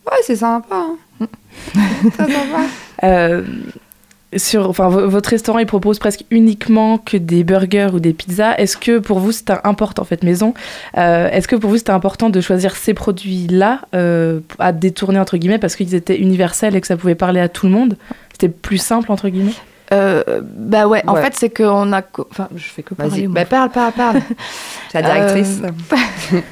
ouais, 0.06 0.18
c'est 0.22 0.36
sympa. 0.36 0.74
hein. 1.20 1.26
Très 2.12 2.24
sympa. 2.24 2.60
Euh, 3.04 3.42
sur, 4.36 4.68
enfin, 4.68 4.88
vo- 4.88 5.08
votre 5.08 5.30
restaurant, 5.30 5.58
il 5.58 5.66
propose 5.66 5.98
presque 5.98 6.24
uniquement 6.30 6.98
que 6.98 7.16
des 7.16 7.44
burgers 7.44 7.88
ou 7.94 8.00
des 8.00 8.12
pizzas. 8.12 8.54
Est-ce 8.56 8.76
que 8.76 8.98
pour 8.98 9.18
vous, 9.18 9.32
c'était 9.32 9.54
important, 9.64 10.02
en 10.02 10.04
fait, 10.04 10.22
maison, 10.22 10.54
euh, 10.96 11.28
est-ce 11.30 11.48
que 11.48 11.56
pour 11.56 11.70
vous, 11.70 11.76
c'était 11.78 11.90
important 11.92 12.30
de 12.30 12.40
choisir 12.40 12.76
ces 12.76 12.94
produits-là 12.94 13.80
euh, 13.94 14.40
à 14.58 14.72
détourner, 14.72 15.18
entre 15.18 15.36
guillemets, 15.36 15.58
parce 15.58 15.76
qu'ils 15.76 15.94
étaient 15.94 16.18
universels 16.18 16.74
et 16.76 16.80
que 16.80 16.86
ça 16.86 16.96
pouvait 16.96 17.14
parler 17.14 17.40
à 17.40 17.48
tout 17.48 17.66
le 17.66 17.72
monde? 17.72 17.96
C'était 18.32 18.48
plus 18.48 18.78
simple, 18.78 19.10
entre 19.12 19.28
guillemets? 19.28 19.52
Euh, 19.92 20.40
bah 20.42 20.86
ouais, 20.88 21.02
en 21.06 21.14
fait, 21.16 21.34
c'est 21.36 21.50
qu'on 21.50 21.92
a. 21.92 22.02
Enfin, 22.30 22.48
je 22.56 22.64
fais 22.64 22.82
que 22.82 22.94
parler. 22.94 23.28
Bah, 23.28 23.44
parle, 23.44 23.68
parle, 23.70 23.92
parle. 23.92 24.20
C'est 24.90 25.02
la 25.02 25.10
directrice. 25.12 25.60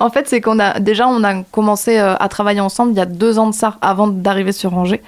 En 0.00 0.10
fait, 0.10 0.28
c'est 0.28 0.40
qu'on 0.40 0.58
a 0.60 0.78
déjà 0.80 1.08
on 1.08 1.24
a 1.24 1.42
commencé 1.42 1.98
euh, 1.98 2.14
à 2.18 2.28
travailler 2.28 2.60
ensemble 2.60 2.92
il 2.92 2.96
y 2.98 3.00
a 3.00 3.06
deux 3.06 3.38
ans 3.38 3.48
de 3.48 3.54
ça, 3.54 3.76
avant 3.80 4.08
d'arriver 4.08 4.52
sur 4.52 4.76
Angers, 4.76 5.02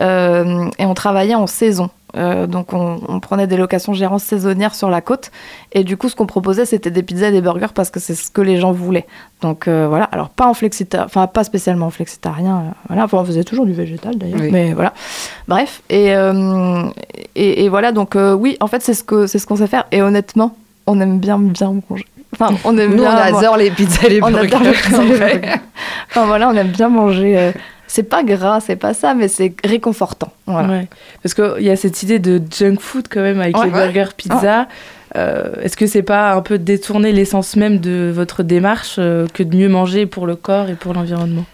Euh, 0.00 0.68
et 0.78 0.86
on 0.86 0.94
travaillait 0.94 1.36
en 1.36 1.46
saison. 1.46 1.88
Euh, 2.16 2.46
donc 2.46 2.72
on, 2.72 3.00
on 3.08 3.18
prenait 3.20 3.46
des 3.48 3.56
locations 3.56 3.92
gérantes 3.92 4.20
saisonnières 4.20 4.74
sur 4.74 4.88
la 4.90 5.00
côte, 5.00 5.30
et 5.72 5.82
du 5.82 5.96
coup 5.96 6.08
ce 6.08 6.14
qu'on 6.14 6.26
proposait 6.26 6.64
c'était 6.64 6.90
des 6.92 7.02
pizzas 7.02 7.28
et 7.28 7.32
des 7.32 7.40
burgers 7.40 7.72
parce 7.74 7.90
que 7.90 7.98
c'est 7.98 8.14
ce 8.14 8.30
que 8.30 8.40
les 8.40 8.56
gens 8.56 8.70
voulaient. 8.72 9.06
Donc 9.40 9.66
euh, 9.66 9.86
voilà, 9.88 10.04
alors 10.12 10.28
pas 10.30 10.46
en 10.46 10.54
flexitarien, 10.54 11.06
enfin 11.06 11.26
pas 11.26 11.42
spécialement 11.42 11.86
en 11.86 11.90
flexitarien, 11.90 12.74
voilà, 12.88 13.04
enfin 13.04 13.18
on 13.18 13.24
faisait 13.24 13.42
toujours 13.44 13.66
du 13.66 13.72
végétal 13.72 14.16
d'ailleurs, 14.16 14.40
Oui. 14.40 14.50
mais 14.52 14.74
voilà. 14.74 14.92
Bref, 15.48 15.82
et, 15.90 16.12
et, 17.34 17.64
et 17.64 17.68
voilà 17.68 17.90
donc 17.90 18.16
oui, 18.16 18.56
en 18.60 18.68
fait 18.68 18.80
c'est 18.82 18.94
ce 18.94 19.02
que 19.04 19.26
c'est 19.26 19.40
ce 19.40 19.46
qu'on 19.46 19.56
sait 19.56 19.66
faire, 19.66 19.84
et 19.90 20.00
honnêtement 20.02 20.54
on 20.86 21.00
aime 21.00 21.18
bien 21.18 21.38
bien 21.38 21.72
manger. 21.90 22.06
Enfin 22.38 22.54
on 22.64 22.76
aime 22.78 22.94
Nous, 22.94 23.02
on 23.04 23.06
bien 23.06 23.16
adore 23.16 23.56
les 23.56 23.70
pizzas 23.70 24.06
et 24.06 24.10
les 24.10 24.22
on 24.22 24.30
burgers. 24.30 24.46
adore 24.56 24.62
les 24.62 24.72
pizzas 24.72 25.02
les 25.02 25.10
en 25.12 25.16
vrai. 25.16 25.38
burgers. 25.38 25.54
Enfin 26.10 26.26
voilà, 26.26 26.48
on 26.48 26.54
aime 26.54 26.68
bien 26.68 26.88
manger. 26.88 27.38
euh, 27.38 27.52
c'est 27.86 28.02
pas 28.02 28.22
gras, 28.24 28.60
c'est 28.60 28.76
pas 28.76 28.92
ça, 28.94 29.14
mais 29.14 29.28
c'est 29.28 29.54
réconfortant. 29.64 30.32
Voilà. 30.46 30.68
Ouais. 30.68 30.88
Parce 31.22 31.34
qu'il 31.34 31.62
y 31.64 31.70
a 31.70 31.76
cette 31.76 32.02
idée 32.02 32.18
de 32.18 32.42
junk 32.50 32.76
food 32.80 33.06
quand 33.10 33.20
même 33.20 33.40
avec 33.40 33.56
Ouais. 33.56 33.66
les 33.66 33.70
burgers, 33.70 34.12
pizza. 34.16 34.66
Euh, 35.16 35.52
Est-ce 35.62 35.76
que 35.76 35.86
c'est 35.86 36.02
pas 36.02 36.32
un 36.32 36.40
peu 36.42 36.58
détourner 36.58 37.12
l'essence 37.12 37.54
même 37.54 37.78
de 37.78 38.10
votre 38.12 38.42
démarche 38.42 38.96
euh, 38.98 39.26
que 39.32 39.44
de 39.44 39.56
mieux 39.56 39.68
manger 39.68 40.06
pour 40.06 40.26
le 40.26 40.34
corps 40.34 40.68
et 40.68 40.74
pour 40.74 40.92
l'environnement? 40.92 41.44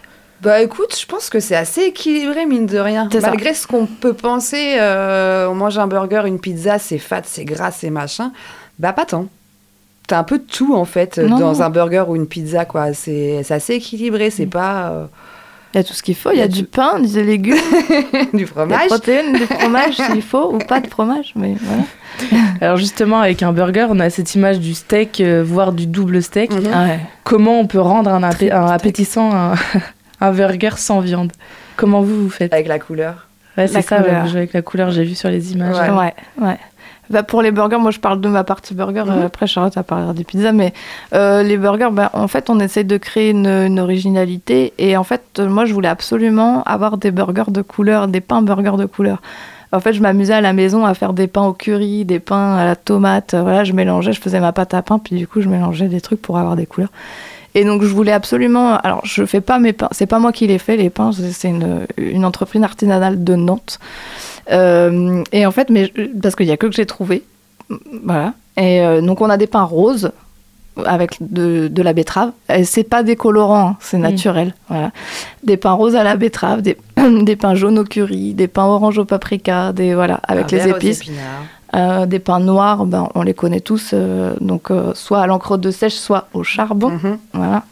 Bah 0.41 0.59
écoute, 0.63 0.97
je 0.99 1.05
pense 1.05 1.29
que 1.29 1.39
c'est 1.39 1.55
assez 1.55 1.81
équilibré, 1.83 2.47
mine 2.47 2.65
de 2.65 2.79
rien. 2.79 3.07
Ça. 3.11 3.19
Malgré 3.29 3.53
ce 3.53 3.67
qu'on 3.67 3.85
peut 3.85 4.13
penser, 4.13 4.77
euh, 4.79 5.47
on 5.47 5.53
mange 5.53 5.77
un 5.77 5.85
burger, 5.85 6.23
une 6.25 6.39
pizza, 6.39 6.79
c'est 6.79 6.97
fat, 6.97 7.21
c'est 7.25 7.45
gras, 7.45 7.69
c'est 7.69 7.91
machin. 7.91 8.31
Bah 8.79 8.93
pas 8.93 9.05
tant. 9.05 9.27
T'as 10.11 10.19
un 10.19 10.23
peu 10.23 10.39
de 10.39 10.43
tout 10.43 10.75
en 10.75 10.83
fait 10.83 11.17
Non, 11.19 11.39
dans 11.39 11.53
non. 11.53 11.61
un 11.61 11.69
burger 11.69 12.03
ou 12.09 12.17
une 12.17 12.27
pizza 12.27 12.65
quoi. 12.65 12.91
C'est 12.93 13.41
c'est 13.43 13.53
assez 13.53 13.75
équilibré, 13.75 14.29
c'est 14.29 14.45
pas 14.45 14.89
euh, 14.89 15.05
Il 15.73 15.77
y 15.77 15.79
a 15.79 15.83
tout 15.85 15.93
ce 15.93 16.03
qu'il 16.03 16.15
faut. 16.15 16.31
Il 16.33 16.37
y 16.39 16.41
a 16.41 16.49
du 16.49 16.65
pain, 16.65 16.99
des 16.99 17.23
légumes, 17.23 17.55
du 18.33 18.39
des 18.39 18.45
fromage. 18.45 18.87
protéines, 18.87 19.31
du 19.31 19.45
fromage 19.45 19.95
s'il 20.11 20.21
faut, 20.21 20.53
ou 20.53 20.57
pas 20.57 20.81
de 20.81 20.87
fromage. 20.87 21.31
Mais 21.37 21.55
voilà. 21.61 22.43
Alors 22.61 22.75
justement, 22.75 23.21
avec 23.21 23.41
un 23.41 23.53
burger, 23.53 23.87
on 23.89 24.01
a 24.01 24.09
cette 24.09 24.35
image 24.35 24.59
du 24.59 24.73
steak, 24.73 25.21
euh, 25.21 25.43
voire 25.45 25.71
du 25.71 25.87
double 25.87 26.21
steak. 26.21 26.51
Mhm. 26.51 26.65
Ouais. 26.65 26.99
Comment 27.23 27.59
on 27.61 27.67
peut 27.67 27.79
rendre 27.79 28.09
un, 28.11 28.21
appé- 28.21 28.51
un 28.51 28.67
steak. 28.67 28.75
appétissant 28.81 29.33
un, 29.33 29.53
un 30.19 30.31
burger 30.33 30.71
sans 30.75 30.99
viande? 30.99 31.31
Comment 31.77 32.01
vous 32.01 32.23
vous 32.23 32.29
faites? 32.29 32.51
Avec 32.53 32.67
la 32.67 32.79
couleur. 32.79 33.27
Ouais, 33.57 33.67
c'est 33.67 33.81
ça, 33.81 33.97
ouais, 33.99 34.03
couleur. 34.03 34.23
vous 34.23 34.29
jouez 34.29 34.37
avec 34.39 34.53
la 34.53 34.61
couleur, 34.61 34.91
j'ai 34.91 35.03
vu 35.03 35.13
sur 35.15 35.29
les 35.29 35.51
images. 35.53 35.75
Ouais. 35.77 35.89
Ouais, 35.89 36.13
ouais. 36.47 36.57
Bah, 37.11 37.23
pour 37.23 37.41
les 37.41 37.51
burgers, 37.51 37.77
moi 37.77 37.91
je 37.91 37.99
parle 37.99 38.21
de 38.21 38.29
ma 38.29 38.45
partie 38.45 38.73
burger, 38.73 39.03
euh, 39.09 39.25
après 39.25 39.45
Charlotte 39.45 39.75
a 39.75 39.83
parlé 39.83 40.13
des 40.13 40.23
pizzas, 40.23 40.53
mais 40.53 40.73
euh, 41.13 41.43
les 41.43 41.57
burgers, 41.57 41.89
bah, 41.91 42.09
en 42.13 42.29
fait 42.29 42.49
on 42.49 42.57
essaye 42.61 42.85
de 42.85 42.95
créer 42.97 43.31
une, 43.31 43.47
une 43.47 43.81
originalité 43.81 44.73
et 44.77 44.95
en 44.95 45.03
fait 45.03 45.39
moi 45.39 45.65
je 45.65 45.73
voulais 45.73 45.89
absolument 45.89 46.63
avoir 46.63 46.97
des 46.97 47.11
burgers 47.11 47.51
de 47.51 47.61
couleur, 47.61 48.07
des 48.07 48.21
pains 48.21 48.41
burgers 48.41 48.77
de 48.77 48.85
couleur. 48.85 49.21
En 49.73 49.81
fait 49.81 49.91
je 49.91 50.01
m'amusais 50.01 50.33
à 50.33 50.41
la 50.41 50.53
maison 50.53 50.85
à 50.85 50.93
faire 50.93 51.11
des 51.11 51.27
pains 51.27 51.43
au 51.43 51.53
curry, 51.53 52.05
des 52.05 52.19
pains 52.19 52.55
à 52.55 52.63
la 52.63 52.77
tomate, 52.77 53.33
euh, 53.33 53.41
voilà 53.41 53.65
je 53.65 53.73
mélangeais, 53.73 54.13
je 54.13 54.21
faisais 54.21 54.39
ma 54.39 54.53
pâte 54.53 54.73
à 54.73 54.81
pain, 54.81 54.97
puis 54.97 55.17
du 55.17 55.27
coup 55.27 55.41
je 55.41 55.49
mélangeais 55.49 55.89
des 55.89 55.99
trucs 55.99 56.21
pour 56.21 56.37
avoir 56.37 56.55
des 56.55 56.65
couleurs. 56.65 56.91
Et 57.55 57.65
donc 57.65 57.83
je 57.83 57.93
voulais 57.93 58.13
absolument, 58.13 58.77
alors 58.77 59.01
je 59.03 59.25
fais 59.25 59.41
pas 59.41 59.59
mes 59.59 59.73
pains, 59.73 59.89
c'est 59.91 60.05
pas 60.05 60.19
moi 60.19 60.31
qui 60.31 60.47
les 60.47 60.59
fais 60.59 60.77
les 60.77 60.89
pains, 60.89 61.11
c'est 61.11 61.33
c'est 61.33 61.49
une, 61.49 61.85
une 61.97 62.23
entreprise 62.23 62.63
artisanale 62.63 63.25
de 63.25 63.35
Nantes. 63.35 63.79
Euh, 64.51 65.23
et 65.31 65.45
en 65.45 65.51
fait, 65.51 65.69
mais 65.69 65.91
parce 66.21 66.35
qu'il 66.35 66.47
y 66.47 66.51
a 66.51 66.57
que 66.57 66.67
que 66.67 66.73
j'ai 66.73 66.85
trouvé, 66.85 67.23
voilà. 68.03 68.33
Et 68.57 68.81
euh, 68.81 69.01
donc 69.01 69.21
on 69.21 69.29
a 69.29 69.37
des 69.37 69.47
pains 69.47 69.63
roses 69.63 70.11
avec 70.85 71.17
de, 71.19 71.67
de 71.67 71.81
la 71.81 71.93
betterave. 71.93 72.31
Et 72.53 72.63
c'est 72.63 72.83
pas 72.83 73.03
des 73.03 73.15
colorants, 73.15 73.69
hein, 73.71 73.77
c'est 73.81 73.97
Mm. 73.97 74.01
naturel, 74.01 74.53
voilà. 74.69 74.91
Des 75.43 75.57
pains 75.57 75.73
roses 75.73 75.95
à 75.95 76.03
la 76.03 76.15
betterave, 76.15 76.61
des, 76.61 76.77
des 77.21 77.35
pains 77.35 77.55
jaunes 77.55 77.79
au 77.79 77.83
curry, 77.83 78.33
des 78.33 78.47
pains 78.47 78.65
orange 78.65 78.97
au 78.97 79.05
paprika, 79.05 79.73
des 79.73 79.93
voilà 79.95 80.19
avec 80.27 80.49
les 80.51 80.67
épices. 80.69 81.01
Euh, 81.73 82.05
des 82.05 82.19
pains 82.19 82.41
noirs, 82.41 82.85
ben, 82.85 83.07
on 83.15 83.21
les 83.21 83.33
connaît 83.33 83.61
tous, 83.61 83.91
euh, 83.93 84.33
donc 84.41 84.71
euh, 84.71 84.91
soit 84.93 85.21
à 85.21 85.27
l'encre 85.27 85.55
de 85.57 85.71
sèche, 85.71 85.93
soit 85.93 86.27
au 86.33 86.43
charbon. 86.43 86.89
Mhm. 86.89 87.17
Voilà. 87.33 87.63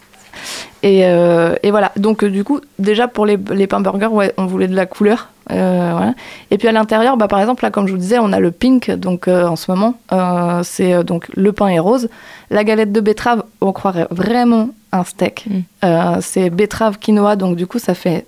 Et, 0.84 1.02
euh, 1.06 1.56
et 1.64 1.72
voilà. 1.72 1.92
Donc, 1.98 2.24
euh, 2.24 2.30
du 2.30 2.46
coup, 2.46 2.62
déjà 2.78 3.10
pour 3.10 3.26
les, 3.26 3.38
les 3.52 3.68
pains 3.68 3.82
burgers, 3.82 4.08
ouais, 4.08 4.34
on 4.38 4.46
voulait 4.46 4.70
de 4.70 4.76
la 4.76 4.86
couleur. 4.86 5.28
Euh, 5.52 5.90
voilà. 5.92 6.14
Et 6.52 6.58
puis 6.58 6.68
à 6.68 6.72
l'intérieur, 6.72 7.18
bah, 7.18 7.28
par 7.28 7.40
exemple, 7.40 7.64
là, 7.64 7.72
comme 7.72 7.88
je 7.88 7.92
vous 7.94 7.98
disais, 7.98 8.20
on 8.20 8.32
a 8.32 8.40
le 8.40 8.52
pink. 8.52 8.92
Donc, 8.92 9.28
euh, 9.28 9.48
en 9.48 9.56
ce 9.56 9.72
moment, 9.72 9.96
euh, 10.12 10.62
c'est 10.64 11.04
donc 11.04 11.28
le 11.36 11.52
pain 11.54 11.68
est 11.70 11.80
rose. 11.80 12.08
La 12.52 12.64
galette 12.64 12.92
de 12.92 13.02
betterave, 13.02 13.44
on 13.62 13.72
croirait 13.74 14.08
vraiment 14.12 14.70
un 14.92 15.04
steak. 15.04 15.46
Mm. 15.50 16.20
C'est 16.22 16.50
betterave 16.50 16.98
quinoa. 17.00 17.36
Donc, 17.36 17.56
du 17.56 17.66
coup, 17.68 17.80
ça 17.80 17.94
fait 17.96 18.26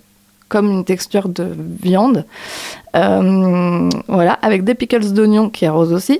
comme 0.49 0.69
une 0.69 0.83
texture 0.83 1.29
de 1.29 1.47
viande. 1.81 2.25
Voilà. 2.93 4.33
Avec 4.41 4.63
des 4.63 4.75
pickles 4.75 5.11
d'oignon 5.13 5.49
qui 5.49 5.65
est 5.65 5.69
rose 5.69 5.93
aussi. 5.93 6.13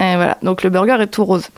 Et 0.00 0.14
voilà. 0.16 0.38
Donc, 0.42 0.62
le 0.62 0.70
burger 0.70 0.96
est 1.00 1.06
tout 1.08 1.24
rose. 1.24 1.48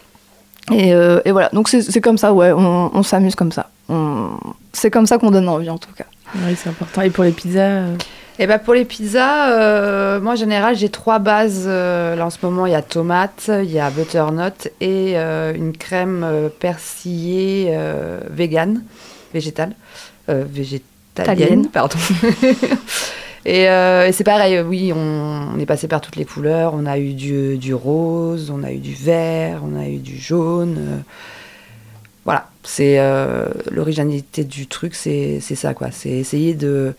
Et, 0.73 0.91
et 0.91 1.33
voilà, 1.33 1.49
donc 1.53 1.69
c'est 1.69 2.01
comme 2.01 2.19
ça, 2.19 2.33
ouais, 2.33 2.53
on, 2.53 2.91
on 2.95 3.03
s'amuse 3.03 3.35
comme 3.35 3.51
ça. 3.51 3.71
On- 3.89 4.31
C'est 4.73 4.91
comme 4.91 5.07
ça 5.07 5.19
qu'on 5.19 5.31
donne 5.33 5.49
envie 5.49 5.69
en 5.71 5.79
tout 5.79 5.91
cas. 5.97 6.05
Oui, 6.37 6.55
c'est 6.55 6.69
important. 6.69 7.01
Et 7.03 7.11
pour 7.11 7.25
les 7.25 7.33
pizzas 7.33 7.87
Et 8.43 8.47
ben 8.47 8.59
pour 8.59 8.73
les 8.73 8.87
pizzas, 8.87 9.51
euh, 9.53 10.19
moi 10.19 10.33
en 10.33 10.37
général 10.37 10.75
j'ai 10.75 10.89
trois 10.89 11.19
bases. 11.19 11.65
euh, 11.67 12.17
là 12.17 12.25
en 12.25 12.31
ce 12.31 12.39
moment 12.43 12.65
il 12.65 12.73
y 12.73 12.75
a 12.75 12.81
tomate, 12.81 13.51
il 13.63 13.71
y 13.71 13.79
a 13.79 13.91
butternut 13.91 14.69
et 14.81 15.13
euh, 15.19 15.53
une 15.55 15.77
crème 15.77 16.27
persillée 16.59 17.67
euh, 17.73 18.19
vegan, 18.31 18.83
végétale, 19.35 19.75
végétalienne, 20.27 20.85
Talienne. 21.15 21.67
pardon. 21.69 21.99
Et, 23.47 23.63
et 23.65 24.13
c'est 24.13 24.23
pareil, 24.23 24.61
oui, 24.61 24.93
on, 24.95 25.55
on 25.55 25.59
est 25.59 25.65
passé 25.65 25.89
par 25.89 26.03
toutes 26.03 26.17
les 26.17 26.27
couleurs. 26.27 26.75
On 26.75 26.85
a 26.85 26.99
eu 26.99 27.15
du, 27.15 27.57
du 27.57 27.73
rose, 27.73 28.51
on 28.55 28.63
a 28.63 28.71
eu 28.71 28.77
du 28.77 28.93
vert, 28.93 29.63
on 29.65 29.81
a 29.81 29.89
eu 29.89 29.97
du 29.97 30.19
jaune. 30.19 31.03
voilà, 32.27 32.49
c'est 32.63 32.99
l'originalité 33.71 34.45
du 34.45 34.67
truc, 34.67 34.95
c'est 34.95 35.39
c'est 35.41 35.55
ça 35.55 35.73
quoi. 35.73 35.89
C'est 35.91 36.11
essayer 36.11 36.53
de, 36.53 36.95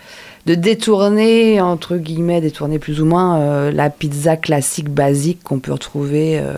de 0.46 0.56
détourner, 0.56 1.62
entre 1.62 1.98
guillemets, 1.98 2.42
détourner 2.42 2.80
plus 2.80 3.02
ou 3.02 3.06
moins 3.06 3.40
euh, 3.40 3.72
la 3.72 3.90
pizza 3.90 4.38
classique 4.38 4.90
basique 4.90 5.44
qu'on 5.44 5.60
peut 5.60 5.72
retrouver 5.72 6.40
euh, 6.40 6.56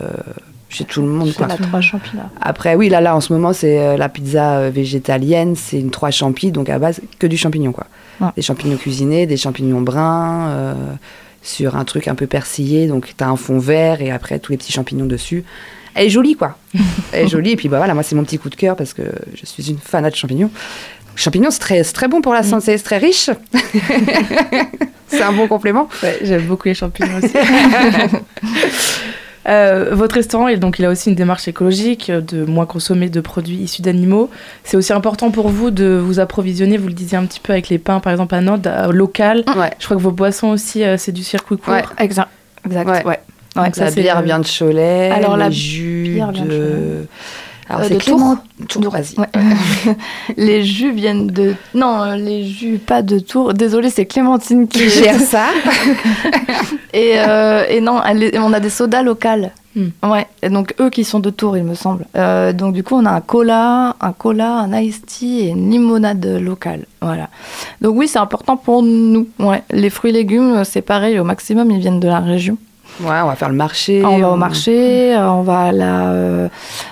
chez 0.68 0.84
tout 0.84 1.02
le 1.02 1.08
monde. 1.08 1.30
C'est 1.36 1.46
la 1.46 1.56
trois 1.56 1.80
champignons. 1.80 2.22
Après, 2.40 2.74
oui, 2.76 2.88
là, 2.88 3.00
là, 3.00 3.14
en 3.14 3.20
ce 3.20 3.32
moment, 3.32 3.52
c'est 3.52 3.78
euh, 3.78 3.96
la 3.96 4.08
pizza 4.08 4.70
végétalienne, 4.70 5.54
c'est 5.56 5.78
une 5.78 5.90
trois 5.90 6.10
champis, 6.10 6.50
donc 6.50 6.70
à 6.70 6.78
base 6.78 7.00
que 7.18 7.26
du 7.26 7.36
champignon, 7.36 7.72
quoi. 7.72 7.86
Ouais. 8.20 8.28
Des 8.36 8.42
champignons 8.42 8.76
cuisinés, 8.76 9.26
des 9.26 9.36
champignons 9.36 9.80
bruns, 9.80 10.76
sur 11.42 11.76
un 11.76 11.84
truc 11.84 12.08
un 12.08 12.14
peu 12.14 12.26
persillé, 12.26 12.86
donc 12.86 13.12
t'as 13.16 13.26
un 13.26 13.36
fond 13.36 13.58
vert 13.58 14.00
et 14.00 14.10
après 14.10 14.38
tous 14.38 14.52
les 14.52 14.58
petits 14.58 14.72
champignons 14.72 15.04
dessus. 15.04 15.44
Elle 15.94 16.06
est 16.06 16.10
jolie, 16.10 16.36
quoi. 16.36 16.56
Elle 17.12 17.26
est 17.26 17.28
jolie, 17.28 17.50
et 17.50 17.56
puis 17.56 17.68
bah 17.68 17.78
voilà, 17.78 17.92
moi, 17.92 18.02
c'est 18.02 18.14
mon 18.14 18.24
petit 18.24 18.38
coup 18.38 18.50
de 18.50 18.54
cœur 18.54 18.76
parce 18.76 18.94
que 18.94 19.02
je 19.34 19.46
suis 19.46 19.68
une 19.68 19.78
fanat 19.78 20.10
de 20.10 20.16
champignons. 20.16 20.50
Champignons, 21.16 21.50
c'est 21.50 21.58
très, 21.60 21.82
très 21.84 22.08
bon 22.08 22.20
pour 22.20 22.32
la 22.34 22.42
santé, 22.42 22.76
c'est 22.76 22.84
très 22.84 22.98
riche. 22.98 23.30
c'est 25.08 25.22
un 25.22 25.32
bon 25.32 25.46
complément. 25.46 25.88
Ouais, 26.02 26.18
j'aime 26.22 26.42
beaucoup 26.42 26.68
les 26.68 26.74
champignons 26.74 27.18
aussi. 27.22 27.32
Euh, 29.46 29.90
votre 29.92 30.14
restaurant, 30.14 30.48
il, 30.48 30.58
donc, 30.58 30.78
il 30.78 30.86
a 30.86 30.90
aussi 30.90 31.10
une 31.10 31.14
démarche 31.14 31.48
écologique, 31.48 32.08
euh, 32.08 32.22
de 32.22 32.46
moins 32.46 32.64
consommer 32.64 33.10
de 33.10 33.20
produits 33.20 33.56
issus 33.56 33.82
d'animaux. 33.82 34.30
C'est 34.62 34.78
aussi 34.78 34.94
important 34.94 35.30
pour 35.30 35.50
vous 35.50 35.70
de 35.70 36.00
vous 36.02 36.18
approvisionner, 36.18 36.78
vous 36.78 36.88
le 36.88 36.94
disiez 36.94 37.18
un 37.18 37.26
petit 37.26 37.40
peu 37.40 37.52
avec 37.52 37.68
les 37.68 37.76
pains, 37.76 38.00
par 38.00 38.10
exemple 38.12 38.34
à 38.34 38.40
Nantes, 38.40 38.66
local. 38.90 39.44
Ouais. 39.54 39.70
Je 39.78 39.84
crois 39.84 39.98
que 39.98 40.02
vos 40.02 40.12
boissons 40.12 40.48
aussi, 40.48 40.82
euh, 40.82 40.96
c'est 40.96 41.12
du 41.12 41.22
circuit 41.22 41.58
court. 41.58 41.74
Ouais. 41.74 41.82
Exact. 41.98 42.28
Exact. 42.64 43.04
Ouais. 43.06 43.20
Donc, 43.54 43.76
la 43.76 43.90
c'est 43.90 44.00
bière 44.00 44.20
le- 44.20 44.24
vient 44.24 44.38
de 44.38 44.46
Cholet, 44.46 45.10
Alors, 45.10 45.36
la 45.36 45.48
les 45.50 45.54
jus 45.54 46.04
bière 46.14 46.32
vient 46.32 46.44
de 46.46 46.48
Cholet. 46.48 47.08
Alors, 47.68 47.82
Euh, 47.82 47.84
c'est 47.88 47.94
de 47.94 47.98
Clément... 47.98 48.38
Ouais. 48.76 49.02
les 50.36 50.64
jus 50.64 50.92
viennent 50.92 51.26
de. 51.26 51.54
Non, 51.74 52.14
les 52.14 52.44
jus 52.44 52.78
pas 52.78 53.02
de 53.02 53.18
Tours. 53.18 53.54
Désolée, 53.54 53.90
c'est 53.90 54.06
Clémentine 54.06 54.68
qui 54.68 54.88
gère 54.88 55.20
ça. 55.20 55.46
Et, 56.92 57.14
euh, 57.18 57.64
et 57.68 57.80
non, 57.80 58.00
on 58.38 58.52
a 58.52 58.60
des 58.60 58.70
sodas 58.70 59.02
locales. 59.02 59.50
Hmm. 59.74 59.88
Ouais, 60.04 60.28
et 60.40 60.48
donc 60.48 60.72
eux 60.80 60.88
qui 60.88 61.02
sont 61.02 61.18
de 61.18 61.30
Tours, 61.30 61.56
il 61.56 61.64
me 61.64 61.74
semble. 61.74 62.06
Euh, 62.16 62.52
donc 62.52 62.72
du 62.72 62.84
coup, 62.84 62.94
on 62.94 63.04
a 63.04 63.10
un 63.10 63.20
cola, 63.20 63.96
un 64.00 64.12
cola, 64.12 64.58
un 64.58 64.72
iced 64.80 65.04
tea 65.04 65.40
et 65.40 65.48
une 65.48 65.68
limonade 65.72 66.24
locale. 66.40 66.86
Voilà. 67.02 67.28
Donc 67.80 67.96
oui, 67.96 68.06
c'est 68.06 68.20
important 68.20 68.56
pour 68.56 68.84
nous. 68.84 69.26
Ouais, 69.40 69.64
les 69.72 69.90
fruits 69.90 70.10
et 70.10 70.14
légumes, 70.14 70.62
c'est 70.62 70.82
pareil, 70.82 71.18
au 71.18 71.24
maximum, 71.24 71.68
ils 71.72 71.80
viennent 71.80 71.98
de 71.98 72.06
la 72.06 72.20
région. 72.20 72.56
Ouais, 73.00 73.20
on 73.22 73.26
va 73.26 73.34
faire 73.34 73.48
le 73.48 73.56
marché. 73.56 74.04
on 74.04 74.18
va 74.18 74.30
au 74.30 74.36
marché, 74.36 75.16
euh, 75.16 75.28
on 75.30 75.42
va 75.42 75.60
à 75.62 75.72
la, 75.72 76.06
euh, 76.10 76.48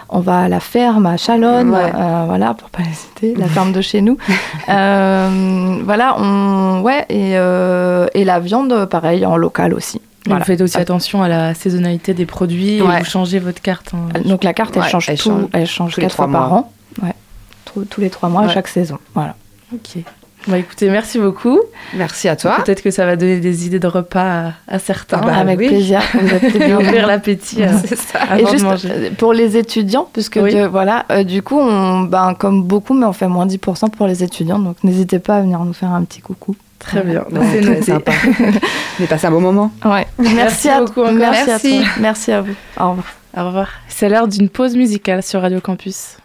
on 0.08 0.18
va 0.20 0.40
à 0.40 0.48
la 0.48 0.58
ferme 0.60 1.06
à 1.06 1.16
Chalonne, 1.16 1.70
Ouais. 1.70 1.92
euh, 1.94 2.24
voilà, 2.26 2.54
pour 2.54 2.70
pas 2.70 2.82
les 2.82 2.92
citer, 2.92 3.34
la 3.36 3.46
ferme 3.46 3.72
de 3.72 3.80
chez 3.80 4.00
nous. 4.00 4.16
Euh, 4.68 5.78
voilà, 5.84 6.16
on, 6.18 6.80
ouais, 6.82 7.04
et, 7.08 7.36
euh, 7.36 8.06
et 8.14 8.24
la 8.24 8.40
viande, 8.40 8.86
pareil, 8.86 9.24
en 9.26 9.36
local 9.36 9.74
aussi. 9.74 10.00
Vous 10.26 10.38
faites 10.44 10.60
aussi 10.60 10.78
attention 10.78 11.22
à 11.22 11.28
la 11.28 11.52
saisonnalité 11.54 12.14
des 12.14 12.26
produits 12.26 12.78
et 12.78 12.82
Ouais. 12.82 13.00
vous 13.00 13.04
changez 13.04 13.38
votre 13.40 13.60
carte. 13.60 13.92
hein. 13.94 14.20
Donc 14.24 14.44
la 14.44 14.54
carte, 14.54 14.76
elle 14.76 14.82
Ouais, 14.82 14.88
change 14.88 15.08
elle 15.08 15.18
tout, 15.18 15.30
change 15.30 15.48
elle 15.52 15.66
change 15.66 15.94
tous 15.94 16.00
les 16.00 16.06
quatre 16.06 16.14
trois 16.14 16.28
fois 16.28 16.38
par 16.40 16.48
mois. 16.48 16.58
an. 16.58 16.72
Ouais. 17.02 17.14
Tous, 17.64 17.84
tous 17.86 18.00
les 18.00 18.08
trois 18.10 18.28
mois, 18.28 18.42
à 18.42 18.48
chaque 18.48 18.68
saison. 18.68 18.98
Voilà. 19.14 19.34
Ok. 19.74 20.02
Bah 20.48 20.58
écoutez, 20.58 20.90
merci 20.90 21.18
beaucoup. 21.18 21.60
Merci 21.94 22.28
à 22.28 22.36
toi. 22.36 22.56
Peut-être 22.64 22.82
que 22.82 22.90
ça 22.90 23.06
va 23.06 23.16
donner 23.16 23.38
des 23.38 23.66
idées 23.66 23.78
de 23.78 23.86
repas 23.86 24.48
à, 24.48 24.52
à 24.68 24.78
certains. 24.78 25.20
Ah 25.22 25.26
bah 25.26 25.36
Avec 25.36 25.58
oui. 25.58 25.68
plaisir. 25.68 26.00
Vous 26.14 26.34
êtes 26.34 26.72
ouvrir 26.80 27.06
l'appétit 27.06 27.62
euh, 27.62 27.68
C'est 27.86 27.96
ça. 27.96 28.18
Et 28.38 28.46
juste 28.46 28.64
manger. 28.64 28.88
euh, 28.90 29.10
pour 29.16 29.32
les 29.32 29.56
étudiants, 29.56 30.08
puisque 30.12 30.38
Oui. 30.42 30.54
de- 30.54 30.66
voilà, 30.66 31.04
euh, 31.12 31.22
du 31.24 31.42
coup, 31.42 31.58
on, 31.60 32.00
ben, 32.02 32.34
comme 32.38 32.62
beaucoup, 32.64 32.94
mais 32.94 33.06
on 33.06 33.12
fait 33.12 33.28
moins 33.28 33.46
10% 33.46 33.90
pour 33.90 34.06
les 34.06 34.22
étudiants, 34.24 34.58
donc 34.58 34.76
n'hésitez 34.82 35.18
pas 35.18 35.36
à 35.36 35.40
venir 35.42 35.60
nous 35.60 35.72
faire 35.72 35.90
un 35.92 36.02
petit 36.04 36.20
coucou. 36.20 36.56
Très 36.80 37.02
bien. 37.02 37.20
Ouais, 37.30 37.40
C'est 37.52 37.60
très 37.60 37.70
noté. 37.70 37.82
sympa. 37.82 38.12
On 39.00 39.04
est 39.04 39.06
passé 39.06 39.26
un 39.28 39.30
bon 39.30 39.40
moment. 39.40 39.70
Ouais. 39.84 40.04
Merci 40.18 40.68
à 40.68 40.80
beaucoup 40.80 41.02
encore. 41.02 41.12
Merci, 41.12 41.44
Merci. 41.46 41.76
à 41.78 41.80
toi. 41.82 41.88
Merci 42.00 42.32
à 42.32 42.40
vous. 42.42 42.54
Au 42.80 42.88
revoir. 42.90 43.06
Au 43.36 43.46
revoir. 43.46 43.68
C'est 43.88 44.08
l'heure 44.08 44.26
d'une 44.26 44.48
pause 44.48 44.74
musicale 44.76 45.22
sur 45.22 45.40
Radio 45.42 45.60
Campus. 45.60 46.16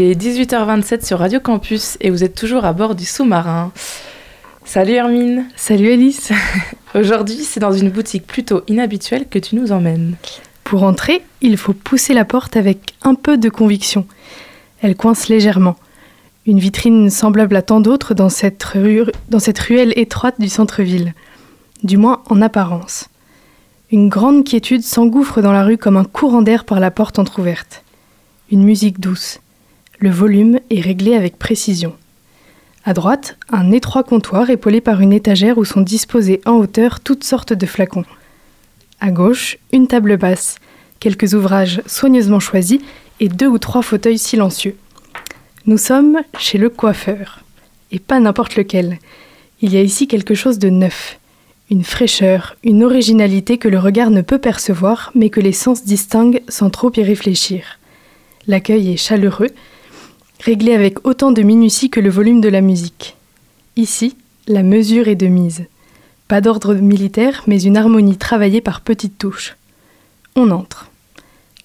Il 0.00 0.06
est 0.06 0.18
18h27 0.18 1.04
sur 1.04 1.18
Radio 1.18 1.40
Campus 1.40 1.98
et 2.00 2.08
vous 2.08 2.24
êtes 2.24 2.34
toujours 2.34 2.64
à 2.64 2.72
bord 2.72 2.94
du 2.94 3.04
sous-marin. 3.04 3.70
Salut 4.64 4.94
Hermine. 4.94 5.44
Salut 5.56 5.92
Alice. 5.92 6.32
Aujourd'hui, 6.94 7.44
c'est 7.44 7.60
dans 7.60 7.74
une 7.74 7.90
boutique 7.90 8.26
plutôt 8.26 8.62
inhabituelle 8.66 9.28
que 9.28 9.38
tu 9.38 9.56
nous 9.56 9.72
emmènes. 9.72 10.16
Pour 10.64 10.84
entrer, 10.84 11.22
il 11.42 11.58
faut 11.58 11.74
pousser 11.74 12.14
la 12.14 12.24
porte 12.24 12.56
avec 12.56 12.94
un 13.02 13.14
peu 13.14 13.36
de 13.36 13.50
conviction. 13.50 14.06
Elle 14.80 14.96
coince 14.96 15.28
légèrement. 15.28 15.76
Une 16.46 16.60
vitrine 16.60 17.10
semblable 17.10 17.54
à 17.54 17.60
tant 17.60 17.80
d'autres 17.80 18.14
dans, 18.14 18.28
dans 18.28 19.38
cette 19.38 19.58
ruelle 19.58 19.92
étroite 19.96 20.40
du 20.40 20.48
centre-ville. 20.48 21.12
Du 21.82 21.98
moins 21.98 22.22
en 22.30 22.40
apparence. 22.40 23.10
Une 23.90 24.08
grande 24.08 24.46
quiétude 24.46 24.82
s'engouffre 24.82 25.42
dans 25.42 25.52
la 25.52 25.64
rue 25.64 25.76
comme 25.76 25.98
un 25.98 26.04
courant 26.04 26.40
d'air 26.40 26.64
par 26.64 26.80
la 26.80 26.90
porte 26.90 27.18
entr'ouverte. 27.18 27.84
Une 28.50 28.64
musique 28.64 28.98
douce. 28.98 29.40
Le 30.02 30.08
volume 30.08 30.60
est 30.70 30.80
réglé 30.80 31.14
avec 31.14 31.38
précision. 31.38 31.94
À 32.86 32.94
droite, 32.94 33.36
un 33.50 33.70
étroit 33.70 34.02
comptoir 34.02 34.48
épaulé 34.48 34.80
par 34.80 35.02
une 35.02 35.12
étagère 35.12 35.58
où 35.58 35.66
sont 35.66 35.82
disposés 35.82 36.40
en 36.46 36.52
hauteur 36.52 37.00
toutes 37.00 37.22
sortes 37.22 37.52
de 37.52 37.66
flacons. 37.66 38.06
À 39.00 39.10
gauche, 39.10 39.58
une 39.72 39.88
table 39.88 40.16
basse, 40.16 40.56
quelques 41.00 41.34
ouvrages 41.34 41.82
soigneusement 41.84 42.40
choisis 42.40 42.80
et 43.20 43.28
deux 43.28 43.46
ou 43.46 43.58
trois 43.58 43.82
fauteuils 43.82 44.16
silencieux. 44.16 44.74
Nous 45.66 45.76
sommes 45.76 46.22
chez 46.38 46.56
le 46.56 46.70
coiffeur. 46.70 47.40
Et 47.92 47.98
pas 47.98 48.20
n'importe 48.20 48.56
lequel. 48.56 48.98
Il 49.60 49.74
y 49.74 49.76
a 49.76 49.82
ici 49.82 50.08
quelque 50.08 50.34
chose 50.34 50.58
de 50.58 50.70
neuf. 50.70 51.18
Une 51.70 51.84
fraîcheur, 51.84 52.56
une 52.64 52.84
originalité 52.84 53.58
que 53.58 53.68
le 53.68 53.78
regard 53.78 54.10
ne 54.10 54.22
peut 54.22 54.38
percevoir, 54.38 55.12
mais 55.14 55.28
que 55.28 55.40
les 55.40 55.52
sens 55.52 55.84
distinguent 55.84 56.42
sans 56.48 56.70
trop 56.70 56.90
y 56.96 57.02
réfléchir. 57.02 57.78
L'accueil 58.46 58.92
est 58.92 58.96
chaleureux, 58.96 59.50
réglé 60.40 60.74
avec 60.74 61.06
autant 61.06 61.32
de 61.32 61.42
minutie 61.42 61.90
que 61.90 62.00
le 62.00 62.10
volume 62.10 62.40
de 62.40 62.48
la 62.48 62.60
musique. 62.60 63.16
Ici, 63.76 64.16
la 64.46 64.62
mesure 64.62 65.08
est 65.08 65.16
de 65.16 65.26
mise. 65.26 65.64
Pas 66.28 66.40
d'ordre 66.40 66.74
militaire, 66.74 67.42
mais 67.46 67.62
une 67.62 67.76
harmonie 67.76 68.16
travaillée 68.16 68.60
par 68.60 68.80
petites 68.80 69.18
touches. 69.18 69.56
On 70.36 70.50
entre. 70.50 70.90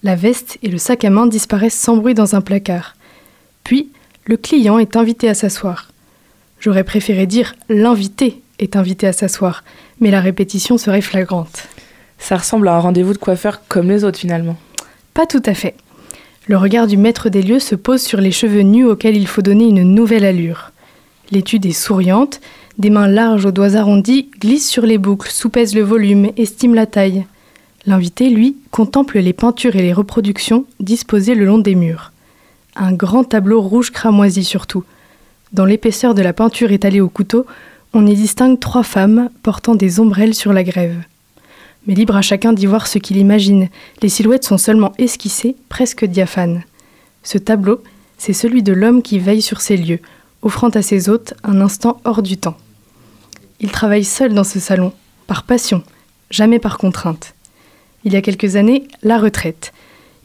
La 0.02 0.14
veste 0.14 0.58
et 0.62 0.68
le 0.68 0.78
sac 0.78 1.04
à 1.04 1.10
main 1.10 1.26
disparaissent 1.26 1.78
sans 1.78 1.96
bruit 1.96 2.14
dans 2.14 2.34
un 2.34 2.40
placard. 2.40 2.96
Puis, 3.64 3.90
le 4.24 4.36
client 4.36 4.78
est 4.78 4.96
invité 4.96 5.28
à 5.28 5.34
s'asseoir. 5.34 5.90
J'aurais 6.60 6.84
préféré 6.84 7.26
dire 7.26 7.54
l'invité 7.68 8.42
est 8.58 8.76
invité 8.76 9.06
à 9.06 9.12
s'asseoir, 9.12 9.64
mais 10.00 10.10
la 10.10 10.20
répétition 10.20 10.78
serait 10.78 11.02
flagrante. 11.02 11.68
Ça 12.18 12.36
ressemble 12.36 12.68
à 12.68 12.74
un 12.74 12.80
rendez-vous 12.80 13.12
de 13.12 13.18
coiffeur 13.18 13.62
comme 13.68 13.88
les 13.88 14.04
autres 14.04 14.18
finalement. 14.18 14.56
Pas 15.14 15.26
tout 15.26 15.42
à 15.44 15.54
fait. 15.54 15.74
Le 16.48 16.56
regard 16.56 16.86
du 16.86 16.96
maître 16.96 17.28
des 17.28 17.42
lieux 17.42 17.58
se 17.58 17.74
pose 17.74 18.02
sur 18.02 18.20
les 18.20 18.30
cheveux 18.30 18.62
nus 18.62 18.84
auxquels 18.84 19.16
il 19.16 19.26
faut 19.26 19.42
donner 19.42 19.66
une 19.66 19.82
nouvelle 19.82 20.24
allure. 20.24 20.70
L'étude 21.32 21.66
est 21.66 21.72
souriante, 21.72 22.40
des 22.78 22.88
mains 22.88 23.08
larges 23.08 23.46
aux 23.46 23.50
doigts 23.50 23.74
arrondis 23.74 24.30
glissent 24.38 24.68
sur 24.68 24.86
les 24.86 24.98
boucles, 24.98 25.30
soupèsent 25.30 25.74
le 25.74 25.82
volume, 25.82 26.30
estiment 26.36 26.74
la 26.74 26.86
taille. 26.86 27.26
L'invité, 27.84 28.30
lui, 28.30 28.56
contemple 28.70 29.18
les 29.18 29.32
peintures 29.32 29.74
et 29.74 29.82
les 29.82 29.92
reproductions 29.92 30.66
disposées 30.78 31.34
le 31.34 31.46
long 31.46 31.58
des 31.58 31.74
murs. 31.74 32.12
Un 32.76 32.92
grand 32.92 33.24
tableau 33.24 33.60
rouge 33.60 33.90
cramoisi 33.90 34.44
surtout. 34.44 34.84
Dans 35.52 35.64
l'épaisseur 35.64 36.14
de 36.14 36.22
la 36.22 36.32
peinture 36.32 36.70
étalée 36.70 37.00
au 37.00 37.08
couteau, 37.08 37.44
on 37.92 38.06
y 38.06 38.14
distingue 38.14 38.60
trois 38.60 38.84
femmes 38.84 39.30
portant 39.42 39.74
des 39.74 39.98
ombrelles 39.98 40.34
sur 40.34 40.52
la 40.52 40.62
grève. 40.62 40.96
Mais 41.86 41.94
libre 41.94 42.16
à 42.16 42.22
chacun 42.22 42.52
d'y 42.52 42.66
voir 42.66 42.86
ce 42.86 42.98
qu'il 42.98 43.16
imagine, 43.16 43.68
les 44.02 44.08
silhouettes 44.08 44.44
sont 44.44 44.58
seulement 44.58 44.92
esquissées, 44.98 45.56
presque 45.68 46.04
diaphanes. 46.04 46.64
Ce 47.22 47.38
tableau, 47.38 47.82
c'est 48.18 48.32
celui 48.32 48.62
de 48.62 48.72
l'homme 48.72 49.02
qui 49.02 49.18
veille 49.18 49.42
sur 49.42 49.60
ces 49.60 49.76
lieux, 49.76 50.00
offrant 50.42 50.68
à 50.70 50.82
ses 50.82 51.08
hôtes 51.08 51.34
un 51.44 51.60
instant 51.60 52.00
hors 52.04 52.22
du 52.22 52.36
temps. 52.36 52.56
Il 53.60 53.70
travaille 53.70 54.04
seul 54.04 54.34
dans 54.34 54.44
ce 54.44 54.60
salon, 54.60 54.92
par 55.26 55.44
passion, 55.44 55.82
jamais 56.30 56.58
par 56.58 56.78
contrainte. 56.78 57.34
Il 58.04 58.12
y 58.12 58.16
a 58.16 58.22
quelques 58.22 58.56
années, 58.56 58.86
la 59.02 59.18
retraite. 59.18 59.72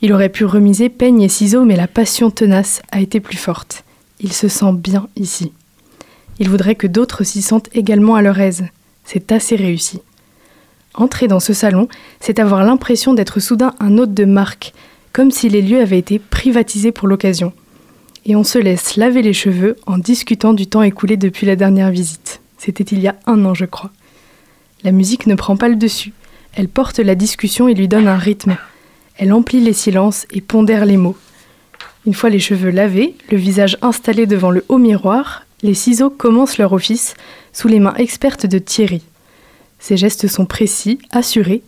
Il 0.01 0.13
aurait 0.13 0.29
pu 0.29 0.45
remiser 0.45 0.89
peigne 0.89 1.21
et 1.21 1.29
ciseaux, 1.29 1.63
mais 1.63 1.75
la 1.75 1.87
passion 1.87 2.31
tenace 2.31 2.81
a 2.91 3.01
été 3.01 3.19
plus 3.19 3.37
forte. 3.37 3.83
Il 4.19 4.33
se 4.33 4.47
sent 4.47 4.73
bien 4.73 5.07
ici. 5.15 5.51
Il 6.39 6.49
voudrait 6.49 6.75
que 6.75 6.87
d'autres 6.87 7.23
s'y 7.23 7.41
sentent 7.41 7.69
également 7.73 8.15
à 8.15 8.21
leur 8.21 8.39
aise. 8.39 8.65
C'est 9.05 9.31
assez 9.31 9.55
réussi. 9.55 10.01
Entrer 10.93 11.27
dans 11.27 11.39
ce 11.39 11.53
salon, 11.53 11.87
c'est 12.19 12.39
avoir 12.39 12.63
l'impression 12.63 13.13
d'être 13.13 13.39
soudain 13.39 13.73
un 13.79 13.97
hôte 13.97 14.13
de 14.13 14.25
marque, 14.25 14.73
comme 15.13 15.31
si 15.31 15.49
les 15.49 15.61
lieux 15.61 15.81
avaient 15.81 15.99
été 15.99 16.19
privatisés 16.19 16.91
pour 16.91 17.07
l'occasion. 17.07 17.53
Et 18.25 18.35
on 18.35 18.43
se 18.43 18.59
laisse 18.59 18.97
laver 18.97 19.21
les 19.21 19.33
cheveux 19.33 19.77
en 19.85 19.97
discutant 19.97 20.53
du 20.53 20.67
temps 20.67 20.83
écoulé 20.83 21.17
depuis 21.17 21.47
la 21.47 21.55
dernière 21.55 21.91
visite. 21.91 22.41
C'était 22.57 22.83
il 22.83 22.99
y 22.99 23.07
a 23.07 23.15
un 23.25 23.43
an, 23.45 23.53
je 23.53 23.65
crois. 23.65 23.91
La 24.83 24.91
musique 24.91 25.27
ne 25.27 25.35
prend 25.35 25.57
pas 25.57 25.69
le 25.69 25.75
dessus. 25.75 26.13
Elle 26.53 26.67
porte 26.67 26.99
la 26.99 27.15
discussion 27.15 27.67
et 27.67 27.73
lui 27.73 27.87
donne 27.87 28.07
un 28.07 28.17
rythme. 28.17 28.57
Elle 29.17 29.33
emplit 29.33 29.61
les 29.61 29.73
silences 29.73 30.25
et 30.31 30.41
pondère 30.41 30.85
les 30.85 30.97
mots. 30.97 31.17
Une 32.05 32.13
fois 32.13 32.29
les 32.29 32.39
cheveux 32.39 32.71
lavés, 32.71 33.15
le 33.31 33.37
visage 33.37 33.77
installé 33.81 34.25
devant 34.25 34.51
le 34.51 34.65
haut 34.69 34.77
miroir, 34.77 35.45
les 35.61 35.75
ciseaux 35.75 36.09
commencent 36.09 36.57
leur 36.57 36.73
office 36.73 37.13
sous 37.53 37.67
les 37.67 37.79
mains 37.79 37.93
expertes 37.95 38.45
de 38.45 38.57
Thierry. 38.57 39.03
Ses 39.81 39.97
gestes 39.97 40.27
sont 40.27 40.45
précis, 40.45 40.99
assurés. 41.09 41.63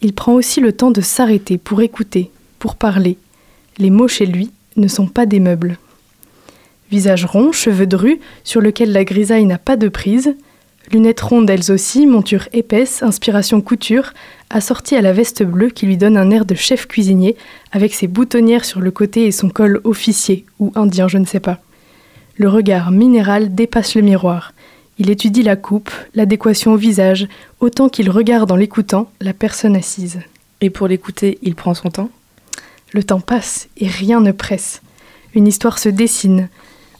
Il 0.00 0.14
prend 0.14 0.32
aussi 0.32 0.60
le 0.60 0.72
temps 0.72 0.92
de 0.92 1.00
s'arrêter 1.00 1.58
pour 1.58 1.82
écouter, 1.82 2.30
pour 2.60 2.76
parler. 2.76 3.18
Les 3.78 3.90
mots 3.90 4.08
chez 4.08 4.26
lui 4.26 4.52
ne 4.76 4.88
sont 4.88 5.08
pas 5.08 5.26
des 5.26 5.40
meubles. 5.40 5.76
Visage 6.90 7.24
rond, 7.26 7.50
cheveux 7.52 7.88
drus, 7.88 8.20
sur 8.44 8.60
lequel 8.60 8.92
la 8.92 9.04
grisaille 9.04 9.44
n'a 9.44 9.58
pas 9.58 9.76
de 9.76 9.88
prise, 9.88 10.34
lunettes 10.92 11.20
rondes 11.20 11.50
elles 11.50 11.70
aussi, 11.70 12.06
monture 12.06 12.48
épaisse, 12.52 13.02
inspiration 13.02 13.60
couture, 13.60 14.14
assortie 14.50 14.96
à 14.96 15.02
la 15.02 15.12
veste 15.12 15.42
bleue 15.42 15.68
qui 15.68 15.84
lui 15.84 15.96
donne 15.96 16.16
un 16.16 16.30
air 16.30 16.44
de 16.44 16.54
chef 16.54 16.86
cuisinier, 16.86 17.36
avec 17.72 17.92
ses 17.92 18.06
boutonnières 18.06 18.64
sur 18.64 18.80
le 18.80 18.92
côté 18.92 19.26
et 19.26 19.32
son 19.32 19.50
col 19.50 19.80
officier, 19.82 20.46
ou 20.60 20.72
indien, 20.76 21.08
je 21.08 21.18
ne 21.18 21.26
sais 21.26 21.40
pas. 21.40 21.58
Le 22.36 22.48
regard 22.48 22.92
minéral 22.92 23.54
dépasse 23.54 23.96
le 23.96 24.02
miroir. 24.02 24.52
Il 24.98 25.10
étudie 25.10 25.42
la 25.42 25.56
coupe, 25.56 25.90
l'adéquation 26.14 26.72
au 26.72 26.76
visage, 26.76 27.28
autant 27.60 27.88
qu'il 27.88 28.10
regarde 28.10 28.50
en 28.50 28.56
l'écoutant 28.56 29.10
la 29.20 29.32
personne 29.32 29.76
assise. 29.76 30.18
Et 30.60 30.70
pour 30.70 30.88
l'écouter, 30.88 31.38
il 31.42 31.54
prend 31.54 31.74
son 31.74 31.90
temps? 31.90 32.10
Le 32.92 33.04
temps 33.04 33.20
passe 33.20 33.68
et 33.76 33.86
rien 33.86 34.20
ne 34.20 34.32
presse. 34.32 34.82
Une 35.34 35.46
histoire 35.46 35.78
se 35.78 35.88
dessine. 35.88 36.48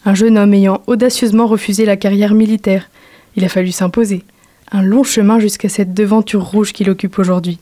Un 0.05 0.15
jeune 0.15 0.39
homme 0.39 0.55
ayant 0.55 0.83
audacieusement 0.87 1.47
refusé 1.47 1.85
la 1.85 1.97
carrière 1.97 2.35
militaire. 2.35 2.89
Il 3.37 3.45
a 3.45 3.49
fallu 3.49 3.73
s'imposer. 3.73 4.23
Un 4.71 4.83
long 4.83 5.03
chemin 5.03 5.41
jusqu'à 5.41 5.69
cette 5.69 5.95
devanture 5.95 6.45
rouge 6.45 6.73
qu'il 6.73 6.91
occupe 6.91 7.19
aujourd'hui. 7.19 7.59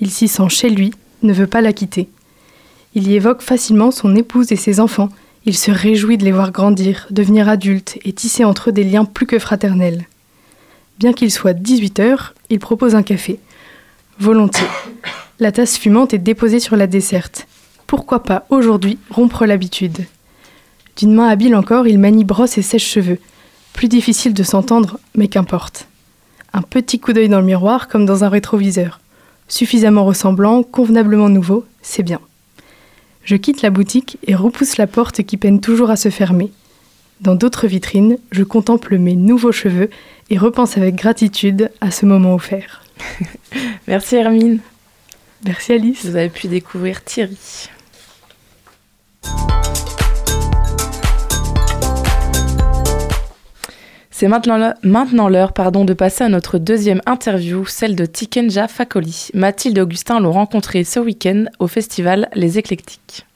Il 0.00 0.10
s'y 0.10 0.28
sent 0.28 0.48
chez 0.48 0.70
lui, 0.70 0.92
ne 1.22 1.32
veut 1.32 1.46
pas 1.46 1.60
la 1.60 1.72
quitter. 1.72 2.08
Il 2.94 3.08
y 3.08 3.14
évoque 3.14 3.42
facilement 3.42 3.90
son 3.90 4.14
épouse 4.16 4.52
et 4.52 4.56
ses 4.56 4.80
enfants. 4.80 5.10
Il 5.48 5.56
se 5.56 5.70
réjouit 5.70 6.18
de 6.18 6.24
les 6.24 6.32
voir 6.32 6.50
grandir, 6.50 7.06
devenir 7.10 7.48
adultes 7.48 7.98
et 8.04 8.12
tisser 8.12 8.44
entre 8.44 8.70
eux 8.70 8.72
des 8.72 8.82
liens 8.82 9.04
plus 9.04 9.26
que 9.26 9.38
fraternels. 9.38 10.06
Bien 10.98 11.12
qu'il 11.12 11.30
soit 11.30 11.52
18 11.52 12.00
heures, 12.00 12.34
il 12.50 12.58
propose 12.58 12.96
un 12.96 13.04
café. 13.04 13.38
Volontiers. 14.18 14.66
La 15.38 15.52
tasse 15.52 15.78
fumante 15.78 16.12
est 16.14 16.18
déposée 16.18 16.58
sur 16.58 16.74
la 16.74 16.88
desserte. 16.88 17.46
Pourquoi 17.86 18.24
pas 18.24 18.44
aujourd'hui 18.50 18.98
rompre 19.08 19.46
l'habitude? 19.46 20.06
D'une 20.96 21.14
main 21.14 21.28
habile 21.28 21.54
encore, 21.54 21.86
il 21.86 22.00
manie 22.00 22.24
brosse 22.24 22.58
et 22.58 22.62
sèche-cheveux. 22.62 23.20
Plus 23.72 23.88
difficile 23.88 24.34
de 24.34 24.42
s'entendre, 24.42 24.98
mais 25.14 25.28
qu'importe. 25.28 25.86
Un 26.54 26.62
petit 26.62 26.98
coup 26.98 27.12
d'œil 27.12 27.28
dans 27.28 27.40
le 27.40 27.46
miroir 27.46 27.86
comme 27.86 28.04
dans 28.04 28.24
un 28.24 28.28
rétroviseur. 28.28 28.98
Suffisamment 29.46 30.06
ressemblant, 30.06 30.64
convenablement 30.64 31.28
nouveau, 31.28 31.64
c'est 31.82 32.02
bien. 32.02 32.20
Je 33.26 33.34
quitte 33.34 33.62
la 33.62 33.70
boutique 33.70 34.18
et 34.24 34.36
repousse 34.36 34.76
la 34.76 34.86
porte 34.86 35.24
qui 35.24 35.36
peine 35.36 35.60
toujours 35.60 35.90
à 35.90 35.96
se 35.96 36.10
fermer. 36.10 36.52
Dans 37.20 37.34
d'autres 37.34 37.66
vitrines, 37.66 38.18
je 38.30 38.44
contemple 38.44 38.98
mes 38.98 39.16
nouveaux 39.16 39.50
cheveux 39.50 39.90
et 40.30 40.38
repense 40.38 40.76
avec 40.76 40.94
gratitude 40.94 41.72
à 41.80 41.90
ce 41.90 42.06
moment 42.06 42.34
offert. 42.34 42.84
Merci 43.88 44.14
Hermine. 44.14 44.60
Merci 45.44 45.72
Alice. 45.72 46.06
Vous 46.06 46.14
avez 46.14 46.28
pu 46.28 46.46
découvrir 46.46 47.02
Thierry. 47.02 47.68
C'est 54.18 54.28
maintenant 54.28 54.56
l'heure- 54.56 54.72
maintenant 54.82 55.28
pardon, 55.54 55.84
de 55.84 55.92
passer 55.92 56.24
à 56.24 56.30
notre 56.30 56.56
deuxième 56.56 57.02
interview, 57.04 57.66
celle 57.66 57.94
de 57.94 58.06
Tikenja 58.06 58.66
Fakoli. 58.66 59.28
Mathilde 59.34 59.76
et 59.76 59.82
Augustin 59.82 60.20
l'ont 60.20 60.32
rencontré 60.32 60.84
ce 60.84 60.98
week-end 61.00 61.44
au 61.58 61.66
festival 61.66 62.30
Les 62.34 62.56
Éclectiques. 62.56 63.26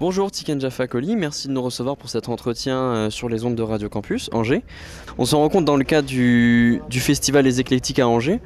Bonjour 0.00 0.30
Tikenja 0.30 0.70
Fakoli, 0.70 1.14
merci 1.14 1.46
de 1.46 1.52
nous 1.52 1.60
recevoir 1.60 1.98
pour 1.98 2.08
cet 2.08 2.30
entretien 2.30 2.78
euh, 2.78 3.10
sur 3.10 3.28
les 3.28 3.44
ondes 3.44 3.54
de 3.54 3.62
Radio 3.62 3.90
Campus 3.90 4.30
Angers. 4.32 4.62
On 5.18 5.26
se 5.26 5.36
rencontre 5.36 5.66
dans 5.66 5.76
le 5.76 5.84
cadre 5.84 6.08
du, 6.08 6.80
du 6.88 6.98
festival 7.00 7.44
Les 7.44 7.60
Éclectiques 7.60 7.98
à 7.98 8.08
Angers. 8.08 8.40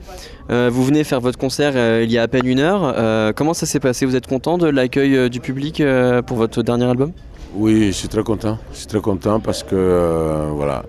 Euh, 0.50 0.68
vous 0.72 0.84
venez 0.84 1.04
faire 1.04 1.20
votre 1.20 1.38
concert 1.38 1.74
euh, 1.76 2.02
il 2.02 2.10
y 2.10 2.18
a 2.18 2.22
à 2.22 2.26
peine 2.28 2.44
une 2.44 2.58
heure. 2.58 2.92
Euh, 2.98 3.32
comment 3.32 3.54
ça 3.54 3.66
s'est 3.66 3.78
passé? 3.78 4.04
Vous 4.04 4.16
êtes 4.16 4.26
content 4.26 4.58
de 4.58 4.66
l'accueil 4.66 5.14
euh, 5.16 5.28
du 5.28 5.38
public 5.38 5.80
euh, 5.80 6.22
pour 6.22 6.38
votre 6.38 6.64
dernier 6.64 6.86
album? 6.86 7.12
Oui, 7.54 7.86
je 7.86 7.92
suis 7.92 8.08
très 8.08 8.24
content. 8.24 8.58
Je 8.72 8.78
suis 8.78 8.86
très 8.88 9.00
content 9.00 9.38
parce 9.38 9.62
que 9.62 9.76
euh, 9.76 10.50
voilà, 10.52 10.82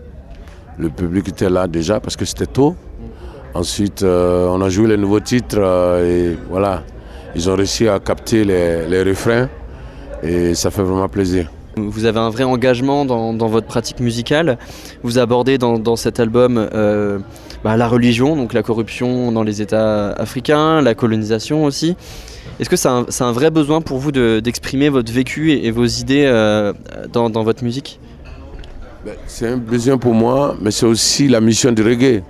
le 0.80 0.90
public 0.90 1.28
était 1.30 1.50
là 1.50 1.68
déjà 1.68 2.00
parce 2.00 2.16
que 2.16 2.26
c'était 2.26 2.46
tôt. 2.46 2.76
Ensuite, 3.54 4.04
euh, 4.04 4.48
on 4.50 4.62
a 4.62 4.70
joué 4.70 4.88
les 4.88 4.98
nouveaux 4.98 5.20
titres 5.20 5.58
euh, 5.58 6.32
et 6.32 6.38
voilà, 6.50 6.84
ils 7.36 7.50
ont 7.50 7.56
réussi 7.56 7.88
à 7.88 8.00
capter 8.00 8.44
les, 8.44 9.04
refrains 9.04 9.50
et 10.22 10.54
ça 10.54 10.70
fait 10.70 10.84
vraiment 10.84 11.08
plaisir. 11.08 11.50
Vous 11.76 12.06
avez 12.06 12.20
un 12.20 12.30
vrai 12.30 12.44
engagement 12.44 13.06
dans, 13.06 13.48
votre 13.48 13.68
pratique 13.68 14.00
musicale. 14.00 14.58
Vous 15.04 15.20
abordez 15.20 15.58
dans, 15.58 15.96
cet 15.96 16.20
album 16.20 16.58
euh, 16.74 17.20
bah, 17.64 17.78
la 17.78 17.88
religion, 17.88 18.36
donc 18.36 18.54
la 18.54 18.64
corruption 18.64 19.32
dans 19.32 19.44
les 19.44 19.62
États 19.62 20.10
africains, 20.14 20.82
la 20.82 20.96
colonisation 20.96 21.66
aussi. 21.66 21.96
Est-ce 22.60 22.70
que 22.70 22.76
c'est 22.76 23.24
un, 23.24 23.32
vrai 23.32 23.52
besoin 23.52 23.82
pour 23.82 24.00
vous 24.00 24.12
de- 24.12 24.40
d'exprimer 24.40 24.90
votre 24.90 25.12
vécu 25.12 25.52
et, 25.52 25.70
vos 25.70 25.86
idées 25.86 26.26
dans, 27.14 27.30
votre 27.30 27.64
musique? 27.64 28.00
C'est 29.26 29.48
un 29.48 29.58
besoin 29.58 29.98
pour 29.98 30.14
moi, 30.14 30.56
mais 30.62 30.72
c'est 30.72 30.86
aussi 30.86 31.28
la 31.28 31.42
mission 31.42 31.72
du 31.72 31.82
reggae. 31.82 32.24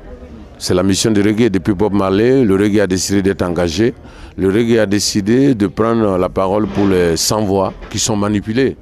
C'est 0.57 0.73
la 0.73 0.83
mission 0.83 1.11
du 1.11 1.21
reggae. 1.21 1.49
Depuis 1.49 1.73
Bob 1.73 1.93
Marley, 1.93 2.43
le 2.43 2.55
reggae 2.55 2.79
a 2.81 2.87
décidé 2.87 3.21
d'être 3.21 3.41
engagé. 3.41 3.93
Le 4.37 4.49
reggae 4.49 4.79
a 4.79 4.85
décidé 4.85 5.55
de 5.55 5.67
prendre 5.67 6.17
la 6.17 6.29
parole 6.29 6.67
pour 6.67 6.87
les 6.87 7.17
sans-voix 7.17 7.73
qui 7.89 7.99
sont 7.99 8.15
manipulés. 8.15 8.75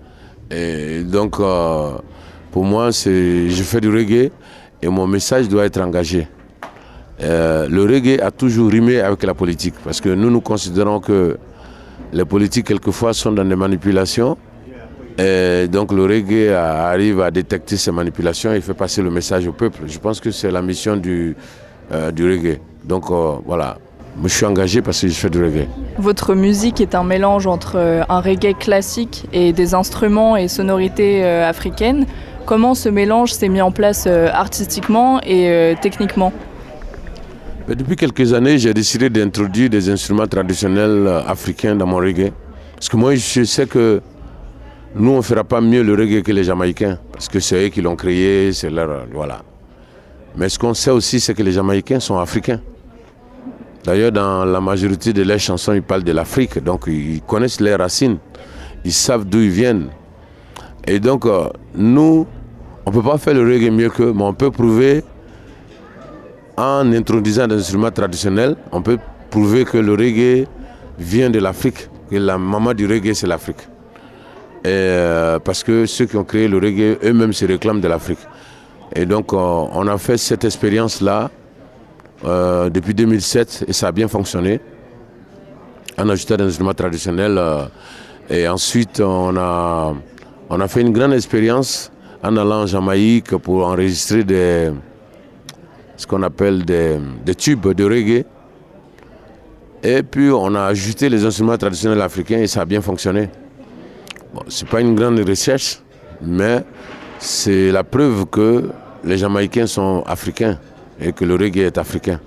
Et 0.52 1.04
donc, 1.04 1.40
euh, 1.40 1.92
pour 2.52 2.64
moi, 2.64 2.92
je 2.92 3.64
fais 3.64 3.82
du 3.82 3.90
reggae 3.90 4.32
et 4.82 4.88
mon 4.88 5.08
message 5.08 5.48
doit 5.50 5.66
être 5.66 5.82
engagé. 5.82 6.28
Euh, 7.22 7.68
le 7.70 7.84
reggae 7.84 8.20
a 8.22 8.32
toujours 8.32 8.70
rimé 8.70 9.00
avec 9.00 9.24
la 9.24 9.34
politique 9.34 9.76
parce 9.84 10.02
que 10.02 10.10
nous, 10.10 10.30
nous 10.30 10.42
considérons 10.42 11.00
que 11.00 11.38
les 12.14 12.26
politiques, 12.26 12.68
quelquefois, 12.68 13.14
sont 13.14 13.32
dans 13.32 13.46
des 13.46 13.56
manipulations. 13.56 14.38
Et 15.18 15.68
donc 15.70 15.94
le 15.94 16.04
reggae 16.04 16.52
arrive 16.54 17.22
à 17.22 17.32
détecter 17.32 17.78
ces 17.78 17.92
manipulations 17.92 18.54
et 18.54 18.60
fait 18.60 18.74
passer 18.74 19.02
le 19.02 19.10
message 19.10 19.48
au 19.48 19.54
peuple. 19.54 19.84
Je 19.88 19.98
pense 19.98 20.20
que 20.20 20.30
c'est 20.32 20.52
la 20.52 20.62
mission 20.62 20.98
du, 20.98 21.36
euh, 21.94 22.12
du 22.12 22.30
reggae. 22.30 22.60
Donc 22.84 23.10
euh, 23.10 23.36
voilà, 23.46 23.78
je 24.22 24.28
suis 24.28 24.46
engagé 24.46 24.82
parce 24.82 25.00
que 25.00 25.08
je 25.08 25.14
fais 25.14 25.30
du 25.30 25.42
reggae. 25.42 25.68
Votre 25.98 26.36
musique 26.36 26.82
est 26.82 26.96
un 26.96 27.06
mélange 27.06 27.48
entre 27.48 27.78
euh, 27.78 28.04
un 28.10 28.20
reggae 28.20 28.58
classique 28.60 29.26
et 29.32 29.54
des 29.54 29.74
instruments 29.74 30.36
et 30.36 30.50
sonorités 30.50 31.24
euh, 31.24 31.50
africaines. 31.50 32.06
Comment 32.46 32.76
ce 32.76 32.90
mélange 32.90 33.32
s'est 33.32 33.50
mis 33.50 33.62
en 33.62 33.72
place 33.72 34.06
euh, 34.08 34.28
artistiquement 34.32 35.22
et 35.22 35.50
euh, 35.50 35.76
techniquement? 35.82 36.34
Mais 37.68 37.76
depuis 37.76 37.96
quelques 37.96 38.34
années, 38.34 38.60
j'ai 38.60 38.74
décidé 38.74 39.10
d'introduire 39.10 39.70
des 39.70 39.90
instruments 39.90 40.28
traditionnels 40.28 41.08
euh, 41.08 41.22
africains 41.26 41.76
dans 41.76 41.88
mon 41.88 41.98
reggae. 41.98 42.32
Parce 42.76 42.90
que 42.90 42.98
moi, 42.98 43.16
je 43.16 43.46
sais 43.46 43.66
que 43.66 44.02
nous, 44.98 45.12
on 45.12 45.18
ne 45.18 45.22
fera 45.22 45.44
pas 45.44 45.60
mieux 45.60 45.84
le 45.84 45.94
reggae 45.94 46.24
que 46.24 46.32
les 46.32 46.46
Jamaïcains. 46.46 46.98
Parce 47.12 47.28
que 47.28 47.42
c'est 47.42 47.66
eux 47.66 47.70
qui 47.70 47.82
l'ont 47.82 47.98
créé, 47.98 48.54
c'est 48.54 48.70
leur... 48.70 49.06
Voilà. 49.14 49.42
Mais 50.38 50.48
ce 50.48 50.58
qu'on 50.58 50.74
sait 50.74 50.92
aussi, 50.92 51.20
c'est 51.20 51.34
que 51.34 51.44
les 51.44 51.52
Jamaïcains 51.52 52.00
sont 52.00 52.18
africains. 52.18 52.62
D'ailleurs, 53.84 54.14
dans 54.14 54.46
la 54.46 54.62
majorité 54.62 55.12
de 55.12 55.24
leurs 55.24 55.40
chansons, 55.40 55.74
ils 55.74 55.84
parlent 55.84 56.06
de 56.06 56.14
l'Afrique. 56.14 56.64
Donc, 56.64 56.86
ils 56.88 57.22
connaissent 57.22 57.60
les 57.60 57.76
racines. 57.76 58.18
Ils 58.86 58.94
savent 58.94 59.26
d'où 59.26 59.40
ils 59.40 59.50
viennent. 59.50 59.90
Et 60.88 61.00
donc, 61.02 61.26
euh, 61.26 61.50
nous, 61.76 62.26
on 62.86 62.90
ne 62.90 62.96
peut 62.96 63.04
pas 63.04 63.18
faire 63.18 63.34
le 63.34 63.42
reggae 63.42 63.72
mieux 63.72 63.90
qu'eux, 63.90 64.14
mais 64.16 64.24
on 64.24 64.34
peut 64.34 64.52
prouver 64.52 65.04
en 66.56 66.94
introduisant 66.94 67.48
des 67.48 67.56
instruments 67.56 67.92
traditionnels, 67.92 68.56
on 68.72 68.82
peut 68.82 68.98
prouver 69.30 69.66
que 69.66 69.78
le 69.78 69.92
reggae 69.92 70.48
vient 70.98 71.30
de 71.30 71.40
l'Afrique, 71.40 71.90
que 72.10 72.16
la 72.16 72.38
maman 72.38 72.74
du 72.74 72.88
reggae 72.88 73.14
c'est 73.14 73.28
l'Afrique. 73.28 73.68
Euh, 74.66 75.38
parce 75.38 75.64
que 75.64 75.86
ceux 75.86 76.06
qui 76.06 76.18
ont 76.18 76.24
créé 76.24 76.48
le 76.48 76.58
reggae 76.58 76.98
eux-mêmes 77.04 77.34
se 77.34 77.46
réclament 77.46 77.82
de 77.82 77.88
l'Afrique. 77.88 78.20
Et 78.96 79.06
donc 79.06 79.32
on 79.32 79.88
a 79.88 79.98
fait 80.00 80.18
cette 80.18 80.44
expérience-là 80.44 81.30
euh, 82.24 82.70
depuis 82.70 82.96
2007 82.96 83.66
et 83.68 83.74
ça 83.74 83.90
a 83.90 83.92
bien 83.92 84.08
fonctionné. 84.08 84.60
On 85.98 86.10
a 86.10 86.14
ajouté 86.14 86.36
des 86.38 86.44
instruments 86.46 86.74
traditionnels 86.74 87.38
euh, 87.38 87.66
et 88.28 88.48
ensuite 88.48 89.00
on 89.02 89.38
a, 89.38 89.94
on 90.50 90.60
a 90.60 90.68
fait 90.68 90.82
une 90.82 90.94
grande 90.94 91.14
expérience 91.14 91.92
en 92.24 92.36
allant 92.36 92.64
en 92.64 92.66
Jamaïque 92.66 93.38
pour 93.38 93.68
enregistrer 93.68 94.24
des, 94.24 94.72
ce 95.96 96.08
qu'on 96.08 96.24
appelle 96.24 96.66
des 96.66 97.36
tubes 97.36 97.72
de 97.72 97.84
reggae. 97.84 98.26
Et 99.84 100.02
puis 100.02 100.32
on 100.32 100.56
a 100.56 100.64
ajouté 100.64 101.08
les 101.08 101.24
instruments 101.24 101.58
traditionnels 101.58 102.02
africains 102.02 102.40
et 102.40 102.48
ça 102.48 102.62
a 102.62 102.66
bien 102.66 102.82
fonctionné. 102.82 103.30
Ce 104.48 104.64
n'est 104.64 104.72
pas 104.72 104.82
une 104.82 104.96
grande 104.96 105.20
recherche, 105.20 105.80
mais 106.22 106.64
c'est 107.20 107.72
la 107.72 107.84
preuve 107.84 108.26
que 108.26 108.70
les 109.04 109.18
Jamaïcains 109.18 109.68
sont 109.68 110.04
africains 110.06 110.60
et 111.00 111.12
que 111.14 111.26
le 111.26 111.36
reggae 111.36 111.60
est 111.60 111.78
africain. 111.78 112.20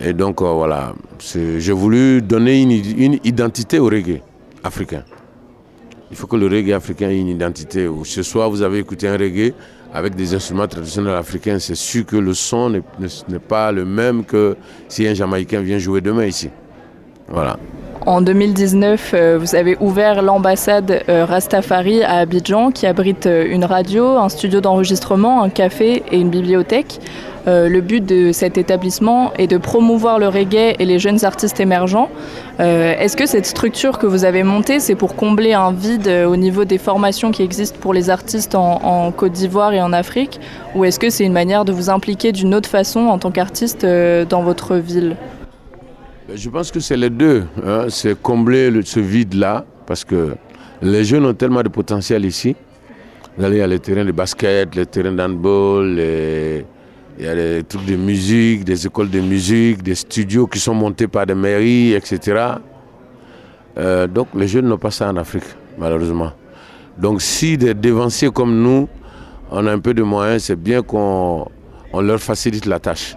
Et 0.00 0.12
donc 0.12 0.42
euh, 0.42 0.52
voilà, 0.52 0.94
j'ai 1.18 1.72
voulu 1.72 2.20
donner 2.22 2.60
une, 2.62 3.18
identité 3.24 3.78
au 3.78 3.86
reggae 3.86 4.20
africain. 4.62 5.04
Il 6.10 6.16
faut 6.16 6.26
que 6.26 6.36
le 6.36 6.46
reggae 6.46 6.72
africain 6.72 7.08
ait 7.08 7.18
une 7.18 7.28
identité. 7.28 7.88
Ce 8.04 8.22
soir, 8.22 8.50
vous 8.50 8.62
avez 8.62 8.78
écouté 8.78 9.08
un 9.08 9.16
reggae 9.16 9.54
avec 9.92 10.14
des 10.14 10.34
instruments 10.34 10.68
traditionnels 10.68 11.14
africains. 11.14 11.58
C'est 11.58 11.74
sûr 11.74 12.04
que 12.04 12.16
le 12.16 12.34
son 12.34 12.70
n'est 12.70 13.38
pas 13.38 13.72
le 13.72 13.84
même 13.84 14.24
que 14.24 14.56
si 14.88 15.06
un 15.06 15.14
Jamaïcain 15.14 15.62
vient 15.62 15.78
jouer 15.78 16.00
demain 16.00 16.26
ici. 16.26 16.50
Voilà. 17.28 17.58
En 18.06 18.20
2019, 18.20 19.14
euh, 19.14 19.36
vous 19.36 19.56
avez 19.56 19.76
ouvert 19.80 20.22
l'ambassade 20.22 21.02
euh, 21.08 21.24
Rastafari 21.24 22.04
à 22.04 22.18
Abidjan 22.18 22.70
qui 22.70 22.86
abrite 22.86 23.26
euh, 23.26 23.44
une 23.50 23.64
radio, 23.64 24.06
un 24.10 24.28
studio 24.28 24.60
d'enregistrement, 24.60 25.42
un 25.42 25.48
café 25.48 26.04
et 26.12 26.18
une 26.20 26.30
bibliothèque. 26.30 27.00
Le 27.48 27.78
but 27.78 28.04
de 28.04 28.32
cet 28.32 28.58
établissement 28.58 29.32
est 29.38 29.46
de 29.46 29.56
promouvoir 29.56 30.18
le 30.18 30.26
reggae 30.26 30.74
et 30.80 30.84
les 30.84 30.98
jeunes 30.98 31.24
artistes 31.24 31.60
émergents. 31.60 32.08
Est-ce 32.58 33.16
que 33.16 33.24
cette 33.24 33.46
structure 33.46 34.00
que 34.00 34.06
vous 34.08 34.24
avez 34.24 34.42
montée, 34.42 34.80
c'est 34.80 34.96
pour 34.96 35.14
combler 35.14 35.52
un 35.52 35.70
vide 35.70 36.08
au 36.26 36.34
niveau 36.34 36.64
des 36.64 36.78
formations 36.78 37.30
qui 37.30 37.44
existent 37.44 37.78
pour 37.80 37.94
les 37.94 38.10
artistes 38.10 38.56
en, 38.56 39.12
Côte 39.12 39.30
d'Ivoire 39.30 39.72
et 39.74 39.80
en 39.80 39.92
Afrique? 39.92 40.40
Ou 40.74 40.86
est-ce 40.86 40.98
que 40.98 41.08
c'est 41.08 41.22
une 41.22 41.32
manière 41.32 41.64
de 41.64 41.70
vous 41.70 41.88
impliquer 41.88 42.32
d'une 42.32 42.52
autre 42.52 42.68
façon 42.68 43.06
en 43.06 43.18
tant 43.18 43.30
qu'artiste 43.30 43.86
dans 43.86 44.42
votre 44.42 44.74
ville? 44.74 45.14
Je 46.34 46.48
pense 46.50 46.70
que 46.72 46.80
c'est 46.80 46.96
les 46.96 47.10
deux. 47.10 47.44
hein. 47.64 47.86
C'est 47.88 48.20
combler 48.20 48.70
le- 48.70 48.82
ce 48.82 49.00
vide-là, 49.00 49.64
parce 49.86 50.04
que 50.04 50.34
les 50.82 51.04
jeunes 51.04 51.24
ont 51.24 51.34
tellement 51.34 51.62
de 51.62 51.68
potentiel 51.68 52.24
ici. 52.24 52.56
Vous 53.36 53.44
allez, 53.44 53.56
il 53.56 53.60
y 53.60 53.62
a 53.62 53.66
les 53.66 53.78
terrains 53.78 54.04
de 54.04 54.12
basket, 54.12 54.74
les 54.74 54.86
terrains 54.86 55.12
d'handball, 55.12 55.98
il 57.18 57.24
y 57.24 57.28
a 57.28 57.34
des 57.34 57.62
trucs 57.64 57.84
de 57.84 57.96
musique, 57.96 58.64
des 58.64 58.86
écoles 58.86 59.10
de 59.10 59.20
musique, 59.20 59.82
des 59.82 59.94
studios 59.94 60.46
qui 60.46 60.58
sont 60.58 60.74
montés 60.74 61.06
par 61.06 61.26
des 61.26 61.34
mairies, 61.34 61.92
etc. 61.94 62.54
Euh, 63.78 64.06
donc 64.06 64.28
les 64.34 64.48
jeunes 64.48 64.66
n'ont 64.66 64.78
pas 64.78 64.90
ça 64.90 65.08
en 65.10 65.16
Afrique, 65.16 65.44
malheureusement. 65.78 66.32
Donc 66.98 67.20
si 67.20 67.56
des 67.58 67.74
dévanciers 67.74 68.30
comme 68.30 68.56
nous, 68.62 68.88
on 69.50 69.66
a 69.66 69.72
un 69.72 69.78
peu 69.78 69.92
de 69.94 70.02
moyens, 70.02 70.44
c'est 70.44 70.56
bien 70.56 70.82
qu'on 70.82 71.46
on 71.92 72.00
leur 72.00 72.18
facilite 72.20 72.66
la 72.66 72.80
tâche. 72.80 73.16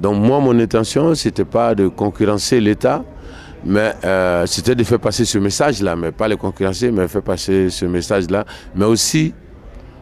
Donc 0.00 0.16
moi, 0.22 0.40
mon 0.40 0.58
intention, 0.58 1.14
c'était 1.14 1.44
pas 1.44 1.74
de 1.74 1.88
concurrencer 1.88 2.60
l'État, 2.60 3.04
mais 3.64 3.92
euh, 4.04 4.46
c'était 4.46 4.74
de 4.74 4.84
faire 4.84 5.00
passer 5.00 5.24
ce 5.24 5.38
message-là, 5.38 5.96
mais 5.96 6.12
pas 6.12 6.28
le 6.28 6.36
concurrencer, 6.36 6.90
mais 6.90 7.08
faire 7.08 7.22
passer 7.22 7.70
ce 7.70 7.84
message-là, 7.84 8.44
mais 8.74 8.84
aussi 8.84 9.34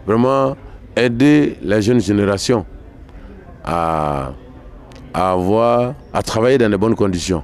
vraiment 0.06 0.56
aider 0.94 1.56
la 1.62 1.80
jeune 1.80 2.00
génération 2.00 2.64
à, 3.64 4.32
à 5.12 5.32
avoir, 5.32 5.94
à 6.12 6.22
travailler 6.22 6.58
dans 6.58 6.70
de 6.70 6.76
bonnes 6.76 6.94
conditions. 6.94 7.42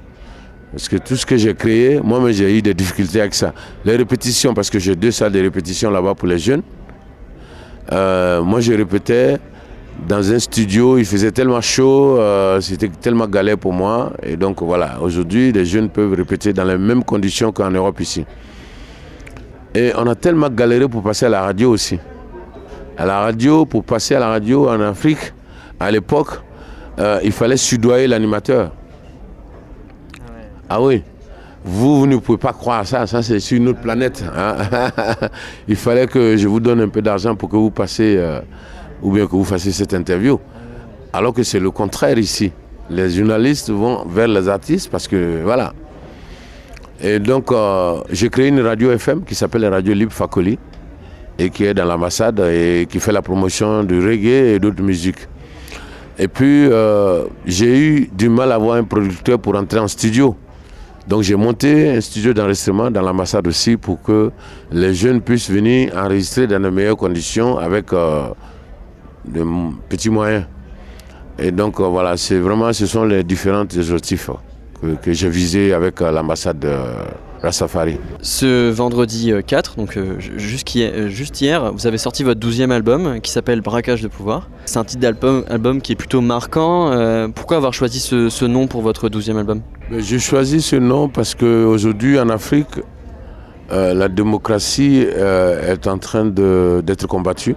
Parce 0.71 0.89
que 0.89 0.97
tout 0.97 1.15
ce 1.15 1.25
que 1.25 1.37
j'ai 1.37 1.53
créé, 1.53 1.99
moi-même 2.01 2.31
j'ai 2.31 2.57
eu 2.57 2.61
des 2.61 2.73
difficultés 2.73 3.21
avec 3.21 3.35
ça. 3.35 3.53
Les 3.85 3.95
répétitions, 3.95 4.53
parce 4.53 4.69
que 4.69 4.79
j'ai 4.79 4.95
deux 4.95 5.11
salles 5.11 5.31
de 5.31 5.39
répétition 5.39 5.91
là-bas 5.91 6.15
pour 6.15 6.27
les 6.27 6.39
jeunes. 6.39 6.63
Euh, 7.91 8.41
moi 8.41 8.59
je 8.59 8.73
répétais 8.73 9.37
dans 10.07 10.31
un 10.33 10.39
studio, 10.39 10.97
il 10.97 11.05
faisait 11.05 11.31
tellement 11.31 11.61
chaud, 11.61 12.17
euh, 12.19 12.59
c'était 12.61 12.89
tellement 12.89 13.27
galère 13.27 13.57
pour 13.57 13.73
moi. 13.73 14.11
Et 14.23 14.35
donc 14.35 14.61
voilà, 14.61 14.99
aujourd'hui 15.01 15.51
les 15.51 15.65
jeunes 15.65 15.89
peuvent 15.89 16.13
répéter 16.13 16.51
dans 16.53 16.65
les 16.65 16.77
mêmes 16.77 17.03
conditions 17.03 17.51
qu'en 17.51 17.69
Europe 17.71 17.99
ici. 18.01 18.25
Et 19.75 19.91
on 19.97 20.05
a 20.07 20.15
tellement 20.15 20.49
galéré 20.49 20.87
pour 20.87 21.01
passer 21.03 21.25
à 21.25 21.29
la 21.29 21.41
radio 21.41 21.71
aussi. 21.71 21.99
À 22.97 23.05
la 23.05 23.19
radio, 23.21 23.65
pour 23.65 23.83
passer 23.83 24.13
à 24.15 24.19
la 24.19 24.27
radio 24.27 24.69
en 24.69 24.79
Afrique, 24.81 25.33
à 25.79 25.89
l'époque, 25.89 26.29
euh, 26.99 27.19
il 27.23 27.31
fallait 27.31 27.57
sudoyer 27.57 28.07
l'animateur. 28.07 28.71
Ah 30.69 30.81
oui. 30.81 31.03
Vous, 31.65 31.99
vous 31.99 32.07
ne 32.07 32.17
pouvez 32.17 32.37
pas 32.37 32.51
croire 32.53 32.85
ça, 32.85 33.07
ça 33.07 33.23
c'est 33.23 33.39
sur 33.39 33.57
une 33.57 33.69
autre 33.69 33.79
planète. 33.79 34.23
hein. 34.35 34.57
il 35.67 35.75
fallait 35.77 36.07
que 36.07 36.35
je 36.35 36.47
vous 36.47 36.59
donne 36.59 36.81
un 36.81 36.89
peu 36.89 37.01
d'argent 37.01 37.35
pour 37.35 37.47
que 37.49 37.55
vous 37.55 37.71
passiez, 37.71 38.17
euh, 38.17 38.41
ou 39.01 39.11
bien 39.11 39.25
que 39.25 39.31
vous 39.31 39.43
fassiez 39.43 39.71
cette 39.71 39.93
interview. 39.93 40.39
Alors 41.11 41.33
que 41.33 41.43
c'est 41.43 41.59
le 41.59 41.71
contraire 41.71 42.17
ici. 42.17 42.51
Les 42.89 43.09
journalistes 43.09 43.69
vont 43.69 44.05
vers 44.05 44.27
les 44.27 44.49
artistes 44.49 44.89
parce 44.91 45.07
que, 45.07 45.41
voilà. 45.43 45.73
Et 47.01 47.19
donc, 47.19 47.51
euh, 47.51 48.01
j'ai 48.11 48.29
créé 48.29 48.47
une 48.47 48.61
radio 48.61 48.91
FM 48.91 49.23
qui 49.23 49.35
s'appelle 49.35 49.61
la 49.61 49.69
Radio 49.69 49.93
Libre 49.93 50.11
Fakoli 50.11 50.57
et 51.37 51.49
qui 51.49 51.65
est 51.65 51.73
dans 51.73 51.85
l'ambassade 51.85 52.39
et 52.39 52.87
qui 52.89 52.99
fait 52.99 53.11
la 53.11 53.21
promotion 53.21 53.83
du 53.83 53.99
reggae 53.99 54.53
et 54.55 54.59
d'autres 54.59 54.83
musiques. 54.83 55.27
Et 56.17 56.27
puis, 56.27 56.67
euh, 56.71 57.25
j'ai 57.45 57.77
eu 57.77 58.09
du 58.13 58.29
mal 58.29 58.51
à 58.51 58.55
avoir 58.55 58.75
un 58.75 58.83
producteur 58.83 59.39
pour 59.39 59.55
entrer 59.55 59.79
en 59.79 59.87
studio. 59.87 60.35
Donc, 61.07 61.23
j'ai 61.23 61.35
monté 61.35 61.89
un 61.89 62.01
studio 62.01 62.33
d'enregistrement 62.33 62.89
dans 62.89 63.01
l'ambassade 63.01 63.47
aussi 63.47 63.75
pour 63.75 64.01
que 64.01 64.31
les 64.71 64.93
jeunes 64.93 65.21
puissent 65.21 65.49
venir 65.49 65.91
enregistrer 65.97 66.47
dans 66.47 66.61
de 66.61 66.69
meilleures 66.69 66.95
conditions 66.95 67.57
avec 67.57 67.91
euh, 67.91 68.27
de 69.25 69.43
petits 69.89 70.09
moyens. 70.09 70.45
Et 71.39 71.51
donc, 71.51 71.79
euh, 71.79 71.83
voilà, 71.87 72.15
c'est 72.17 72.37
vraiment, 72.39 72.71
ce 72.73 72.85
sont 72.85 73.05
les 73.05 73.23
différents 73.23 73.61
objectifs 73.61 74.29
que, 74.81 74.87
que 74.95 75.13
j'ai 75.13 75.29
visés 75.29 75.73
avec 75.73 76.01
euh, 76.01 76.11
l'ambassade 76.11 76.59
de. 76.59 76.69
Ce 78.21 78.69
vendredi 78.71 79.33
euh, 79.33 79.41
4, 79.41 79.75
donc 79.75 79.97
euh, 79.97 80.17
euh, 80.17 81.09
juste 81.09 81.41
hier, 81.41 81.73
vous 81.73 81.87
avez 81.87 81.97
sorti 81.97 82.23
votre 82.23 82.39
12e 82.39 82.71
album 82.71 83.05
euh, 83.05 83.19
qui 83.19 83.31
s'appelle 83.31 83.59
Braquage 83.59 84.01
de 84.01 84.07
pouvoir. 84.07 84.49
C'est 84.63 84.77
un 84.79 84.85
titre 84.85 85.01
d'album 85.01 85.43
album 85.49 85.81
qui 85.81 85.91
est 85.91 85.95
plutôt 85.97 86.21
marquant. 86.21 86.91
Euh, 86.91 87.27
pourquoi 87.27 87.57
avoir 87.57 87.73
choisi 87.73 87.99
ce, 87.99 88.29
ce 88.29 88.45
nom 88.45 88.67
pour 88.67 88.81
votre 88.81 89.09
12e 89.09 89.37
album? 89.37 89.61
Mais 89.91 89.99
J'ai 89.99 90.19
choisi 90.19 90.61
ce 90.61 90.77
nom 90.77 91.09
parce 91.09 91.35
qu'aujourd'hui 91.35 92.17
en 92.17 92.29
Afrique, 92.29 92.79
euh, 93.73 93.93
la 93.93 94.07
démocratie 94.07 95.05
euh, 95.05 95.73
est 95.73 95.85
en 95.87 95.97
train 95.97 96.23
d'être 96.25 97.07
combattue. 97.07 97.55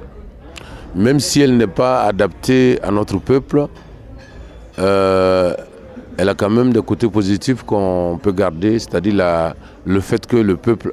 Même 0.96 1.20
si 1.20 1.42
elle 1.42 1.58
n'est 1.58 1.66
pas 1.66 2.04
adaptée 2.04 2.78
à 2.82 2.90
notre 2.90 3.18
peuple, 3.18 3.66
euh, 4.78 5.54
elle 6.16 6.28
a 6.30 6.34
quand 6.34 6.48
même 6.48 6.72
des 6.72 6.80
côtés 6.80 7.06
positifs 7.06 7.62
qu'on 7.64 8.18
peut 8.22 8.32
garder, 8.32 8.78
c'est-à-dire 8.78 9.54
le 9.84 10.00
fait 10.00 10.26
que 10.26 10.38
le 10.38 10.56
peuple 10.56 10.92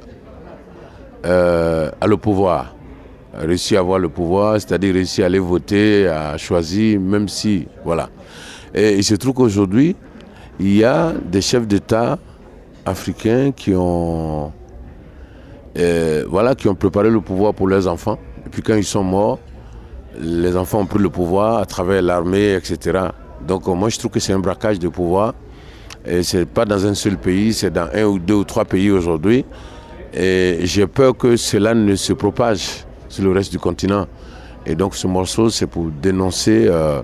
euh, 1.24 1.90
a 1.98 2.06
le 2.06 2.18
pouvoir, 2.18 2.74
a 3.34 3.46
réussi 3.46 3.76
à 3.76 3.80
avoir 3.80 3.98
le 3.98 4.10
pouvoir, 4.10 4.60
c'est-à-dire 4.60 4.92
réussi 4.92 5.22
à 5.22 5.26
aller 5.26 5.38
voter, 5.38 6.06
à 6.06 6.36
choisir, 6.36 7.00
même 7.00 7.26
si, 7.26 7.66
voilà. 7.82 8.10
Et 8.74 8.96
il 8.96 9.04
se 9.04 9.14
trouve 9.14 9.32
qu'aujourd'hui, 9.32 9.96
il 10.60 10.76
y 10.76 10.84
a 10.84 11.12
des 11.32 11.40
chefs 11.40 11.66
d'État 11.66 12.18
africains 12.84 13.52
qui 13.52 13.72
ont, 13.74 14.52
euh, 15.78 16.24
voilà, 16.28 16.54
qui 16.54 16.68
ont 16.68 16.74
préparé 16.74 17.08
le 17.08 17.22
pouvoir 17.22 17.54
pour 17.54 17.68
leurs 17.68 17.88
enfants. 17.88 18.18
Et 18.44 18.50
puis 18.50 18.60
quand 18.60 18.74
ils 18.74 18.84
sont 18.84 19.02
morts, 19.02 19.38
les 20.18 20.56
enfants 20.56 20.80
ont 20.80 20.86
pris 20.86 20.98
le 20.98 21.10
pouvoir 21.10 21.58
à 21.58 21.66
travers 21.66 22.02
l'armée, 22.02 22.54
etc. 22.54 23.08
Donc 23.46 23.68
euh, 23.68 23.74
moi 23.74 23.88
je 23.88 23.98
trouve 23.98 24.10
que 24.10 24.20
c'est 24.20 24.32
un 24.32 24.38
braquage 24.38 24.78
de 24.78 24.88
pouvoir. 24.88 25.34
Et 26.06 26.22
c'est 26.22 26.44
pas 26.44 26.64
dans 26.66 26.84
un 26.86 26.94
seul 26.94 27.16
pays, 27.16 27.54
c'est 27.54 27.70
dans 27.70 27.88
un 27.94 28.04
ou 28.04 28.18
deux 28.18 28.34
ou 28.34 28.44
trois 28.44 28.64
pays 28.64 28.90
aujourd'hui. 28.90 29.44
Et 30.12 30.60
j'ai 30.62 30.86
peur 30.86 31.16
que 31.16 31.36
cela 31.36 31.74
ne 31.74 31.96
se 31.96 32.12
propage 32.12 32.84
sur 33.08 33.24
le 33.24 33.32
reste 33.32 33.50
du 33.50 33.58
continent. 33.58 34.06
Et 34.66 34.74
donc 34.74 34.94
ce 34.94 35.06
morceau, 35.06 35.50
c'est 35.50 35.66
pour 35.66 35.86
dénoncer 35.86 36.66
euh, 36.68 37.02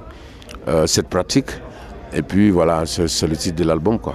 euh, 0.69 0.87
cette 0.87 1.09
pratique. 1.09 1.51
Et 2.13 2.23
puis 2.23 2.51
voilà, 2.51 2.85
c'est 2.87 3.27
le 3.27 3.37
titre 3.37 3.57
de 3.57 3.65
l'album 3.65 3.99
quoi. 3.99 4.15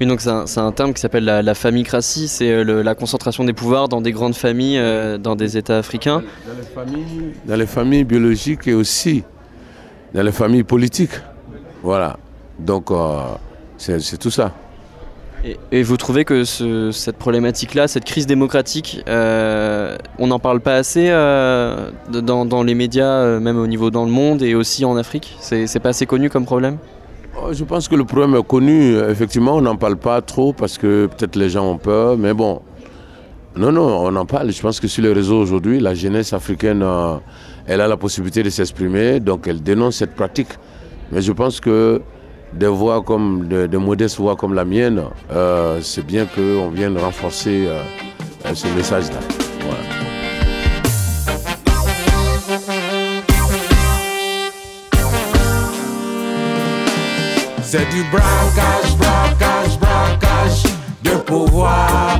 Oui, 0.00 0.06
donc 0.06 0.22
c'est 0.22 0.58
un, 0.60 0.72
terme 0.72 0.94
qui 0.94 1.00
s'appelle 1.02 1.24
la, 1.24 1.42
la 1.42 1.54
famicratie, 1.54 2.26
c'est 2.26 2.50
euh, 2.50 2.82
la 2.82 2.94
concentration 2.94 3.44
des 3.44 3.52
pouvoirs 3.52 3.86
dans 3.88 4.00
des 4.00 4.12
grandes 4.12 4.34
familles, 4.34 4.78
euh, 4.78 5.18
dans 5.18 5.36
des 5.36 5.58
États 5.58 5.76
africains. 5.76 6.22
Dans 7.46 7.56
les 7.56 7.66
familles 7.66 8.04
biologiques 8.04 8.66
et 8.66 8.72
aussi 8.72 9.24
dans 10.14 10.22
les 10.22 10.32
familles 10.32 10.62
politiques. 10.62 11.12
Voilà. 11.82 12.16
Donc 12.58 12.90
euh, 12.90 13.18
c'est 13.76 14.18
tout 14.18 14.30
ça. 14.30 14.52
Et, 15.44 15.58
et 15.70 15.82
vous 15.82 15.98
trouvez 15.98 16.24
que 16.24 16.44
ce- 16.44 16.90
cette 16.92 17.16
problématique-là, 17.16 17.86
cette 17.86 18.04
crise 18.04 18.26
démocratique, 18.26 19.02
euh, 19.08 19.98
on 20.18 20.28
n'en 20.28 20.38
parle 20.38 20.60
pas 20.60 20.76
assez 20.76 21.08
euh, 21.10 21.90
dans, 22.10 22.46
dans 22.46 22.62
les 22.62 22.74
médias, 22.74 23.38
même 23.38 23.58
au 23.58 23.66
niveau 23.66 23.90
dans 23.90 24.04
le 24.06 24.10
monde 24.10 24.42
et 24.42 24.54
aussi 24.54 24.84
en 24.86 24.96
Afrique? 24.96 25.36
C'est 25.40 25.80
pas 25.80 25.90
assez 25.90 26.06
connu 26.06 26.30
comme 26.30 26.46
problème? 26.46 26.78
Je 27.52 27.64
pense 27.64 27.88
que 27.88 27.94
le 27.96 28.04
problème 28.04 28.34
est 28.36 28.46
connu. 28.46 28.96
Effectivement, 28.96 29.56
on 29.56 29.60
n'en 29.60 29.76
parle 29.76 29.96
pas 29.96 30.20
trop 30.20 30.52
parce 30.52 30.78
que 30.78 31.06
peut-être 31.06 31.36
les 31.36 31.50
gens 31.50 31.70
ont 31.70 31.78
peur. 31.78 32.16
Mais 32.16 32.34
bon, 32.34 32.62
non, 33.56 33.72
non, 33.72 34.06
on 34.06 34.14
en 34.16 34.26
parle. 34.26 34.52
Je 34.52 34.60
pense 34.60 34.78
que 34.78 34.86
sur 34.88 35.02
les 35.02 35.12
réseaux 35.12 35.40
aujourd'hui, 35.40 35.80
la 35.80 35.94
jeunesse 35.94 36.32
africaine, 36.32 36.82
euh, 36.82 37.16
elle 37.66 37.80
a 37.80 37.88
la 37.88 37.96
possibilité 37.96 38.42
de 38.42 38.50
s'exprimer. 38.50 39.20
Donc, 39.20 39.46
elle 39.48 39.62
dénonce 39.62 39.96
cette 39.96 40.14
pratique. 40.14 40.50
Mais 41.10 41.22
je 41.22 41.32
pense 41.32 41.60
que 41.60 42.00
des 42.52 42.68
voix 42.68 43.02
comme, 43.02 43.48
de, 43.48 43.66
de 43.66 43.78
modestes 43.78 44.18
voix 44.18 44.36
comme 44.36 44.54
la 44.54 44.64
mienne, 44.64 45.02
euh, 45.32 45.80
c'est 45.82 46.06
bien 46.06 46.26
qu'on 46.26 46.68
vienne 46.70 46.96
renforcer 46.98 47.66
euh, 47.66 48.54
ce 48.54 48.68
message-là. 48.76 49.49
C'est 57.72 57.88
du 57.90 58.02
braquage, 58.10 58.96
braquage, 58.98 59.78
braquage 59.78 60.64
de 61.04 61.10
pouvoir. 61.10 62.18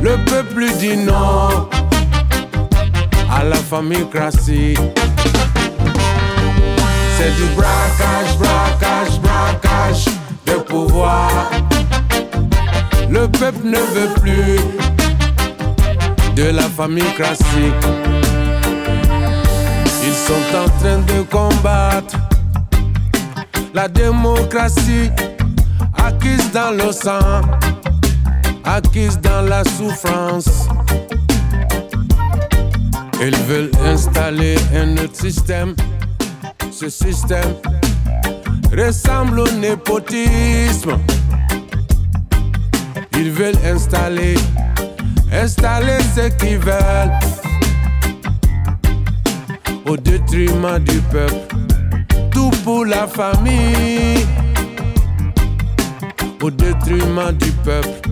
Le 0.00 0.16
peuple 0.24 0.66
dit 0.78 0.96
non 0.96 1.68
à 3.28 3.42
la 3.42 3.56
famille 3.56 4.08
classique. 4.08 4.78
C'est 7.18 7.34
du 7.34 7.46
braquage, 7.56 8.38
braquage, 8.38 9.20
braquage 9.20 10.04
de 10.46 10.52
pouvoir. 10.52 11.50
Le 13.10 13.26
peuple 13.26 13.64
ne 13.64 13.78
veut 13.78 14.14
plus 14.20 14.60
de 16.36 16.44
la 16.50 16.68
famille 16.68 17.12
classique. 17.16 17.82
Ils 20.04 20.14
sont 20.14 20.56
en 20.56 20.68
train 20.78 20.98
de 20.98 21.22
combattre 21.22 22.16
la 23.76 23.88
démocratie 23.88 25.10
acquise 26.02 26.50
dans 26.50 26.70
le 26.70 26.90
sang, 26.92 27.42
acquise 28.64 29.20
dans 29.20 29.42
la 29.42 29.62
souffrance. 29.64 30.66
Ils 33.20 33.36
veulent 33.46 33.70
installer 33.84 34.56
un 34.74 34.96
autre 34.96 35.16
système. 35.16 35.74
Ce 36.72 36.88
système 36.88 37.52
ressemble 38.74 39.40
au 39.40 39.50
népotisme. 39.50 40.96
Ils 43.12 43.30
veulent 43.30 43.60
installer, 43.62 44.36
installer 45.30 45.98
ce 46.14 46.28
qu'ils 46.38 46.58
veulent 46.58 47.12
au 49.84 49.98
détriment 49.98 50.78
du 50.78 50.98
peuple 51.12 51.65
pour 52.66 52.84
la 52.84 53.06
famille, 53.06 54.26
au 56.42 56.50
détriment 56.50 57.30
du 57.30 57.52
peuple, 57.62 58.10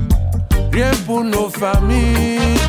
rien 0.73 0.93
pour 1.05 1.25
nos 1.25 1.49
familles. 1.49 2.61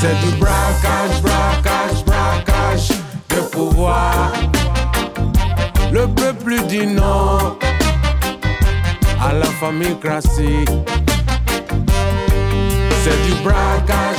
C'est 0.00 0.18
du 0.24 0.30
braquage, 0.40 1.20
braquage, 1.20 2.04
braquage 2.06 2.88
de 3.28 3.40
pouvoir. 3.50 4.32
Le 5.92 6.06
peuple 6.06 6.54
dit 6.68 6.86
non 6.86 7.58
à 9.20 9.34
la 9.34 9.50
famille 9.60 9.98
classique. 10.00 10.70
C'est 13.04 13.20
du 13.26 13.34
braquage, 13.44 14.11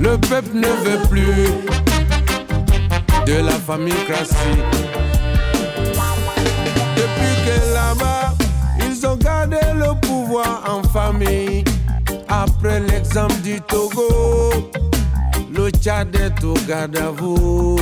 Le 0.00 0.18
peuple 0.18 0.54
ne 0.54 0.66
veut 0.66 1.08
plus 1.08 1.46
de 3.24 3.34
la 3.34 3.52
famille 3.52 4.04
classique. 4.04 4.36
Depuis 6.96 7.34
que 7.46 7.72
là-bas, 7.72 8.34
ils 8.80 9.06
ont 9.06 9.16
gardé 9.16 9.58
le 9.76 9.94
pouvoir 10.00 10.64
en 10.68 10.82
famille. 10.88 11.62
Après 12.28 12.80
l'exemple 12.80 13.40
du 13.42 13.60
Togo, 13.60 14.52
le 15.54 15.70
Tchad 15.70 16.16
est 16.16 16.44
au 16.44 16.54
garde 16.66 16.96
à 16.96 17.10
vous. 17.10 17.78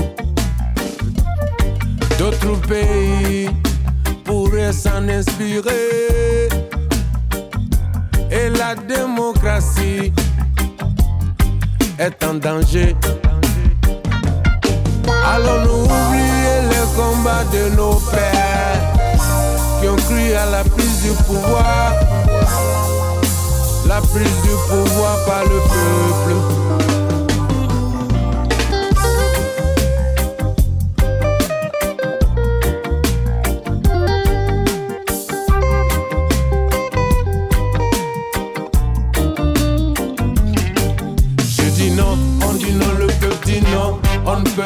D'autres 2.19 2.61
pays 2.69 3.49
pourraient 4.25 4.75
s'en 4.75 5.09
inspirer. 5.09 6.30
Et 8.43 8.49
la 8.49 8.75
démocratie 8.75 10.13
est 11.99 12.25
en 12.25 12.35
danger. 12.35 12.97
Allons-nous 15.27 15.85
oublier 15.85 16.57
les 16.71 16.87
combats 16.97 17.45
de 17.53 17.77
nos 17.77 17.97
pères 18.11 18.81
qui 19.81 19.89
ont 19.89 19.97
cru 19.97 20.33
à 20.33 20.47
la 20.47 20.65
prise 20.65 21.03
du 21.03 21.11
pouvoir, 21.25 21.93
la 23.87 24.01
prise 24.01 24.41
du 24.43 24.55
pouvoir 24.69 25.17
par 25.27 25.43
le 25.43 25.59
peuple. 25.75 27.00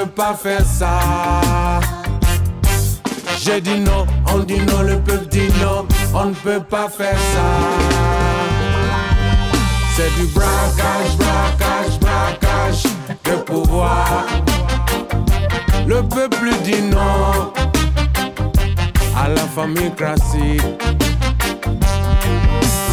Peut 0.05 0.07
pas 0.07 0.35
faire 0.35 0.65
ça. 0.65 1.81
J'ai 3.39 3.61
dit 3.61 3.79
non, 3.79 4.07
on 4.33 4.39
dit 4.39 4.59
non, 4.61 4.83
le 4.83 4.99
peuple 5.01 5.29
dit 5.29 5.49
non, 5.63 5.87
on 6.15 6.27
ne 6.27 6.35
peut 6.35 6.61
pas 6.61 6.89
faire 6.89 7.19
ça. 7.35 7.49
C'est 9.95 10.13
du 10.17 10.27
braquage, 10.29 11.17
braquage, 11.19 12.01
braquage 12.01 12.83
de 13.25 13.37
pouvoir. 13.43 14.27
Le 15.87 16.03
peuple 16.03 16.51
dit 16.65 16.83
non 16.83 17.53
à 19.17 19.29
la 19.29 19.47
famille 19.57 19.93
classique. 19.95 20.63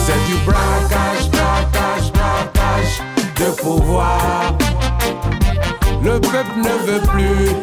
C'est 0.06 0.22
du 0.28 0.36
braquage, 0.46 1.30
braquage, 1.32 2.12
braquage 2.14 3.02
de 3.38 3.62
pouvoir. 3.62 4.54
Le 6.04 6.20
peuple 6.20 6.58
ne 6.58 6.74
veut 6.88 7.02
plus 7.10 7.54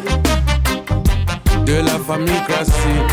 de 1.65 1.85
la 1.85 1.99
famille 1.99 2.41
classique. 2.47 3.11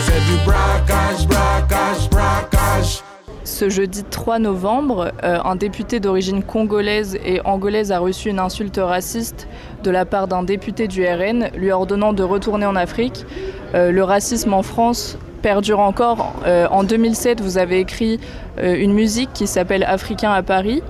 C'est 0.00 0.20
du 0.30 0.36
braquage, 0.44 1.26
braquage, 1.26 2.10
braquage. 2.10 3.02
Ce 3.44 3.70
jeudi 3.70 4.04
3 4.04 4.40
novembre, 4.40 5.10
euh, 5.24 5.38
un 5.42 5.56
député 5.56 6.00
d'origine 6.00 6.42
congolaise 6.42 7.18
et 7.24 7.40
angolaise 7.46 7.92
a 7.92 7.98
reçu 7.98 8.28
une 8.28 8.38
insulte 8.38 8.78
raciste 8.82 9.48
de 9.82 9.90
la 9.90 10.04
part 10.04 10.28
d'un 10.28 10.42
député 10.42 10.86
du 10.86 11.02
RN, 11.06 11.48
lui 11.56 11.72
ordonnant 11.72 12.12
de 12.12 12.22
retourner 12.22 12.66
en 12.66 12.76
Afrique. 12.76 13.24
Euh, 13.74 13.90
le 13.90 14.04
racisme 14.04 14.52
en 14.52 14.62
France 14.62 15.16
perdure 15.40 15.80
encore. 15.80 16.34
Euh, 16.46 16.68
en 16.70 16.84
2007, 16.84 17.40
vous 17.40 17.56
avez 17.56 17.80
écrit 17.80 18.20
une 18.62 18.92
musique 18.92 19.32
qui 19.32 19.46
s'appelle 19.46 19.82
Africain 19.82 20.30
à 20.30 20.42
Paris 20.42 20.82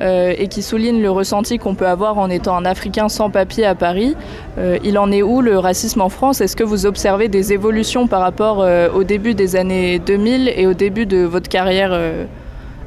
euh, 0.00 0.34
et 0.36 0.48
qui 0.48 0.62
souligne 0.62 1.00
le 1.00 1.10
ressenti 1.10 1.58
qu'on 1.58 1.76
peut 1.76 1.86
avoir 1.86 2.18
en 2.18 2.28
étant 2.28 2.56
un 2.56 2.64
Africain 2.64 3.08
sans 3.08 3.30
papier 3.30 3.64
à 3.64 3.76
Paris. 3.76 4.16
Euh, 4.58 4.76
il 4.82 4.98
en 4.98 5.12
est 5.12 5.22
où 5.22 5.40
le 5.40 5.56
racisme 5.56 6.00
en 6.00 6.08
France? 6.08 6.40
Est-ce 6.40 6.56
que 6.56 6.64
vous 6.64 6.84
observez 6.84 7.28
des 7.28 7.52
évolutions 7.52 8.08
par 8.08 8.20
rapport 8.20 8.60
euh, 8.60 8.90
au 8.90 9.04
début 9.04 9.34
des 9.34 9.54
années 9.54 10.00
2000 10.00 10.48
et 10.48 10.66
au 10.66 10.74
début 10.74 11.06
de 11.06 11.18
votre 11.18 11.48
carrière 11.48 11.96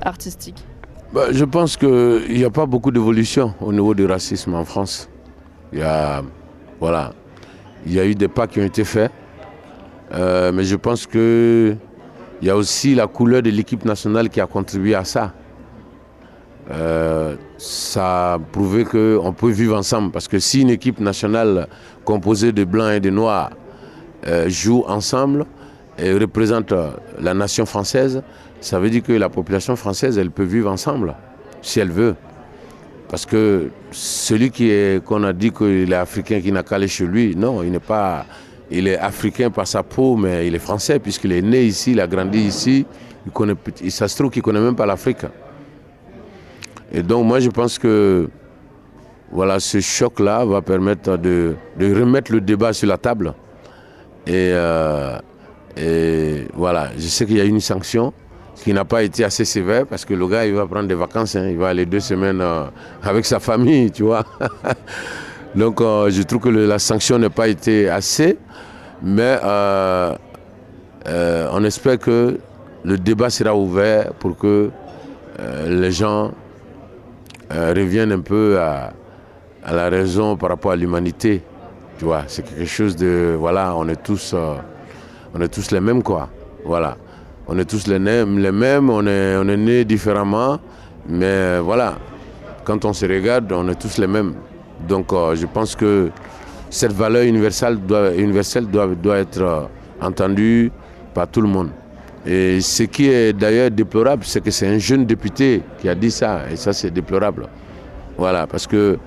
artistique? 0.02 0.66
Bah, 1.14 1.28
je 1.32 1.46
pense 1.46 1.78
qu'il 1.78 2.36
n'y 2.36 2.44
a 2.44 2.50
pas 2.50 2.66
beaucoup 2.66 2.92
d'évolution 2.92 3.54
au 3.62 3.72
niveau 3.72 3.94
du 3.94 4.06
racisme 4.06 4.54
en 4.56 4.66
France. 4.66 5.10
Il 5.72 5.80
y 5.80 5.84
a, 5.84 6.22
voilà, 6.82 7.14
il 7.86 7.94
y 7.94 8.00
a 8.02 8.06
eu 8.06 8.16
des 8.16 8.28
pas 8.28 8.48
qui 8.48 8.60
ont 8.60 8.66
été 8.66 8.84
faits, 8.84 9.12
mais 10.12 10.64
je 10.64 10.76
pense 10.76 11.08
qu'il 11.08 11.78
y 12.42 12.50
a 12.50 12.56
aussi 12.58 12.96
la 12.96 13.08
couleur 13.08 13.42
de 13.42 13.50
l'équipe 13.50 13.86
nationale 13.86 14.28
qui 14.28 14.42
a 14.42 14.46
contribué 14.46 14.94
à 14.94 15.06
ça. 15.06 15.32
Euh, 16.72 17.36
ça 17.58 18.34
a 18.34 18.40
prouvé 18.40 18.84
qu'on 18.84 19.34
peut 19.34 19.50
vivre 19.52 19.78
ensemble. 19.78 20.12
Parce 20.12 20.28
que 20.28 20.40
si 20.40 20.62
une 20.62 20.70
équipe 20.70 21.00
nationale 21.00 21.68
composée 22.04 22.52
de 22.52 22.64
blancs 22.64 22.92
et 22.94 23.00
de 23.00 23.10
noirs 23.10 23.52
euh, 24.28 24.50
joue 24.50 24.84
ensemble 24.88 25.46
et 25.98 26.12
représente 26.14 26.72
euh, 26.74 26.90
la 27.20 27.34
nation 27.34 27.66
française, 27.66 28.22
ça 28.60 28.80
veut 28.80 28.90
dire 28.90 29.04
que 29.04 29.14
la 29.14 29.30
population 29.30 29.76
française, 29.76 30.18
elle 30.18 30.32
peut 30.32 30.44
vivre 30.44 30.70
ensemble, 30.70 31.16
si 31.62 31.80
elle 31.80 31.92
veut. 31.92 32.16
Parce 33.10 33.26
que 33.26 33.70
celui 33.92 34.52
qui 34.52 34.70
qu'on 35.06 35.24
a 35.24 35.32
dit 35.32 35.52
qu'il 35.52 35.94
est 35.94 35.96
africain, 35.96 36.42
qui 36.42 36.52
n'a 36.52 36.64
qu'à 36.64 36.76
aller 36.76 36.90
chez 36.90 37.06
lui, 37.06 37.36
non, 37.36 37.64
il 37.64 37.72
n'est 37.72 37.80
pas. 37.80 38.26
Il 38.70 38.86
est 38.90 38.98
africain 38.98 39.50
par 39.50 39.66
sa 39.66 39.82
peau, 39.82 40.18
mais 40.18 40.46
il 40.46 40.54
est 40.54 40.60
français, 40.60 41.00
puisqu'il 41.00 41.32
est 41.32 41.42
né 41.42 41.64
ici, 41.64 41.92
il 41.92 42.02
a 42.02 42.08
grandi 42.08 42.40
ici. 42.40 42.86
Il- 43.82 43.92
ça 43.92 44.10
se 44.10 44.18
trouve 44.18 44.30
qu'il 44.30 44.42
ne 44.42 44.44
connaît 44.44 44.60
même 44.60 44.76
pas 44.76 44.86
l'Afrique. 44.86 45.26
Et 46.92 47.04
donc, 47.04 47.26
moi, 47.26 47.40
je 47.40 47.50
pense 47.50 47.78
que 47.78 48.30
voilà, 49.32 49.60
ce 49.60 49.80
choc-là 49.82 50.46
va 50.46 50.62
permettre 50.62 51.18
de, 51.18 51.56
de 51.78 52.00
remettre 52.00 52.32
le 52.32 52.42
débat 52.42 52.72
sur 52.74 52.88
la 52.88 52.98
table. 52.98 53.34
Et, 54.26 54.52
euh, 54.54 55.18
et 55.76 56.48
voilà, 56.54 56.90
je 56.98 57.08
sais 57.08 57.26
qu'il 57.26 57.38
y 57.38 57.42
a 57.42 57.46
une 57.46 57.60
sanction 57.60 58.14
qui 58.56 58.74
n'a 58.74 58.86
pas 58.86 59.04
été 59.04 59.24
assez 59.24 59.46
sévère 59.46 59.86
parce 59.86 60.06
que 60.06 60.14
le 60.14 60.28
gars, 60.28 60.46
il 60.46 60.54
va 60.54 60.66
prendre 60.66 60.88
des 60.88 60.96
vacances, 60.96 61.36
hein, 61.36 61.48
il 61.50 61.58
va 61.58 61.70
aller 61.70 61.86
deux 61.86 62.00
semaines 62.00 62.42
euh, 62.42 62.66
avec 63.04 63.26
sa 63.26 63.40
famille, 63.40 63.92
tu 63.92 64.04
vois. 64.04 64.24
Donc, 65.56 65.82
euh, 65.82 66.10
je 66.10 66.22
trouve 66.24 66.42
que 66.42 66.50
la 66.50 66.80
sanction 66.80 67.20
n'a 67.20 67.30
pas 67.30 67.48
été 67.48 67.90
assez, 67.90 68.38
mais 69.04 69.38
on 71.06 71.64
espère 71.64 72.00
que 72.00 72.38
le 72.84 72.98
débat 72.98 73.30
sera 73.30 73.56
ouvert 73.56 74.14
pour 74.14 74.38
que 74.38 74.70
les 75.68 75.92
gens 75.92 76.32
euh, 77.52 77.74
reviennent 77.76 78.12
un 78.12 78.20
peu 78.20 78.60
à, 78.60 78.94
la 79.72 79.90
raison 79.90 80.36
par 80.36 80.50
rapport 80.50 80.72
à 80.72 80.76
l'humanité. 80.76 81.42
Tu 81.98 82.06
vois, 82.06 82.24
c'est 82.28 82.44
quelque 82.44 82.66
chose 82.66 82.96
de. 82.96 83.36
Voilà, 83.40 83.76
on 83.76 83.88
est 83.88 84.02
tous, 84.02 84.34
euh, 84.34 84.56
on 85.34 85.42
est 85.42 85.48
tous 85.48 85.72
les 85.72 85.80
mêmes, 85.80 86.04
quoi. 86.04 86.30
Voilà. 86.66 86.98
On 87.48 87.58
est 87.58 87.66
tous 87.66 87.88
les 87.88 88.00
mêmes, 88.00 88.40
les 88.40 88.52
mêmes 88.52 88.90
on 88.90 89.08
est, 89.08 89.38
on 89.38 89.48
est 89.48 89.56
nés 89.56 89.86
différemment, 89.86 90.60
mais 91.08 91.26
euh, 91.26 91.62
voilà, 91.64 91.96
quand 92.66 92.84
on 92.84 92.92
se 92.92 93.06
regarde, 93.06 93.50
on 93.54 93.70
est 93.70 93.80
tous 93.80 93.98
les 93.98 94.08
mêmes. 94.08 94.34
Donc 94.86 95.12
je 95.12 95.46
pense 95.46 95.76
que 95.76 96.10
cette 96.70 96.92
valeur 96.92 97.24
universelle 97.24 97.80
doit, 97.80 98.14
universelle 98.14 98.68
doit, 98.68 98.88
doit 98.88 99.20
être 99.20 99.70
entendue 100.02 100.72
par 101.14 101.28
tout 101.30 101.42
le 101.42 101.48
monde. 101.48 101.70
Et 102.30 102.60
ce 102.60 102.84
qui 102.84 103.08
est 103.08 103.32
d'ailleurs 103.32 103.72
déplorable, 103.72 104.24
c'est 104.26 104.42
que 104.44 104.52
c'est 104.52 104.68
un 104.68 104.78
jeune 104.80 105.06
député 105.06 105.64
qui 105.80 105.88
a 105.88 105.96
dit 105.96 106.12
ça, 106.12 106.42
et 106.52 106.58
ça 106.58 106.74
c'est 106.74 106.92
déplorable. 106.92 107.48
Voilà, 108.18 108.46
parce 108.48 108.68
que 108.68 108.98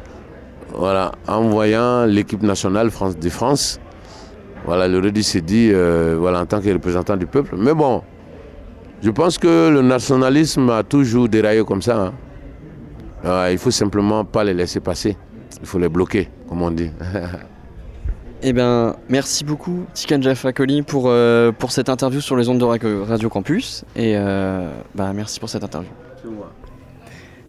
voilà, 0.72 1.12
en 1.28 1.42
voyant 1.42 2.06
l'équipe 2.06 2.42
nationale 2.42 2.90
France 2.90 3.18
de 3.18 3.28
France, 3.28 3.78
voilà, 4.64 4.88
le 4.88 4.98
Redi 5.00 5.22
s'est 5.22 5.42
dit, 5.42 5.70
euh, 5.70 6.16
voilà, 6.18 6.40
en 6.40 6.46
tant 6.46 6.60
que 6.60 6.70
représentant 6.72 7.16
du 7.16 7.26
peuple. 7.26 7.56
Mais 7.58 7.74
bon, 7.74 8.02
je 9.02 9.10
pense 9.10 9.36
que 9.36 9.68
le 9.68 9.82
nationalisme 9.82 10.70
a 10.70 10.82
toujours 10.82 11.28
déraillé 11.28 11.62
comme 11.64 11.82
ça. 11.82 11.98
hein. 12.06 12.12
Euh, 13.26 13.48
il 13.52 13.58
faut 13.58 13.70
simplement 13.70 14.24
pas 14.24 14.44
les 14.44 14.54
laisser 14.54 14.80
passer. 14.80 15.16
Il 15.60 15.66
faut 15.66 15.78
les 15.78 15.88
bloquer, 15.90 16.28
comme 16.48 16.62
on 16.62 16.70
dit. 16.70 16.90
Eh 18.42 18.54
bien, 18.54 18.96
merci 19.08 19.44
beaucoup, 19.44 19.84
Tikan 19.92 20.22
Jaffa 20.22 20.52
Koli, 20.52 20.82
pour, 20.82 21.04
euh, 21.06 21.52
pour 21.52 21.72
cette 21.72 21.90
interview 21.90 22.22
sur 22.22 22.36
les 22.36 22.48
ondes 22.48 22.58
de 22.58 22.64
Radio, 22.64 23.28
Campus. 23.28 23.84
Et 23.94 24.14
euh, 24.16 24.70
bah, 24.94 25.12
merci 25.14 25.38
pour 25.38 25.50
cette 25.50 25.62
interview. 25.62 25.90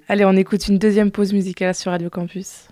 Allez, 0.10 0.26
on 0.26 0.36
écoute 0.36 0.68
une 0.68 0.78
deuxième 0.78 1.10
pause 1.10 1.32
musicale 1.32 1.74
sur 1.74 1.92
Radio 1.92 2.10
Campus. 2.10 2.68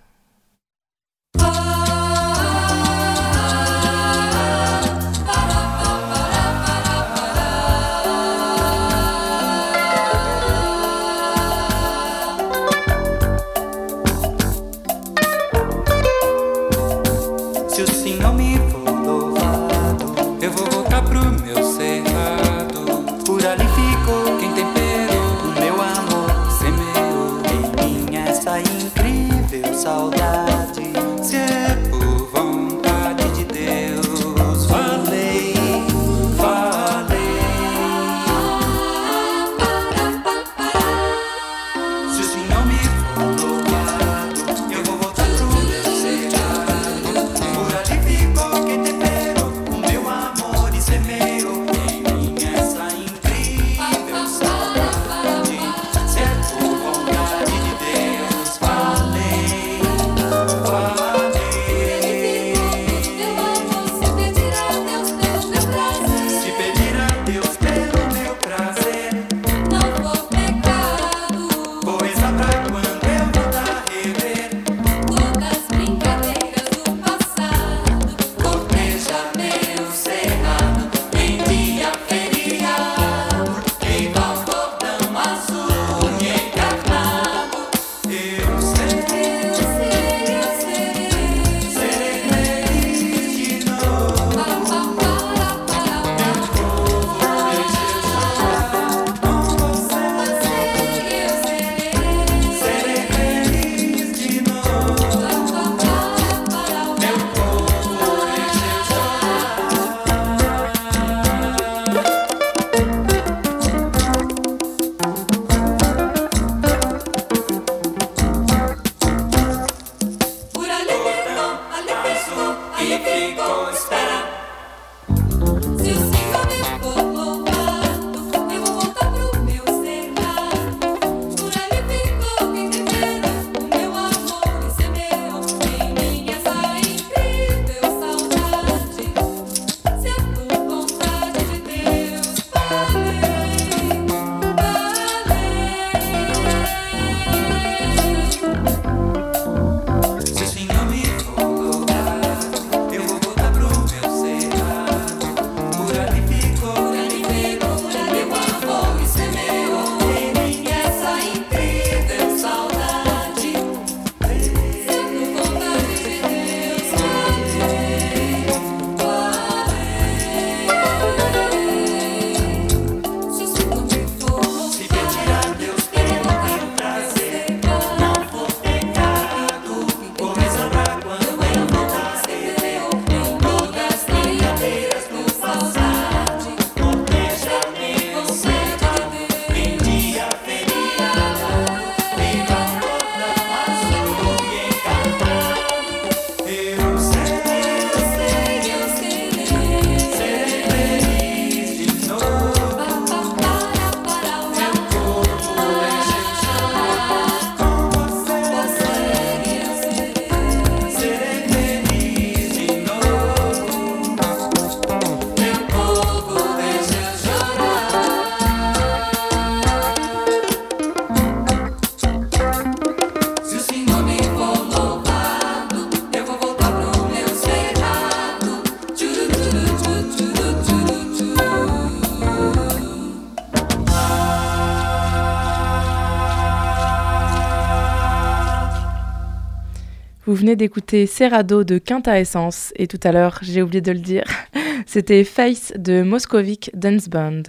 Venez 240.50 240.56
d'écouter 240.56 241.06
Serrado 241.06 241.64
de 241.64 241.78
Quinta 241.78 242.20
Essence 242.20 242.74
et 242.76 242.88
tout 242.88 243.00
à 243.04 243.12
l'heure, 243.12 243.38
j'ai 243.44 243.62
oublié 243.62 243.82
de 243.82 243.92
le 243.92 244.00
dire, 244.00 244.24
c'était 244.88 245.24
Face 245.24 245.72
de 245.78 246.02
Moscovic 246.02 246.72
Dance 246.74 247.08
Band. 247.08 247.44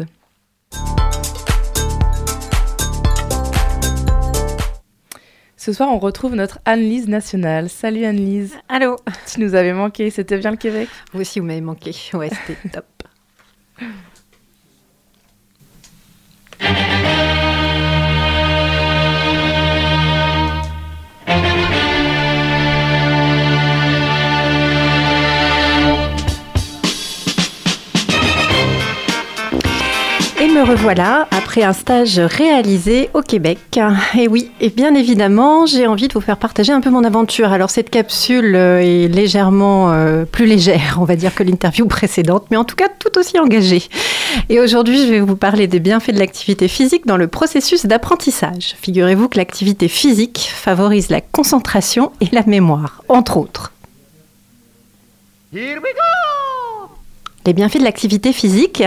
Ce 5.56 5.72
soir, 5.72 5.88
on 5.90 5.98
retrouve 5.98 6.34
notre 6.34 6.58
Anne-Lise 6.66 7.08
nationale. 7.08 7.70
Salut 7.70 8.04
Anne-Lise. 8.04 8.58
Allô. 8.68 8.96
Tu 9.32 9.40
nous 9.40 9.54
avais 9.54 9.72
manqué, 9.72 10.10
c'était 10.10 10.36
bien 10.36 10.50
le 10.50 10.58
Québec? 10.58 10.90
Vous 11.14 11.22
aussi, 11.22 11.40
vous 11.40 11.46
m'avez 11.46 11.62
manqué. 11.62 11.92
Ouais, 12.12 12.28
c'était 12.28 12.68
top. 12.68 12.84
me 30.54 30.62
revoilà 30.62 31.28
après 31.30 31.62
un 31.62 31.72
stage 31.72 32.18
réalisé 32.18 33.08
au 33.14 33.22
Québec. 33.22 33.58
Et 34.18 34.26
oui, 34.26 34.50
et 34.60 34.70
bien 34.70 34.94
évidemment, 34.94 35.64
j'ai 35.64 35.86
envie 35.86 36.08
de 36.08 36.12
vous 36.12 36.20
faire 36.20 36.38
partager 36.38 36.72
un 36.72 36.80
peu 36.80 36.90
mon 36.90 37.04
aventure. 37.04 37.52
Alors 37.52 37.70
cette 37.70 37.88
capsule 37.88 38.56
euh, 38.56 38.80
est 38.80 39.06
légèrement 39.06 39.92
euh, 39.92 40.24
plus 40.24 40.46
légère, 40.46 40.98
on 41.00 41.04
va 41.04 41.14
dire, 41.14 41.34
que 41.34 41.44
l'interview 41.44 41.86
précédente, 41.86 42.46
mais 42.50 42.56
en 42.56 42.64
tout 42.64 42.74
cas 42.74 42.88
tout 42.88 43.16
aussi 43.18 43.38
engagée. 43.38 43.82
Et 44.48 44.58
aujourd'hui, 44.58 45.06
je 45.06 45.12
vais 45.12 45.20
vous 45.20 45.36
parler 45.36 45.68
des 45.68 45.78
bienfaits 45.78 46.12
de 46.12 46.18
l'activité 46.18 46.66
physique 46.66 47.06
dans 47.06 47.16
le 47.16 47.28
processus 47.28 47.86
d'apprentissage. 47.86 48.74
Figurez-vous 48.80 49.28
que 49.28 49.38
l'activité 49.38 49.86
physique 49.86 50.50
favorise 50.52 51.10
la 51.10 51.20
concentration 51.20 52.10
et 52.20 52.28
la 52.32 52.42
mémoire, 52.44 53.02
entre 53.08 53.36
autres. 53.36 53.72
Les 57.46 57.54
bienfaits 57.54 57.78
de 57.78 57.84
l'activité 57.84 58.32
physique 58.32 58.82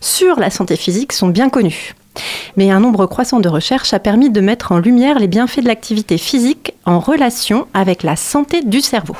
sur 0.00 0.40
la 0.40 0.50
santé 0.50 0.76
physique 0.76 1.12
sont 1.12 1.28
bien 1.28 1.48
connus. 1.48 1.94
Mais 2.56 2.70
un 2.70 2.80
nombre 2.80 3.06
croissant 3.06 3.40
de 3.40 3.48
recherches 3.48 3.94
a 3.94 3.98
permis 3.98 4.30
de 4.30 4.40
mettre 4.40 4.72
en 4.72 4.78
lumière 4.78 5.18
les 5.18 5.28
bienfaits 5.28 5.60
de 5.60 5.68
l'activité 5.68 6.18
physique 6.18 6.74
en 6.84 6.98
relation 6.98 7.66
avec 7.74 8.02
la 8.02 8.16
santé 8.16 8.62
du 8.62 8.80
cerveau. 8.80 9.16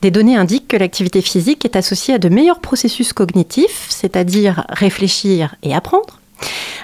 Des 0.00 0.10
données 0.10 0.36
indiquent 0.36 0.68
que 0.68 0.76
l'activité 0.76 1.22
physique 1.22 1.64
est 1.64 1.76
associée 1.76 2.14
à 2.14 2.18
de 2.18 2.28
meilleurs 2.28 2.60
processus 2.60 3.12
cognitifs, 3.12 3.86
c'est-à-dire 3.88 4.64
réfléchir 4.68 5.56
et 5.62 5.74
apprendre, 5.74 6.20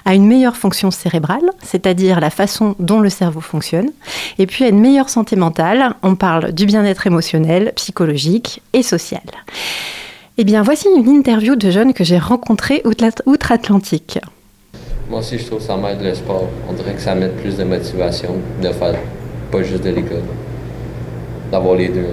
à 0.05 0.14
une 0.14 0.26
meilleure 0.26 0.57
fonction 0.57 0.90
cérébrale, 0.90 1.51
c'est-à-dire 1.62 2.20
la 2.20 2.30
façon 2.30 2.76
dont 2.78 3.01
le 3.01 3.11
cerveau 3.11 3.40
fonctionne, 3.40 3.90
et 4.38 4.46
puis 4.46 4.64
à 4.64 4.68
une 4.68 4.80
meilleure 4.80 5.09
santé 5.09 5.36
mentale, 5.36 5.94
on 6.03 6.14
parle 6.14 6.53
du 6.53 6.66
bien-être 6.66 7.07
émotionnel, 7.07 7.72
psychologique 7.76 8.62
et 8.72 8.82
social. 8.82 9.22
Eh 10.39 10.45
bien, 10.45 10.62
voici 10.62 10.86
une 10.97 11.09
interview 11.09 11.57
de 11.57 11.70
jeunes 11.70 11.93
que 11.93 12.05
j'ai 12.05 12.18
rencontrés 12.18 12.80
outre- 12.84 13.22
outre-Atlantique. 13.26 14.20
Moi 15.11 15.20
aussi, 15.20 15.39
je 15.39 15.47
trouve 15.47 15.59
que 15.59 15.64
ça 15.64 15.76
m'aide 15.76 16.01
le 16.03 16.14
sport. 16.14 16.45
On 16.68 16.72
dirait 16.74 16.93
que 16.93 17.01
ça 17.01 17.14
met 17.14 17.28
plus 17.28 17.57
de 17.57 17.64
motivation 17.64 18.30
de 18.62 18.68
faire 18.68 18.95
pas 19.51 19.62
juste 19.62 19.82
de 19.82 19.91
l'école. 19.91 20.22
D'avoir 21.51 21.74
les 21.76 21.89
deux. 21.89 22.07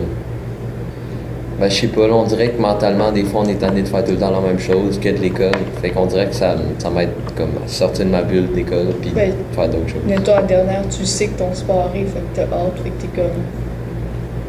Ben, 1.60 1.70
je 1.70 1.76
sais 1.82 1.88
pas, 1.88 2.08
là, 2.08 2.16
on 2.16 2.24
dirait 2.24 2.50
que 2.50 2.60
mentalement, 2.62 3.12
des 3.12 3.24
fois, 3.24 3.42
on 3.46 3.48
est 3.48 3.56
tanné 3.60 3.82
de 3.82 3.88
faire 3.88 4.04
tout 4.04 4.12
le 4.12 4.18
temps 4.18 4.32
la 4.32 4.42
même 4.42 4.60
chose 4.60 5.00
que 5.00 5.10
de 5.10 5.18
l'école. 5.20 5.52
Fait 5.82 5.92
qu'on 5.92 6.06
dirait 6.06 6.28
que 6.28 6.36
ça, 6.36 6.56
ça 6.80 6.90
m'aide 6.90 7.12
comme 7.38 7.52
à 7.64 7.68
sortir 7.68 8.06
de 8.06 8.10
ma 8.12 8.24
bulle 8.24 8.52
d'école 8.54 8.88
puis 9.02 9.12
Ouais. 9.16 9.32
faire 9.54 9.70
d'autres 9.70 9.88
choses. 9.88 10.02
Mais 10.08 10.16
toi, 10.18 10.36
la 10.38 10.42
dernière, 10.44 10.84
tu 10.90 11.06
sais 11.06 11.28
que 11.28 11.38
ton 11.38 11.54
sport 11.54 11.90
arrive, 11.90 12.08
fait 12.08 12.20
que 12.20 12.36
t'as 12.36 12.56
hâte, 12.58 12.74
fait 12.84 12.90
que 12.90 13.02
t'es 13.02 13.08
comme. 13.22 13.42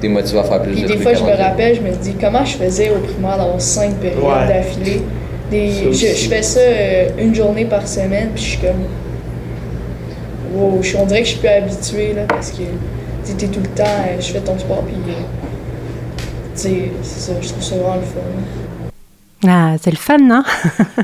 T'es 0.00 0.08
motivé 0.08 0.38
à 0.40 0.44
faire 0.44 0.62
plus 0.62 0.72
Puis 0.72 0.82
de 0.82 0.86
des 0.88 0.92
trucs 0.94 1.02
fois, 1.02 1.14
je 1.14 1.24
me 1.24 1.36
rappelle, 1.36 1.74
je 1.76 1.80
me 1.80 1.90
dis, 1.90 2.14
comment 2.20 2.44
je 2.44 2.56
faisais 2.56 2.90
au 2.90 2.98
primaire 2.98 3.38
d'avoir 3.38 3.60
cinq 3.60 3.94
périodes 3.94 4.22
Ouais. 4.22 4.46
d'affilée? 4.48 5.02
Des... 5.50 5.92
Je, 5.92 6.28
fais 6.28 6.42
ça 6.42 6.60
euh, 6.60 7.08
une 7.18 7.34
journée 7.34 7.64
par 7.66 7.86
semaine, 7.86 8.30
puis 8.34 8.42
je 8.42 8.48
suis 8.50 8.58
comme. 8.58 8.82
Wow, 10.54 10.82
je, 10.82 10.96
on 10.96 11.06
dirait 11.06 11.20
que 11.20 11.26
je 11.26 11.30
suis 11.32 11.40
plus 11.40 11.48
habituée, 11.48 12.12
là, 12.14 12.22
parce 12.28 12.50
que 12.50 12.62
t'es 13.24 13.46
tout 13.46 13.60
le 13.60 13.68
temps, 13.68 13.84
euh, 13.84 14.20
je 14.20 14.26
fais 14.32 14.40
ton 14.40 14.58
sport, 14.58 14.82
puis. 14.86 14.96
euh, 15.08 15.12
tu 16.54 16.62
sais, 16.62 16.90
c'est 17.02 17.20
ça, 17.20 17.32
je 17.40 17.48
trouve 17.48 17.62
ça 17.62 17.76
vraiment 17.76 17.94
le 17.96 18.00
fun. 18.02 18.20
Ah, 19.48 19.76
c'est 19.80 19.90
le 19.90 19.96
fan, 19.96 20.30
hein 20.32 20.44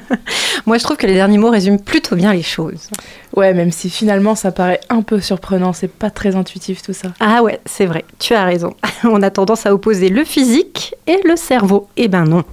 Moi, 0.66 0.78
je 0.78 0.84
trouve 0.84 0.97
que 0.97 1.07
les 1.07 1.14
derniers 1.14 1.38
mots 1.38 1.51
résument 1.51 1.78
plutôt 1.78 2.16
bien 2.16 2.32
les 2.32 2.43
choses. 2.43 2.88
Ouais, 3.36 3.55
même 3.55 3.70
si 3.70 3.90
finalement 3.90 4.34
ça 4.34 4.53
paraît 4.53 4.80
un 4.88 5.03
peu 5.03 5.20
surprenant, 5.20 5.72
c'est 5.72 5.88
pas 5.88 6.11
très 6.11 6.36
intuitif 6.36 6.82
tout 6.82 6.93
ça. 6.93 7.09
Ah 7.20 7.43
ouais, 7.43 7.61
c'est 7.66 7.86
vrai, 7.86 8.05
tu 8.18 8.34
as 8.34 8.45
raison. 8.45 8.74
On 9.05 9.22
a 9.22 9.30
tendance 9.30 9.66
à 9.66 9.74
opposer 9.74 10.09
le 10.09 10.24
physique 10.24 10.95
et 11.07 11.20
le 11.24 11.36
cerveau. 11.36 11.88
Eh 11.97 12.09
ben 12.09 12.24
non. 12.24 12.45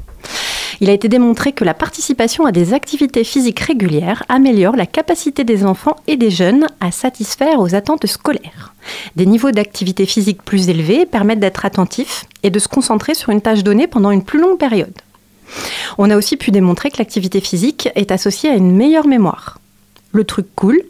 Il 0.82 0.90
a 0.90 0.94
été 0.94 1.10
démontré 1.10 1.52
que 1.52 1.66
la 1.66 1.74
participation 1.74 2.46
à 2.46 2.54
des 2.54 2.74
activités 2.74 3.26
physiques 3.26 3.60
régulières 3.60 4.24
améliore 4.30 4.78
la 4.78 4.86
capacité 4.86 5.44
des 5.44 5.66
enfants 5.66 5.98
et 6.08 6.16
des 6.16 6.32
jeunes 6.32 6.68
à 6.80 6.92
satisfaire 6.92 7.60
aux 7.60 7.76
attentes 7.76 8.06
scolaires. 8.06 8.74
Des 9.18 9.26
niveaux 9.26 9.52
d'activité 9.52 10.06
physique 10.06 10.42
plus 10.42 10.70
élevés 10.70 11.06
permettent 11.06 11.42
d'être 11.42 11.66
attentifs 11.66 12.26
et 12.44 12.50
de 12.50 12.60
se 12.60 12.70
concentrer 12.70 13.14
sur 13.14 13.32
une 13.32 13.42
tâche 13.42 13.64
donnée 13.64 13.88
pendant 13.88 14.12
une 14.12 14.24
plus 14.24 14.40
longue 14.40 14.58
période. 14.58 14.94
On 15.98 16.10
a 16.10 16.18
aussi 16.18 16.38
pu 16.38 16.52
démontrer 16.52 16.92
que 16.92 16.98
l'activité 16.98 17.42
physique 17.42 17.90
est 17.96 18.12
associée 18.12 18.50
à 18.50 18.56
une 18.56 18.76
meilleure 18.76 19.08
mémoire. 19.08 19.60
Le 20.12 20.24
truc 20.24 20.48
cool, 20.56 20.82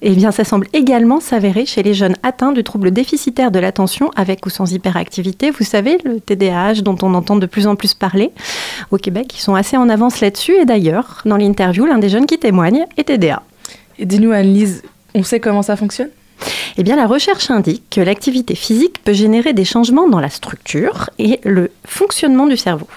Eh 0.00 0.10
bien, 0.10 0.32
ça 0.32 0.44
semble 0.44 0.66
également 0.72 1.20
s'avérer 1.20 1.66
chez 1.66 1.82
les 1.82 1.94
jeunes 1.94 2.16
atteints 2.22 2.52
du 2.52 2.64
trouble 2.64 2.90
déficitaire 2.90 3.50
de 3.50 3.58
l'attention 3.58 4.10
avec 4.16 4.44
ou 4.46 4.50
sans 4.50 4.72
hyperactivité. 4.72 5.50
Vous 5.50 5.64
savez, 5.64 5.98
le 6.04 6.20
TDAH 6.20 6.82
dont 6.82 6.96
on 7.02 7.14
entend 7.14 7.36
de 7.36 7.46
plus 7.46 7.66
en 7.66 7.76
plus 7.76 7.94
parler 7.94 8.32
au 8.90 8.96
Québec, 8.96 9.32
ils 9.34 9.40
sont 9.40 9.54
assez 9.54 9.76
en 9.76 9.88
avance 9.88 10.20
là-dessus. 10.20 10.54
Et 10.60 10.64
d'ailleurs, 10.64 11.22
dans 11.24 11.36
l'interview, 11.36 11.86
l'un 11.86 11.98
des 11.98 12.08
jeunes 12.08 12.26
qui 12.26 12.38
témoigne 12.38 12.84
est 12.96 13.04
TDA. 13.04 13.42
Et 13.98 14.06
dis-nous, 14.06 14.32
Anne-Lise, 14.32 14.82
on 15.14 15.22
sait 15.22 15.40
comment 15.40 15.62
ça 15.62 15.76
fonctionne? 15.76 16.10
Eh 16.76 16.82
bien, 16.82 16.96
la 16.96 17.06
recherche 17.06 17.50
indique 17.50 17.84
que 17.90 18.00
l'activité 18.00 18.56
physique 18.56 19.04
peut 19.04 19.12
générer 19.12 19.52
des 19.52 19.64
changements 19.64 20.08
dans 20.08 20.18
la 20.18 20.30
structure 20.30 21.10
et 21.18 21.38
le 21.44 21.70
fonctionnement 21.84 22.46
du 22.46 22.56
cerveau. 22.56 22.88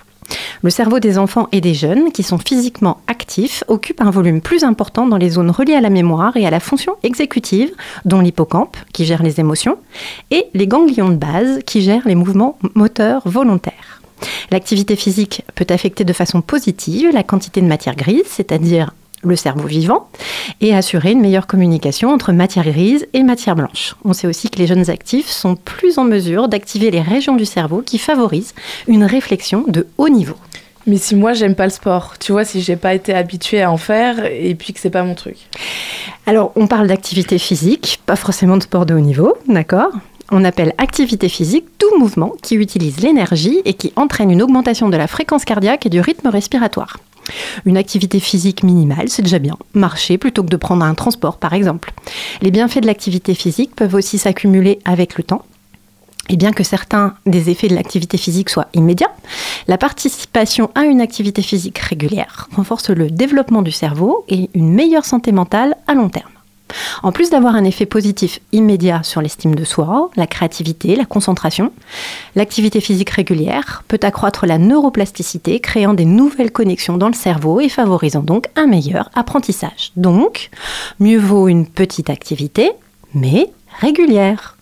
Le 0.62 0.70
cerveau 0.70 1.00
des 1.00 1.18
enfants 1.18 1.48
et 1.52 1.62
des 1.62 1.74
jeunes 1.74 2.12
qui 2.12 2.24
sont 2.24 2.38
physiquement 2.38 3.02
actifs 3.08 3.64
occupe 3.68 4.02
un 4.02 4.10
volume 4.10 4.42
plus 4.42 4.64
important 4.64 5.08
dans 5.08 5.18
les 5.18 5.30
zones 5.30 5.52
reliées 5.52 5.76
à 5.76 5.82
la 5.82 5.90
mémoire 5.90 6.38
et 6.38 6.48
à 6.48 6.50
la 6.50 6.60
fonction 6.60 6.96
exécutive, 7.04 7.72
dont 8.06 8.22
l'hippocampe, 8.22 8.78
qui 8.94 9.06
gère 9.06 9.24
les 9.24 9.40
émotions, 9.40 9.78
et 10.32 10.46
les 10.54 10.68
ganglions 10.68 11.10
de 11.10 11.16
base, 11.16 11.60
qui 11.66 11.82
gèrent 11.82 12.08
les 12.08 12.16
mouvements 12.16 12.58
moteurs 12.74 13.22
volontaires. 13.26 14.02
L'activité 14.52 14.96
physique 14.96 15.44
peut 15.56 15.68
affecter 15.70 16.04
de 16.04 16.14
façon 16.14 16.42
positive 16.42 17.12
la 17.14 17.24
quantité 17.24 17.62
de 17.62 17.68
matière 17.68 17.96
grise, 17.96 18.26
c'est-à-dire 18.28 18.94
le 19.26 19.36
cerveau 19.36 19.68
vivant, 19.68 20.08
et 20.62 20.76
assurer 20.76 21.12
une 21.12 21.22
meilleure 21.22 21.48
communication 21.48 22.12
entre 22.12 22.32
matière 22.32 22.66
grise 22.66 23.08
et 23.14 23.24
matière 23.24 23.56
blanche. 23.56 23.96
On 24.04 24.14
sait 24.14 24.28
aussi 24.28 24.50
que 24.50 24.60
les 24.60 24.68
jeunes 24.68 24.90
actifs 24.90 25.30
sont 25.30 25.56
plus 25.56 25.98
en 25.98 26.04
mesure 26.04 26.48
d'activer 26.48 26.92
les 26.92 27.02
régions 27.02 27.36
du 27.36 27.46
cerveau 27.46 27.82
qui 27.82 27.98
favorisent 27.98 28.54
une 28.88 29.04
réflexion 29.04 29.66
de 29.68 29.88
haut 29.98 30.10
niveau. 30.10 30.36
Mais 30.88 30.98
si 30.98 31.16
moi 31.16 31.34
j'aime 31.34 31.56
pas 31.56 31.66
le 31.66 31.72
sport, 31.72 32.14
tu 32.20 32.32
vois, 32.32 32.46
si 32.46 32.62
j'ai 32.62 32.76
pas 32.76 32.94
été 32.94 33.14
habituée 33.14 33.64
à 33.64 33.72
en 33.72 33.78
faire 33.78 34.24
et 34.26 34.54
puis 34.54 34.72
que 34.72 34.80
c'est 34.80 34.92
pas 34.92 35.04
mon 35.04 35.16
truc. 35.16 35.38
Alors, 36.28 36.52
on 36.56 36.68
parle 36.68 36.88
d'activité 36.88 37.40
physique, 37.40 38.02
pas 38.06 38.16
forcément 38.16 38.58
de 38.58 38.64
sport 38.64 38.86
de 38.86 38.94
haut 38.94 39.00
niveau, 39.00 39.36
d'accord? 39.48 39.92
On 40.32 40.44
appelle 40.44 40.74
activité 40.78 41.30
physique 41.30 41.66
tout 41.78 42.00
mouvement 42.00 42.34
qui 42.42 42.56
utilise 42.56 43.00
l'énergie 43.00 43.62
et 43.66 43.74
qui 43.74 43.94
entraîne 43.96 44.32
une 44.32 44.42
augmentation 44.42 44.90
de 44.90 44.98
la 44.98 45.08
fréquence 45.08 45.46
cardiaque 45.46 45.86
et 45.86 45.90
du 45.90 46.02
rythme 46.02 46.28
respiratoire. 46.28 46.98
Une 47.66 47.78
activité 47.78 48.20
physique 48.20 48.64
minimale, 48.64 49.10
c'est 49.10 49.22
déjà 49.22 49.40
bien. 49.40 49.58
Marcher 49.74 50.18
plutôt 50.18 50.44
que 50.44 50.50
de 50.50 50.58
prendre 50.58 50.86
un 50.86 50.94
transport, 50.94 51.38
par 51.38 51.54
exemple. 51.54 51.94
Les 52.42 52.52
bienfaits 52.52 52.82
de 52.82 52.88
l'activité 52.88 53.34
physique 53.34 53.76
peuvent 53.76 53.96
aussi 53.96 54.18
s'accumuler 54.18 54.80
avec 54.86 55.18
le 55.18 55.24
temps. 55.24 55.44
Et 56.30 56.38
bien 56.38 56.54
que 56.54 56.64
certains 56.64 57.16
des 57.26 57.50
effets 57.50 57.68
de 57.68 57.76
l'activité 57.76 58.18
physique 58.18 58.50
soient 58.50 58.68
immédiats, 58.74 59.14
la 59.68 59.78
participation 59.78 60.72
à 60.74 60.84
une 60.84 61.02
activité 61.02 61.42
physique 61.42 61.78
régulière 61.78 62.50
renforce 62.56 62.90
le 62.90 63.12
développement 63.12 63.62
du 63.62 63.72
cerveau 63.72 64.26
et 64.28 64.50
une 64.56 64.74
meilleure 64.74 65.06
santé 65.06 65.32
mentale 65.32 65.76
à 65.88 65.94
long 65.94 66.10
terme. 66.10 66.35
En 67.04 67.12
plus 67.12 67.30
d'avoir 67.30 67.56
un 67.56 67.64
effet 67.64 67.86
positif 67.86 68.40
immédiat 68.52 69.04
sur 69.04 69.22
l'estime 69.22 69.56
de 69.56 69.64
soi, 69.64 70.10
la 70.16 70.28
créativité, 70.28 70.96
la 70.96 71.06
concentration, 71.06 71.72
l'activité 72.36 72.82
physique 72.82 73.12
régulière 73.12 73.84
peut 73.88 74.00
accroître 74.02 74.46
la 74.46 74.58
neuroplasticité, 74.58 75.60
créant 75.60 75.94
des 75.94 76.06
nouvelles 76.06 76.52
connexions 76.52 76.98
dans 76.98 77.08
le 77.08 77.14
cerveau 77.14 77.60
et 77.60 77.70
favorisant 77.70 78.24
donc 78.24 78.48
un 78.56 78.68
meilleur 78.68 79.10
apprentissage. 79.14 79.92
Donc, 79.96 80.50
mieux 81.00 81.20
vaut 81.20 81.48
une 81.48 81.68
petite 81.68 82.10
activité, 82.10 82.72
mais 83.14 83.52
régulière. 83.80 84.55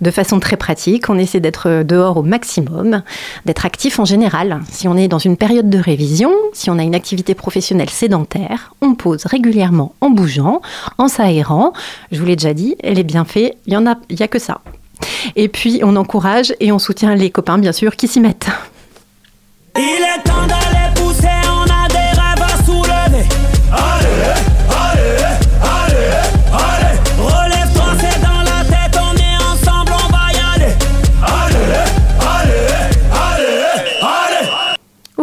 De 0.00 0.10
façon 0.10 0.40
très 0.40 0.56
pratique, 0.56 1.10
on 1.10 1.18
essaie 1.18 1.40
d'être 1.40 1.82
dehors 1.82 2.16
au 2.16 2.22
maximum, 2.22 3.02
d'être 3.44 3.66
actif 3.66 3.98
en 3.98 4.04
général. 4.04 4.60
Si 4.70 4.88
on 4.88 4.96
est 4.96 5.08
dans 5.08 5.18
une 5.18 5.36
période 5.36 5.68
de 5.68 5.78
révision, 5.78 6.32
si 6.52 6.70
on 6.70 6.78
a 6.78 6.82
une 6.82 6.94
activité 6.94 7.34
professionnelle 7.34 7.90
sédentaire, 7.90 8.74
on 8.80 8.94
pose 8.94 9.26
régulièrement 9.26 9.94
en 10.00 10.10
bougeant, 10.10 10.62
en 10.98 11.08
s'aérant. 11.08 11.72
Je 12.12 12.20
vous 12.20 12.26
l'ai 12.26 12.36
déjà 12.36 12.54
dit, 12.54 12.76
les 12.82 13.04
bienfaits, 13.04 13.54
il 13.66 13.72
y 13.72 13.76
en 13.76 13.86
a, 13.86 13.96
il 14.08 14.18
y 14.18 14.22
a 14.22 14.28
que 14.28 14.38
ça. 14.38 14.60
Et 15.36 15.48
puis 15.48 15.80
on 15.82 15.96
encourage 15.96 16.54
et 16.60 16.72
on 16.72 16.78
soutient 16.78 17.14
les 17.14 17.30
copains 17.30 17.58
bien 17.58 17.72
sûr 17.72 17.96
qui 17.96 18.08
s'y 18.08 18.20
mettent. 18.20 18.48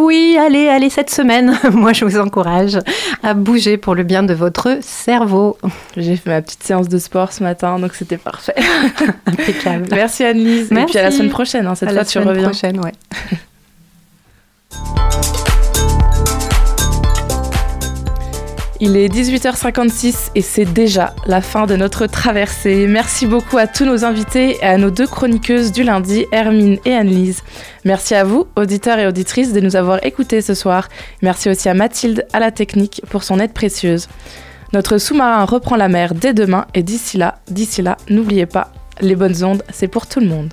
Oui, 0.08 0.38
allez, 0.40 0.68
allez 0.68 0.88
cette 0.88 1.10
semaine. 1.10 1.58
Moi, 1.72 1.92
je 1.92 2.06
vous 2.06 2.18
encourage 2.18 2.78
à 3.22 3.34
bouger 3.34 3.76
pour 3.76 3.94
le 3.94 4.04
bien 4.04 4.22
de 4.22 4.32
votre 4.32 4.78
cerveau. 4.80 5.58
J'ai 5.98 6.16
fait 6.16 6.30
ma 6.30 6.40
petite 6.40 6.62
séance 6.62 6.88
de 6.88 6.96
sport 6.96 7.30
ce 7.30 7.42
matin, 7.42 7.78
donc 7.78 7.92
c'était 7.94 8.16
parfait. 8.16 8.54
Impeccable. 9.26 9.86
Merci 9.90 10.24
Anne-Lise. 10.24 10.72
Et 10.72 10.84
puis 10.86 10.96
à 10.96 11.02
la 11.02 11.08
Merci. 11.08 11.18
semaine 11.18 11.30
prochaine, 11.30 11.66
hein, 11.66 11.74
cette 11.74 11.90
À 11.90 11.92
fois 11.92 11.98
la 12.00 12.04
tu 12.06 12.12
semaine 12.12 12.28
reviens. 12.28 12.48
prochaine, 12.48 12.80
ouais. 12.80 12.92
Il 18.80 18.96
est 18.96 19.08
18h56 19.08 20.30
et 20.36 20.40
c'est 20.40 20.64
déjà 20.64 21.12
la 21.26 21.40
fin 21.40 21.66
de 21.66 21.74
notre 21.74 22.06
traversée. 22.06 22.86
Merci 22.86 23.26
beaucoup 23.26 23.58
à 23.58 23.66
tous 23.66 23.84
nos 23.84 24.04
invités 24.04 24.56
et 24.56 24.62
à 24.62 24.78
nos 24.78 24.92
deux 24.92 25.08
chroniqueuses 25.08 25.72
du 25.72 25.82
lundi, 25.82 26.26
Hermine 26.30 26.78
et 26.84 26.94
Anne-Lise. 26.94 27.42
Merci 27.84 28.14
à 28.14 28.22
vous, 28.22 28.46
auditeurs 28.54 29.00
et 29.00 29.08
auditrices, 29.08 29.52
de 29.52 29.58
nous 29.58 29.74
avoir 29.74 30.04
écoutés 30.06 30.42
ce 30.42 30.54
soir. 30.54 30.88
Merci 31.22 31.50
aussi 31.50 31.68
à 31.68 31.74
Mathilde 31.74 32.24
à 32.32 32.38
la 32.38 32.52
technique 32.52 33.02
pour 33.10 33.24
son 33.24 33.40
aide 33.40 33.52
précieuse. 33.52 34.06
Notre 34.72 34.98
sous-marin 34.98 35.44
reprend 35.44 35.74
la 35.74 35.88
mer 35.88 36.14
dès 36.14 36.32
demain 36.32 36.66
et 36.72 36.84
d'ici 36.84 37.18
là, 37.18 37.40
d'ici 37.50 37.82
là, 37.82 37.96
n'oubliez 38.08 38.46
pas, 38.46 38.70
les 39.00 39.16
bonnes 39.16 39.42
ondes, 39.42 39.64
c'est 39.72 39.88
pour 39.88 40.06
tout 40.06 40.20
le 40.20 40.26
monde. 40.26 40.52